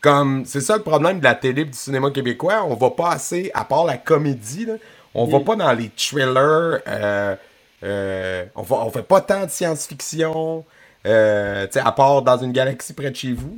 Comme, 0.00 0.44
c'est 0.44 0.60
ça 0.60 0.76
le 0.76 0.82
problème 0.82 1.18
de 1.18 1.24
la 1.24 1.34
télé 1.34 1.64
du 1.64 1.72
cinéma 1.72 2.10
québécois. 2.10 2.64
On 2.64 2.74
va 2.74 2.90
pas 2.90 3.10
assez, 3.10 3.50
à 3.54 3.64
part 3.64 3.84
la 3.84 3.96
comédie, 3.96 4.66
là, 4.66 4.74
on 5.14 5.24
va 5.24 5.40
mm. 5.40 5.44
pas 5.44 5.56
dans 5.56 5.72
les 5.72 5.90
thrillers, 5.96 6.80
euh, 6.86 7.34
euh, 7.82 8.44
on, 8.54 8.62
va, 8.62 8.76
on 8.76 8.90
fait 8.90 9.02
pas 9.02 9.20
tant 9.20 9.44
de 9.44 9.50
science-fiction. 9.50 10.64
Euh, 11.06 11.66
à 11.76 11.92
part 11.92 12.22
dans 12.22 12.38
une 12.38 12.52
galaxie 12.52 12.92
près 12.92 13.10
de 13.10 13.16
chez 13.16 13.32
vous. 13.32 13.56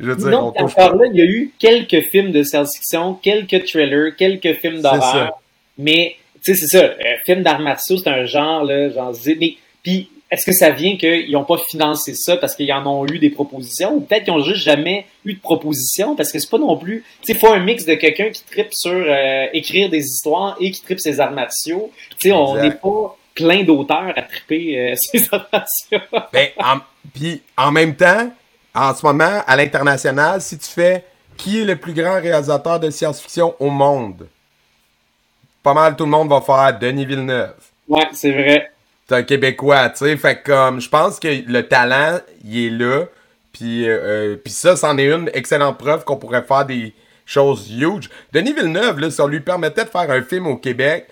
Je 0.00 0.06
veux 0.06 0.16
dire, 0.16 0.42
on 0.42 0.52
là, 0.52 1.06
il 1.12 1.16
y 1.16 1.20
a 1.20 1.24
eu 1.24 1.52
quelques 1.58 2.08
films 2.08 2.32
de 2.32 2.42
science-fiction, 2.42 3.14
quelques 3.14 3.66
trailers, 3.66 4.16
quelques 4.16 4.54
films 4.54 4.80
d'horreur. 4.80 5.40
Mais, 5.76 6.16
tu 6.42 6.54
sais, 6.54 6.60
c'est 6.60 6.78
ça. 6.78 6.84
Euh, 6.84 7.16
film 7.26 7.42
d'arts 7.42 7.60
martiaux, 7.60 7.98
c'est 7.98 8.08
un 8.08 8.24
genre, 8.24 8.64
là, 8.64 8.88
genre, 8.88 9.14
mais, 9.38 9.56
puis, 9.82 10.10
est-ce 10.30 10.46
que 10.46 10.52
ça 10.52 10.70
vient 10.70 10.96
qu'ils 10.96 11.32
n'ont 11.32 11.44
pas 11.44 11.58
financé 11.58 12.14
ça 12.14 12.36
parce 12.36 12.54
qu'ils 12.54 12.72
en 12.72 12.86
ont 12.86 13.04
eu 13.06 13.18
des 13.18 13.30
propositions? 13.30 13.94
Ou 13.94 14.00
peut-être 14.00 14.24
qu'ils 14.24 14.32
n'ont 14.32 14.44
juste 14.44 14.62
jamais 14.62 15.06
eu 15.24 15.34
de 15.34 15.40
propositions 15.40 16.14
parce 16.14 16.30
que 16.30 16.38
c'est 16.38 16.48
pas 16.48 16.58
non 16.58 16.76
plus, 16.76 17.04
tu 17.22 17.32
sais, 17.32 17.38
faut 17.38 17.52
un 17.52 17.58
mix 17.58 17.84
de 17.84 17.94
quelqu'un 17.94 18.30
qui 18.30 18.44
tripe 18.44 18.72
sur 18.72 18.92
euh, 18.92 19.46
écrire 19.52 19.90
des 19.90 20.04
histoires 20.04 20.56
et 20.60 20.70
qui 20.70 20.82
tripe 20.82 21.00
ses 21.00 21.18
arts 21.18 21.32
martiaux. 21.32 21.90
Tu 22.18 22.28
sais, 22.28 22.32
on 22.32 22.54
n'est 22.54 22.70
pas 22.70 23.16
plein 23.34 23.64
d'auteurs 23.64 24.12
à 24.14 24.22
triper 24.22 24.78
euh, 24.78 24.94
ces 24.96 25.24
opérations. 25.32 26.00
ben, 26.32 26.48
puis 27.12 27.42
en 27.56 27.72
même 27.72 27.96
temps, 27.96 28.30
en 28.72 28.94
ce 28.94 29.04
moment, 29.04 29.42
à 29.44 29.56
l'international, 29.56 30.40
si 30.40 30.56
tu 30.58 30.68
fais 30.68 31.04
qui 31.36 31.60
est 31.60 31.64
le 31.64 31.74
plus 31.76 31.94
grand 31.94 32.20
réalisateur 32.20 32.78
de 32.78 32.90
science-fiction 32.90 33.54
au 33.58 33.70
monde, 33.70 34.28
pas 35.62 35.74
mal 35.74 35.96
tout 35.96 36.04
le 36.04 36.10
monde 36.10 36.28
va 36.28 36.40
faire 36.40 36.78
Denis 36.78 37.06
Villeneuve. 37.06 37.54
Ouais, 37.88 38.06
c'est 38.12 38.30
vrai. 38.30 38.70
Un 39.12 39.22
Québécois, 39.22 39.90
tu 39.90 40.04
sais. 40.04 40.16
Fait 40.16 40.42
comme, 40.42 40.80
je 40.80 40.88
pense 40.88 41.18
que 41.18 41.28
le 41.28 41.66
talent, 41.66 42.18
il 42.44 42.66
est 42.66 42.70
là. 42.70 43.06
Puis, 43.52 43.88
euh, 43.88 43.98
euh, 44.02 44.36
puis 44.36 44.52
ça, 44.52 44.76
c'en 44.76 44.96
est 44.98 45.10
une 45.10 45.30
excellente 45.34 45.78
preuve 45.78 46.04
qu'on 46.04 46.16
pourrait 46.16 46.42
faire 46.42 46.64
des 46.64 46.94
choses 47.26 47.70
huge. 47.70 48.08
Denis 48.32 48.52
Villeneuve, 48.52 49.00
là, 49.00 49.10
ça 49.10 49.26
lui 49.26 49.40
permettait 49.40 49.84
de 49.84 49.90
faire 49.90 50.10
un 50.10 50.22
film 50.22 50.46
au 50.46 50.56
Québec 50.56 51.08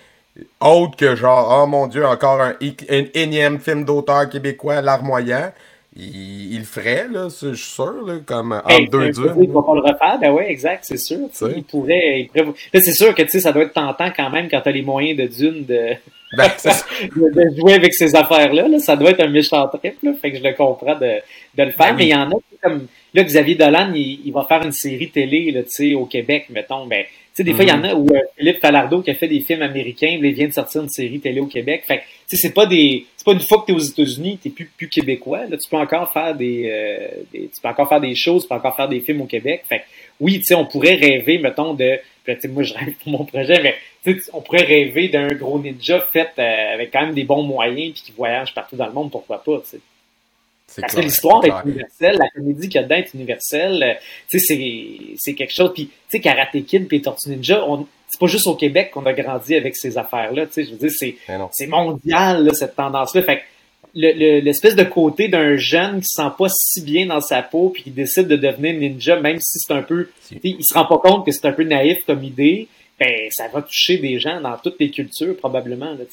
autre 0.59 0.95
que 0.97 1.15
genre, 1.15 1.63
oh 1.63 1.67
mon 1.67 1.87
dieu, 1.87 2.05
encore 2.05 2.41
un, 2.41 2.53
énième 2.59 3.59
film 3.59 3.83
d'auteur 3.85 4.29
québécois, 4.29 4.81
L'Armoyant. 4.81 5.51
Il, 5.99 6.53
il, 6.53 6.59
le 6.59 6.63
ferait, 6.63 7.07
là, 7.09 7.27
je 7.29 7.53
suis 7.53 7.71
sûr, 7.71 8.05
là, 8.05 8.15
comme 8.25 8.53
en 8.53 8.67
ben, 8.67 8.87
deux 8.89 9.09
dunes. 9.11 9.35
Il 9.41 9.49
va 9.49 9.61
pas 9.61 9.73
le 9.73 9.81
refaire, 9.81 10.17
ben 10.19 10.31
oui, 10.31 10.43
exact, 10.47 10.85
c'est 10.85 10.97
sûr. 10.97 11.29
Il 11.55 11.63
pourrait, 11.63 12.21
il 12.21 12.27
pourrait... 12.27 12.53
Là, 12.73 12.81
c'est 12.81 12.93
sûr 12.93 13.13
que, 13.13 13.21
tu 13.23 13.29
sais, 13.29 13.39
ça 13.39 13.51
doit 13.51 13.63
être 13.63 13.73
tentant 13.73 14.09
quand 14.15 14.29
même 14.29 14.49
quand 14.49 14.61
t'as 14.61 14.71
les 14.71 14.81
moyens 14.81 15.17
de 15.17 15.25
Dune 15.27 15.65
de... 15.65 15.89
Ben, 16.37 16.47
de, 17.15 17.57
jouer 17.57 17.73
avec 17.73 17.91
ces 17.91 18.15
affaires-là, 18.15 18.67
là, 18.67 18.77
ça 18.77 18.95
doit 18.95 19.09
être 19.09 19.21
un 19.21 19.29
méchant 19.29 19.67
trip, 19.67 19.95
là, 20.03 20.13
fait 20.21 20.31
que 20.31 20.37
je 20.37 20.43
le 20.43 20.53
comprends 20.53 20.93
de, 20.93 21.21
de 21.57 21.63
le 21.63 21.71
faire, 21.71 21.87
ben 21.87 21.95
mais 21.95 22.05
il 22.05 22.09
y 22.09 22.13
en 22.13 22.29
a 22.29 22.35
comme, 22.61 22.85
là, 23.15 23.23
Xavier 23.23 23.55
Dolan, 23.55 23.91
il, 23.95 24.21
il, 24.23 24.31
va 24.31 24.43
faire 24.43 24.61
une 24.63 24.71
série 24.71 25.09
télé, 25.09 25.49
là, 25.49 25.63
tu 25.63 25.69
sais, 25.69 25.95
au 25.95 26.05
Québec, 26.05 26.45
mettons, 26.51 26.85
ben, 26.85 27.03
sais, 27.39 27.43
des 27.43 27.53
fois, 27.53 27.63
il 27.63 27.69
y 27.69 27.71
en 27.71 27.83
a 27.83 27.93
où 27.93 28.05
euh, 28.13 28.19
Philippe 28.37 28.59
Falardeau 28.59 29.01
qui 29.01 29.11
a 29.11 29.15
fait 29.15 29.27
des 29.27 29.39
films 29.39 29.61
américains, 29.61 30.17
il 30.21 30.33
vient 30.33 30.47
de 30.47 30.53
sortir 30.53 30.81
une 30.81 30.89
série 30.89 31.19
télé 31.19 31.39
au 31.39 31.45
Québec. 31.45 31.83
Fait 31.87 31.99
tu 31.99 32.35
sais, 32.35 32.37
c'est 32.37 32.53
pas 32.53 32.65
des, 32.65 33.05
c'est 33.15 33.25
pas 33.25 33.31
une 33.31 33.39
fois 33.39 33.61
que 33.61 33.67
t'es 33.67 33.73
aux 33.73 33.79
États-Unis, 33.79 34.39
t'es 34.41 34.49
plus, 34.49 34.69
plus 34.75 34.89
québécois. 34.89 35.45
Là, 35.45 35.57
tu 35.57 35.69
peux 35.69 35.77
encore 35.77 36.11
faire 36.11 36.35
des, 36.35 36.69
euh, 36.71 37.07
des, 37.31 37.49
tu 37.53 37.61
peux 37.61 37.69
encore 37.69 37.87
faire 37.87 38.01
des 38.01 38.15
choses, 38.15 38.43
tu 38.43 38.49
peux 38.49 38.55
encore 38.55 38.75
faire 38.75 38.89
des 38.89 38.99
films 38.99 39.21
au 39.21 39.25
Québec. 39.25 39.63
Fait 39.67 39.83
oui, 40.19 40.39
tu 40.39 40.45
sais, 40.45 40.55
on 40.55 40.65
pourrait 40.65 40.95
rêver, 40.95 41.37
mettons, 41.37 41.73
de, 41.73 41.99
tu 42.25 42.39
sais, 42.39 42.47
moi, 42.49 42.63
je 42.63 42.73
rêve 42.73 42.93
pour 43.03 43.11
mon 43.11 43.23
projet, 43.23 43.61
mais 43.61 43.75
on 44.33 44.41
pourrait 44.41 44.63
rêver 44.63 45.07
d'un 45.07 45.27
gros 45.27 45.59
ninja 45.59 45.99
fait 46.11 46.29
euh, 46.37 46.73
avec 46.73 46.91
quand 46.91 47.01
même 47.01 47.13
des 47.13 47.23
bons 47.23 47.43
moyens 47.43 47.93
puis 47.93 48.03
qui 48.05 48.11
voyage 48.11 48.53
partout 48.53 48.75
dans 48.75 48.87
le 48.87 48.93
monde, 48.93 49.11
pourquoi 49.11 49.43
pas, 49.43 49.61
tu 49.69 49.79
Parce 50.77 50.95
que 50.95 51.01
l'histoire 51.01 51.43
est 51.45 51.53
universelle, 51.65 52.17
la 52.17 52.29
comédie 52.29 52.69
qu'il 52.69 52.81
y 52.81 52.83
a 52.83 52.83
dedans 52.83 52.95
est 52.95 53.13
universelle. 53.13 53.99
Tu 54.29 54.39
sais, 54.39 55.15
c'est 55.17 55.33
quelque 55.33 55.53
chose. 55.53 55.71
Puis, 55.73 55.87
tu 55.87 55.93
sais, 56.09 56.19
Karate 56.19 56.63
Kid 56.65 56.87
et 56.91 57.01
Tortue 57.01 57.29
Ninja, 57.29 57.65
c'est 58.07 58.19
pas 58.19 58.27
juste 58.27 58.47
au 58.47 58.55
Québec 58.55 58.91
qu'on 58.91 59.05
a 59.05 59.13
grandi 59.13 59.55
avec 59.55 59.75
ces 59.75 59.97
affaires-là. 59.97 60.47
Tu 60.47 60.53
sais, 60.53 60.63
je 60.65 60.71
veux 60.71 60.77
dire, 60.77 60.91
c'est 60.91 61.15
c'est 61.51 61.67
mondial, 61.67 62.45
là, 62.45 62.53
cette 62.53 62.75
tendance-là. 62.75 63.23
Fait 63.23 63.41
l'espèce 63.93 64.75
de 64.75 64.83
côté 64.83 65.27
d'un 65.29 65.55
jeune 65.57 66.01
qui 66.01 66.07
se 66.07 66.21
sent 66.21 66.29
pas 66.37 66.47
si 66.49 66.81
bien 66.81 67.07
dans 67.07 67.21
sa 67.21 67.41
peau 67.41 67.69
puis 67.69 67.83
qui 67.83 67.91
décide 67.91 68.27
de 68.27 68.35
devenir 68.35 68.73
ninja, 68.73 69.19
même 69.19 69.39
si 69.39 69.57
c'est 69.59 69.73
un 69.73 69.81
peu, 69.81 70.09
il 70.43 70.63
se 70.63 70.73
rend 70.73 70.85
pas 70.85 70.97
compte 70.99 71.25
que 71.25 71.31
c'est 71.31 71.45
un 71.45 71.51
peu 71.51 71.63
naïf 71.63 71.97
comme 72.05 72.23
idée, 72.23 72.67
ben 72.99 73.29
ça 73.31 73.47
va 73.47 73.61
toucher 73.61 73.97
des 73.97 74.19
gens 74.19 74.41
dans 74.41 74.57
toutes 74.57 74.79
les 74.79 74.91
cultures 74.91 75.35
probablement 75.35 75.91
là. 75.91 76.03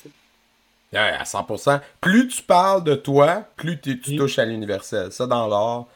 Sais 0.93 0.99
à 0.99 1.23
100%. 1.23 1.81
Plus 2.01 2.29
tu 2.29 2.43
parles 2.43 2.85
de 2.85 2.95
toi, 2.95 3.45
plus 3.57 3.81
tu 3.81 3.99
touches 3.99 4.39
à 4.39 4.45
l'universel. 4.45 5.13
Ça, 5.13 5.27
dans 5.27 5.47
l'art, 5.47 5.87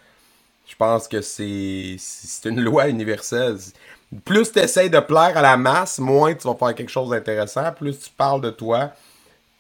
je 0.66 0.76
pense 0.76 1.08
que 1.08 1.20
c'est 1.20 1.96
une 2.44 2.60
loi 2.60 2.88
universelle. 2.88 3.56
Plus 4.24 4.50
tu 4.52 4.58
essaies 4.58 4.88
de 4.88 5.00
plaire 5.00 5.36
à 5.36 5.42
la 5.42 5.56
masse, 5.56 5.98
moins 5.98 6.34
tu 6.34 6.46
vas 6.46 6.54
faire 6.54 6.74
quelque 6.74 6.90
chose 6.90 7.10
d'intéressant. 7.10 7.72
Plus 7.72 7.98
tu 7.98 8.10
parles 8.10 8.40
de 8.40 8.50
toi, 8.50 8.92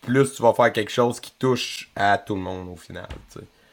plus 0.02 0.32
tu 0.32 0.42
vas 0.42 0.52
faire 0.52 0.72
quelque 0.72 0.90
chose 0.90 1.20
qui 1.20 1.32
touche 1.38 1.90
à 1.94 2.18
tout 2.18 2.34
le 2.34 2.40
monde 2.40 2.68
au 2.68 2.76
final. 2.76 3.06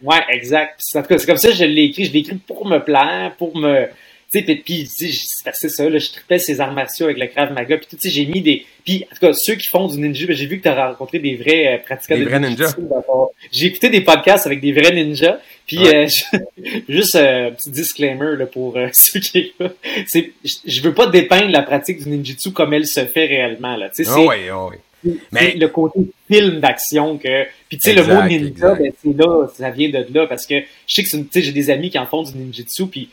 Ouais, 0.01 0.23
exact. 0.29 0.75
C'est 0.77 1.07
comme 1.07 1.37
ça 1.37 1.49
que 1.49 1.55
je 1.55 1.63
l'ai 1.63 1.85
écrit. 1.85 2.05
Je 2.05 2.13
l'ai 2.13 2.19
écrit 2.19 2.35
pour 2.35 2.67
me 2.67 2.77
plaire, 2.77 3.35
pour 3.37 3.57
me 3.57 3.87
tu 4.31 4.43
sais, 4.45 4.55
puis 4.55 4.89
c'est 4.89 5.69
ça, 5.69 5.89
là, 5.89 5.99
je 5.99 6.09
tripais 6.09 6.37
ces 6.37 6.59
arts 6.59 6.73
martiaux 6.73 7.05
avec 7.05 7.17
le 7.17 7.27
Krav 7.27 7.53
Maga, 7.53 7.77
puis 7.77 7.87
tu 7.89 7.97
sais, 7.97 8.09
j'ai 8.09 8.25
mis 8.25 8.41
des... 8.41 8.65
Puis, 8.83 9.05
en 9.09 9.15
tout 9.15 9.25
cas, 9.25 9.33
ceux 9.33 9.55
qui 9.55 9.67
font 9.67 9.87
du 9.87 9.97
ninja, 9.99 10.27
ben, 10.27 10.35
j'ai 10.35 10.47
vu 10.47 10.57
que 10.57 10.63
tu 10.63 10.69
as 10.69 10.87
rencontré 10.87 11.19
des 11.19 11.35
vrais 11.35 11.75
euh, 11.75 11.77
pratiquants 11.77 12.17
des 12.17 12.25
de 12.25 12.29
vrais 12.29 12.39
ninjas. 12.39 12.75
J'ai 13.51 13.67
écouté 13.67 13.89
des 13.89 14.01
podcasts 14.01 14.45
avec 14.45 14.59
des 14.59 14.73
vrais 14.73 14.91
ninjas, 14.91 15.39
puis 15.65 15.79
euh, 15.87 16.07
juste 16.89 17.15
euh, 17.15 17.47
un 17.47 17.51
petit 17.51 17.71
disclaimer 17.71 18.35
là, 18.37 18.45
pour 18.45 18.77
ceux 18.93 19.19
qui 19.21 19.53
c'est 20.07 20.31
je 20.43 20.81
veux 20.81 20.93
pas 20.93 21.07
dépeindre 21.07 21.49
la 21.49 21.61
pratique 21.61 22.03
du 22.03 22.09
ninjutsu 22.09 22.51
comme 22.51 22.73
elle 22.73 22.85
se 22.87 23.05
fait 23.05 23.25
réellement, 23.25 23.77
là, 23.77 23.89
tu 23.89 24.03
sais, 24.03 24.11
oh 24.13 24.29
oui, 24.29 24.49
oh 24.51 24.71
oui. 24.71 24.77
Mais 25.31 25.53
le 25.53 25.67
côté 25.69 25.99
film 26.29 26.59
d'action 26.59 27.17
que 27.17 27.45
puis 27.69 27.77
tu 27.77 27.91
sais 27.91 27.93
le 27.93 28.03
mot 28.03 28.23
ninja 28.23 28.73
ben 28.73 28.91
c'est 29.01 29.15
là 29.15 29.47
ça 29.53 29.69
vient 29.69 29.89
de 29.89 30.05
là 30.13 30.27
parce 30.27 30.45
que 30.45 30.55
je 30.87 31.01
sais 31.01 31.03
que 31.03 31.39
j'ai 31.39 31.51
des 31.51 31.69
amis 31.69 31.89
qui 31.89 31.99
en 31.99 32.07
font 32.07 32.23
du 32.23 32.35
ninjutsu 32.35 32.87
puis 32.87 33.09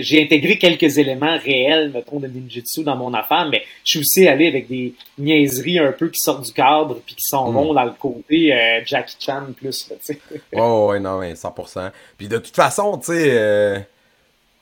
j'ai 0.00 0.22
intégré 0.22 0.58
quelques 0.58 0.98
éléments 0.98 1.38
réels, 1.38 1.90
mettons, 1.92 2.20
de 2.20 2.26
ninjutsu 2.26 2.84
dans 2.84 2.96
mon 2.96 3.14
affaire, 3.14 3.48
mais 3.50 3.62
je 3.84 3.90
suis 3.90 3.98
aussi 4.00 4.28
allé 4.28 4.48
avec 4.48 4.68
des 4.68 4.94
niaiseries 5.18 5.78
un 5.78 5.92
peu 5.92 6.08
qui 6.08 6.20
sortent 6.20 6.44
du 6.44 6.52
cadre 6.52 7.00
puis 7.04 7.14
qui 7.14 7.24
sont 7.24 7.52
bons 7.52 7.72
dans 7.72 7.84
le 7.84 7.92
côté 7.92 8.54
euh, 8.54 8.80
Jackie 8.84 9.16
Chan 9.18 9.46
plus, 9.56 9.88
tu 9.88 9.94
sais. 10.00 10.18
Oh, 10.52 10.88
ouais, 10.90 11.00
non, 11.00 11.18
mais 11.18 11.34
100%. 11.34 11.90
Puis 12.18 12.28
de 12.28 12.38
toute 12.38 12.54
façon, 12.54 12.98
tu 12.98 13.06
sais, 13.06 13.30
euh, 13.30 13.78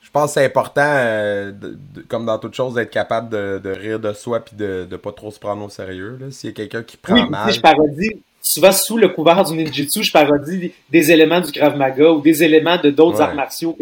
je 0.01 0.11
pense 0.13 0.35
que 0.35 0.41
c'est 0.41 0.47
important, 0.47 0.83
euh, 0.85 1.53
comme 2.09 2.27
dans 2.27 2.39
toute 2.39 2.55
chose, 2.55 2.75
d'être 2.75 2.91
capable 2.91 3.29
de, 3.31 3.71
rire 3.71 4.01
de 4.01 4.13
soi 4.13 4.41
puis 4.41 4.57
de, 4.57 4.87
de 4.89 4.97
pas 4.97 5.13
trop 5.13 5.31
se 5.31 5.39
prendre 5.39 5.65
au 5.65 5.69
sérieux. 5.69 6.19
S'il 6.31 6.51
y 6.51 6.53
a 6.53 6.57
quelqu'un 6.57 6.83
qui 6.83 6.97
prend 6.97 7.29
mal. 7.29 7.53
Je 7.53 7.61
parodie, 7.61 8.23
souvent 8.43 8.72
sous 8.72 8.97
le 8.97 9.09
couvert 9.09 9.45
du 9.45 9.55
ninjutsu, 9.55 10.03
je 10.03 10.12
parodie 10.12 10.72
des 10.91 11.12
éléments 11.12 11.41
du 11.41 11.53
Krav 11.53 11.76
Maga 11.76 12.11
ou 12.11 12.20
des 12.20 12.43
éléments 12.43 12.78
de 12.78 12.91
d'autres 12.91 13.20
arts 13.20 13.34
martiaux, 13.34 13.76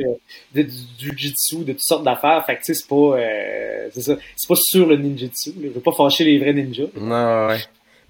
de, 0.54 0.62
du 0.62 1.12
jujitsu, 1.16 1.58
de 1.64 1.72
toutes 1.72 1.80
sortes 1.80 2.04
d'affaires. 2.04 2.44
Fait 2.46 2.56
que 2.56 2.60
tu 2.60 2.74
sais, 2.74 2.74
c'est 2.74 2.88
pas, 2.88 3.18
euh, 3.18 3.88
c'est 3.92 4.02
ça, 4.02 4.16
c'est 4.36 4.48
pas 4.48 4.56
sur 4.56 4.86
le 4.86 4.96
ninjutsu. 4.96 5.52
Je 5.62 5.68
veux 5.68 5.80
pas 5.80 5.92
fâcher 5.92 6.24
les 6.24 6.38
vrais 6.38 6.52
ninjas. 6.52 6.88
Non, 6.96 7.48
ouais. 7.48 7.58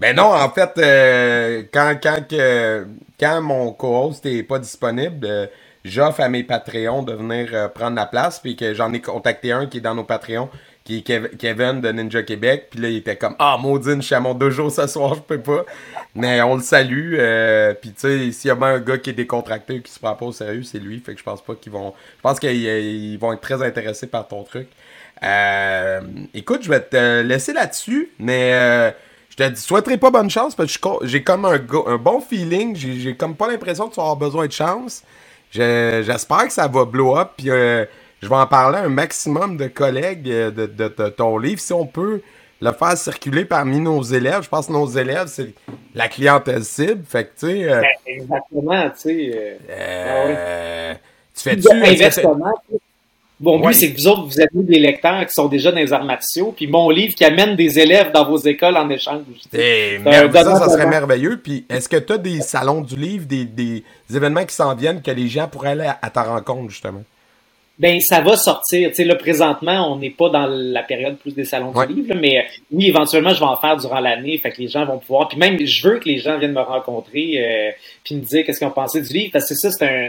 Ben 0.01 0.15
non, 0.15 0.33
en 0.33 0.49
fait, 0.51 0.71
euh, 0.79 1.65
quand, 1.73 1.97
quand, 2.01 2.29
que, 2.29 2.87
quand 3.19 3.41
mon 3.41 3.73
co-host 3.73 4.25
est 4.27 4.45
pas 4.45 4.61
disponible, 4.61 5.27
euh, 5.27 5.47
j'offre 5.85 6.21
à 6.21 6.29
mes 6.29 6.45
Patreons 6.45 7.03
de 7.03 7.15
venir 7.15 7.49
euh, 7.53 7.67
prendre 7.67 7.97
la 7.97 8.07
place, 8.07 8.39
puis 8.39 8.55
que 8.55 8.75
j'en 8.75 8.93
ai 8.93 9.01
contacté 9.01 9.51
un 9.51 9.67
qui 9.67 9.79
est 9.79 9.81
dans 9.81 9.97
nos 9.97 10.05
Patreons, 10.05 10.51
qui 10.89 11.13
est 11.13 11.37
Kevin 11.37 11.83
de 11.83 11.93
Ninja 11.93 12.23
Québec. 12.23 12.69
Puis 12.71 12.81
là, 12.81 12.89
il 12.89 12.97
était 12.97 13.17
comme 13.17 13.37
Ah, 13.39 13.59
maudine, 13.61 14.01
je 14.01 14.07
suis 14.07 14.15
à 14.15 14.21
mon 14.21 14.33
dojo 14.33 14.71
ce 14.71 14.87
soir, 14.87 15.15
je 15.15 15.21
peux 15.21 15.41
pas. 15.41 15.67
Mais 16.15 16.41
on 16.41 16.57
le 16.57 16.63
salue. 16.63 17.17
Euh, 17.19 17.75
puis 17.75 17.91
tu 17.91 18.01
sais, 18.01 18.33
s'il 18.33 18.49
y 18.49 18.51
a 18.51 18.55
bien 18.55 18.69
un 18.69 18.81
gars 18.81 18.97
qui 18.97 19.11
est 19.11 19.15
décontracté 19.15 19.83
qui 19.83 19.93
se 19.93 19.99
prend 19.99 20.15
pas 20.15 20.25
au 20.25 20.33
sérieux, 20.33 20.63
c'est 20.63 20.79
lui. 20.79 20.99
Fait 21.01 21.13
que 21.13 21.19
je 21.19 21.25
pense 21.25 21.43
pas 21.43 21.55
qu'ils 21.55 21.73
vont. 21.73 21.93
Je 22.17 22.23
pense 22.23 22.41
qu'ils 22.41 23.19
vont 23.19 23.35
être 23.35 23.43
très 23.43 23.63
intéressés 23.63 24.07
par 24.07 24.27
ton 24.27 24.43
truc. 24.45 24.69
Euh, 25.23 26.01
écoute, 26.33 26.63
je 26.63 26.71
vais 26.71 26.81
te 26.81 27.21
laisser 27.21 27.53
là-dessus, 27.53 28.11
mais 28.19 28.55
euh, 28.55 28.91
je 29.29 29.45
te 29.45 29.55
souhaiterais 29.57 29.99
pas 29.99 30.11
bonne 30.11 30.31
chance 30.31 30.55
parce 30.55 30.79
que 30.79 30.89
j'ai 31.03 31.23
comme 31.23 31.45
un, 31.45 31.61
un, 31.87 31.97
bon 31.99 32.23
feeling. 32.23 32.75
J'ai 32.77 33.15
comme 33.15 33.35
pas 33.37 33.49
l'impression 33.49 33.89
que 33.89 33.95
tu 33.95 33.97
vas 33.97 34.05
avoir 34.05 34.17
besoin 34.17 34.47
de 34.47 34.53
chance. 34.53 35.03
J'espère 35.51 36.47
que 36.47 36.53
ça 36.53 36.67
va 36.67 36.87
blow 36.87 37.19
up. 37.19 37.33
Puis 37.37 37.51
je 38.21 38.29
vais 38.29 38.35
en 38.35 38.47
parler 38.47 38.79
à 38.79 38.83
un 38.83 38.89
maximum 38.89 39.57
de 39.57 39.67
collègues 39.69 40.29
euh, 40.29 40.51
de, 40.51 41.09
ton 41.09 41.39
livre. 41.39 41.61
Si 41.61 41.73
on 41.73 41.87
peut 41.87 42.21
le 42.61 42.73
faire 42.73 42.97
circuler 42.97 43.45
parmi 43.45 43.79
nos 43.81 44.03
élèves, 44.03 44.43
je 44.43 44.49
pense 44.49 44.67
que 44.67 44.73
nos 44.73 44.87
élèves, 44.87 45.29
c'est 45.29 45.53
la 45.95 46.09
clientèle 46.09 46.65
cible. 46.65 47.05
Fait 47.07 47.25
que, 47.25 47.31
tu 47.39 47.47
sais. 47.47 47.71
Euh, 47.71 47.81
ben, 47.81 47.89
exactement, 48.07 48.91
tu 48.91 48.97
sais. 48.97 49.59
Euh, 49.71 50.95
tu 51.35 51.43
fais-tu. 51.43 51.69
Bon, 53.41 53.61
but, 53.61 53.73
c'est 53.73 53.93
que 53.93 54.01
vous 54.01 54.09
autres, 54.09 54.25
vous 54.25 54.41
avez 54.41 54.65
des 54.65 54.81
lecteurs 54.81 55.25
qui 55.25 55.33
sont 55.33 55.47
déjà 55.47 55.71
dans 55.71 55.79
les 55.79 55.93
arts 55.93 56.05
martiaux, 56.05 56.53
puis 56.57 56.67
mon 56.67 56.91
livre 56.91 57.15
qui 57.15 57.25
amène 57.25 57.55
des 57.55 57.79
élèves 57.79 58.11
dans 58.11 58.25
vos 58.29 58.39
écoles 58.39 58.77
en 58.77 58.91
échange. 58.91 59.23
Eh, 59.53 60.01
ça, 60.03 60.57
ça 60.57 60.69
serait 60.69 60.89
merveilleux. 60.89 61.41
Puis, 61.41 61.65
est-ce 61.71 61.89
que 61.89 61.99
tu 61.99 62.15
as 62.15 62.19
des 62.19 62.41
salons 62.41 62.81
du 62.81 62.97
livre, 62.97 63.27
des, 63.27 63.45
des 63.45 63.85
événements 64.13 64.45
qui 64.45 64.57
s'en 64.57 64.75
viennent 64.75 65.03
que 65.03 65.13
les 65.13 65.29
gens 65.29 65.47
pourraient 65.47 65.71
aller 65.71 65.89
à 66.03 66.11
ta 66.11 66.25
rencontre, 66.25 66.71
justement? 66.71 67.05
Ben, 67.79 68.01
ça 68.01 68.21
va 68.21 68.37
sortir. 68.37 68.89
Tu 68.89 68.97
sais, 68.97 69.05
là, 69.05 69.15
présentement, 69.15 69.93
on 69.93 69.99
n'est 69.99 70.11
pas 70.11 70.31
dans 70.31 70.47
la 70.47 70.83
période 70.83 71.17
plus 71.17 71.33
des 71.33 71.45
salons 71.45 71.73
du 71.73 71.95
livre, 71.95 72.15
mais 72.17 72.39
euh, 72.39 72.43
oui, 72.73 72.89
éventuellement, 72.89 73.33
je 73.33 73.39
vais 73.39 73.47
en 73.47 73.57
faire 73.57 73.77
durant 73.77 74.01
l'année. 74.01 74.37
Fait 74.39 74.51
que 74.51 74.61
les 74.61 74.69
gens 74.69 74.85
vont 74.85 74.99
pouvoir. 74.99 75.29
Puis 75.29 75.39
même, 75.39 75.65
je 75.65 75.89
veux 75.89 75.99
que 75.99 76.09
les 76.09 76.19
gens 76.19 76.39
viennent 76.39 76.53
me 76.53 76.61
rencontrer 76.61 77.35
euh, 77.39 77.71
puis 78.03 78.17
me 78.17 78.21
dire 78.21 78.45
qu'est-ce 78.45 78.59
qu'ils 78.59 78.67
ont 78.67 78.73
pensé 78.73 79.01
du 79.01 79.13
livre. 79.13 79.31
Parce 79.33 79.49
que 79.49 79.55
ça, 79.55 79.71
c'est 79.71 79.85
un. 79.85 80.09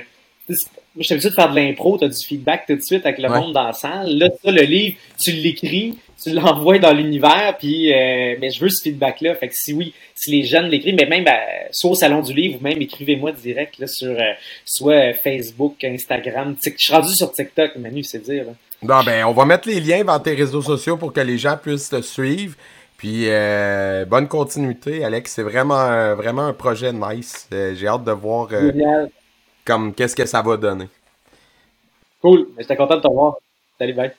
Je 0.49 1.03
suis 1.03 1.13
habitué 1.13 1.29
de 1.29 1.35
faire 1.35 1.51
de 1.51 1.55
l'impro, 1.55 1.97
tu 1.97 2.05
as 2.05 2.09
du 2.09 2.25
feedback 2.25 2.65
tout 2.67 2.75
de 2.75 2.81
suite 2.81 3.05
avec 3.05 3.19
le 3.19 3.29
monde 3.29 3.53
dans 3.53 3.63
la 3.63 3.73
salle. 3.73 4.17
Là, 4.17 4.29
ça, 4.43 4.51
le 4.51 4.63
livre, 4.63 4.95
tu 5.17 5.31
l'écris, 5.31 5.95
tu 6.21 6.31
l'envoies 6.31 6.79
dans 6.79 6.91
l'univers, 6.91 7.55
puis 7.57 7.93
euh, 7.93 8.35
mais 8.39 8.49
je 8.49 8.59
veux 8.59 8.69
ce 8.69 8.81
feedback-là. 8.83 9.35
Fait 9.35 9.47
que 9.47 9.53
si 9.55 9.73
oui, 9.73 9.93
si 10.15 10.31
les 10.31 10.43
jeunes 10.43 10.65
l'écrivent, 10.65 10.95
mais 10.95 11.05
même 11.05 11.23
ben, 11.23 11.37
soit 11.71 11.91
au 11.91 11.95
salon 11.95 12.21
du 12.21 12.33
livre 12.33 12.57
ou 12.59 12.63
même 12.63 12.81
écrivez-moi 12.81 13.31
direct 13.31 13.77
là, 13.79 13.87
sur 13.87 14.09
euh, 14.09 14.33
soit 14.65 15.13
Facebook, 15.13 15.83
Instagram. 15.83 16.55
Je 16.63 16.71
suis 16.75 16.93
rendu 16.93 17.13
sur 17.13 17.31
TikTok, 17.31 17.75
Manu, 17.77 18.03
c'est 18.03 18.23
dire. 18.23 18.45
Là. 18.45 19.03
ben, 19.03 19.25
on 19.25 19.31
va 19.31 19.45
mettre 19.45 19.67
les 19.67 19.79
liens 19.79 20.03
vers 20.03 20.21
tes 20.21 20.33
réseaux 20.33 20.61
sociaux 20.61 20.97
pour 20.97 21.13
que 21.13 21.21
les 21.21 21.37
gens 21.37 21.57
puissent 21.61 21.89
te 21.89 22.01
suivre. 22.01 22.55
Puis 22.97 23.25
euh, 23.27 24.03
bonne 24.03 24.27
continuité, 24.27 25.05
Alex. 25.05 25.31
C'est 25.33 25.43
vraiment, 25.43 26.15
vraiment 26.15 26.47
un 26.47 26.53
projet 26.53 26.91
nice. 26.91 27.47
J'ai 27.51 27.87
hâte 27.87 28.03
de 28.03 28.11
voir 28.11 28.49
comme 29.69 29.93
qu'est-ce 29.93 30.15
que 30.15 30.25
ça 30.25 30.41
va 30.41 30.57
donner? 30.57 30.89
Cool. 32.21 32.47
J'étais 32.57 32.75
content 32.75 32.95
de 32.95 33.01
te 33.01 33.07
voir. 33.07 33.35
Salut, 33.77 33.93
bye. 33.93 34.11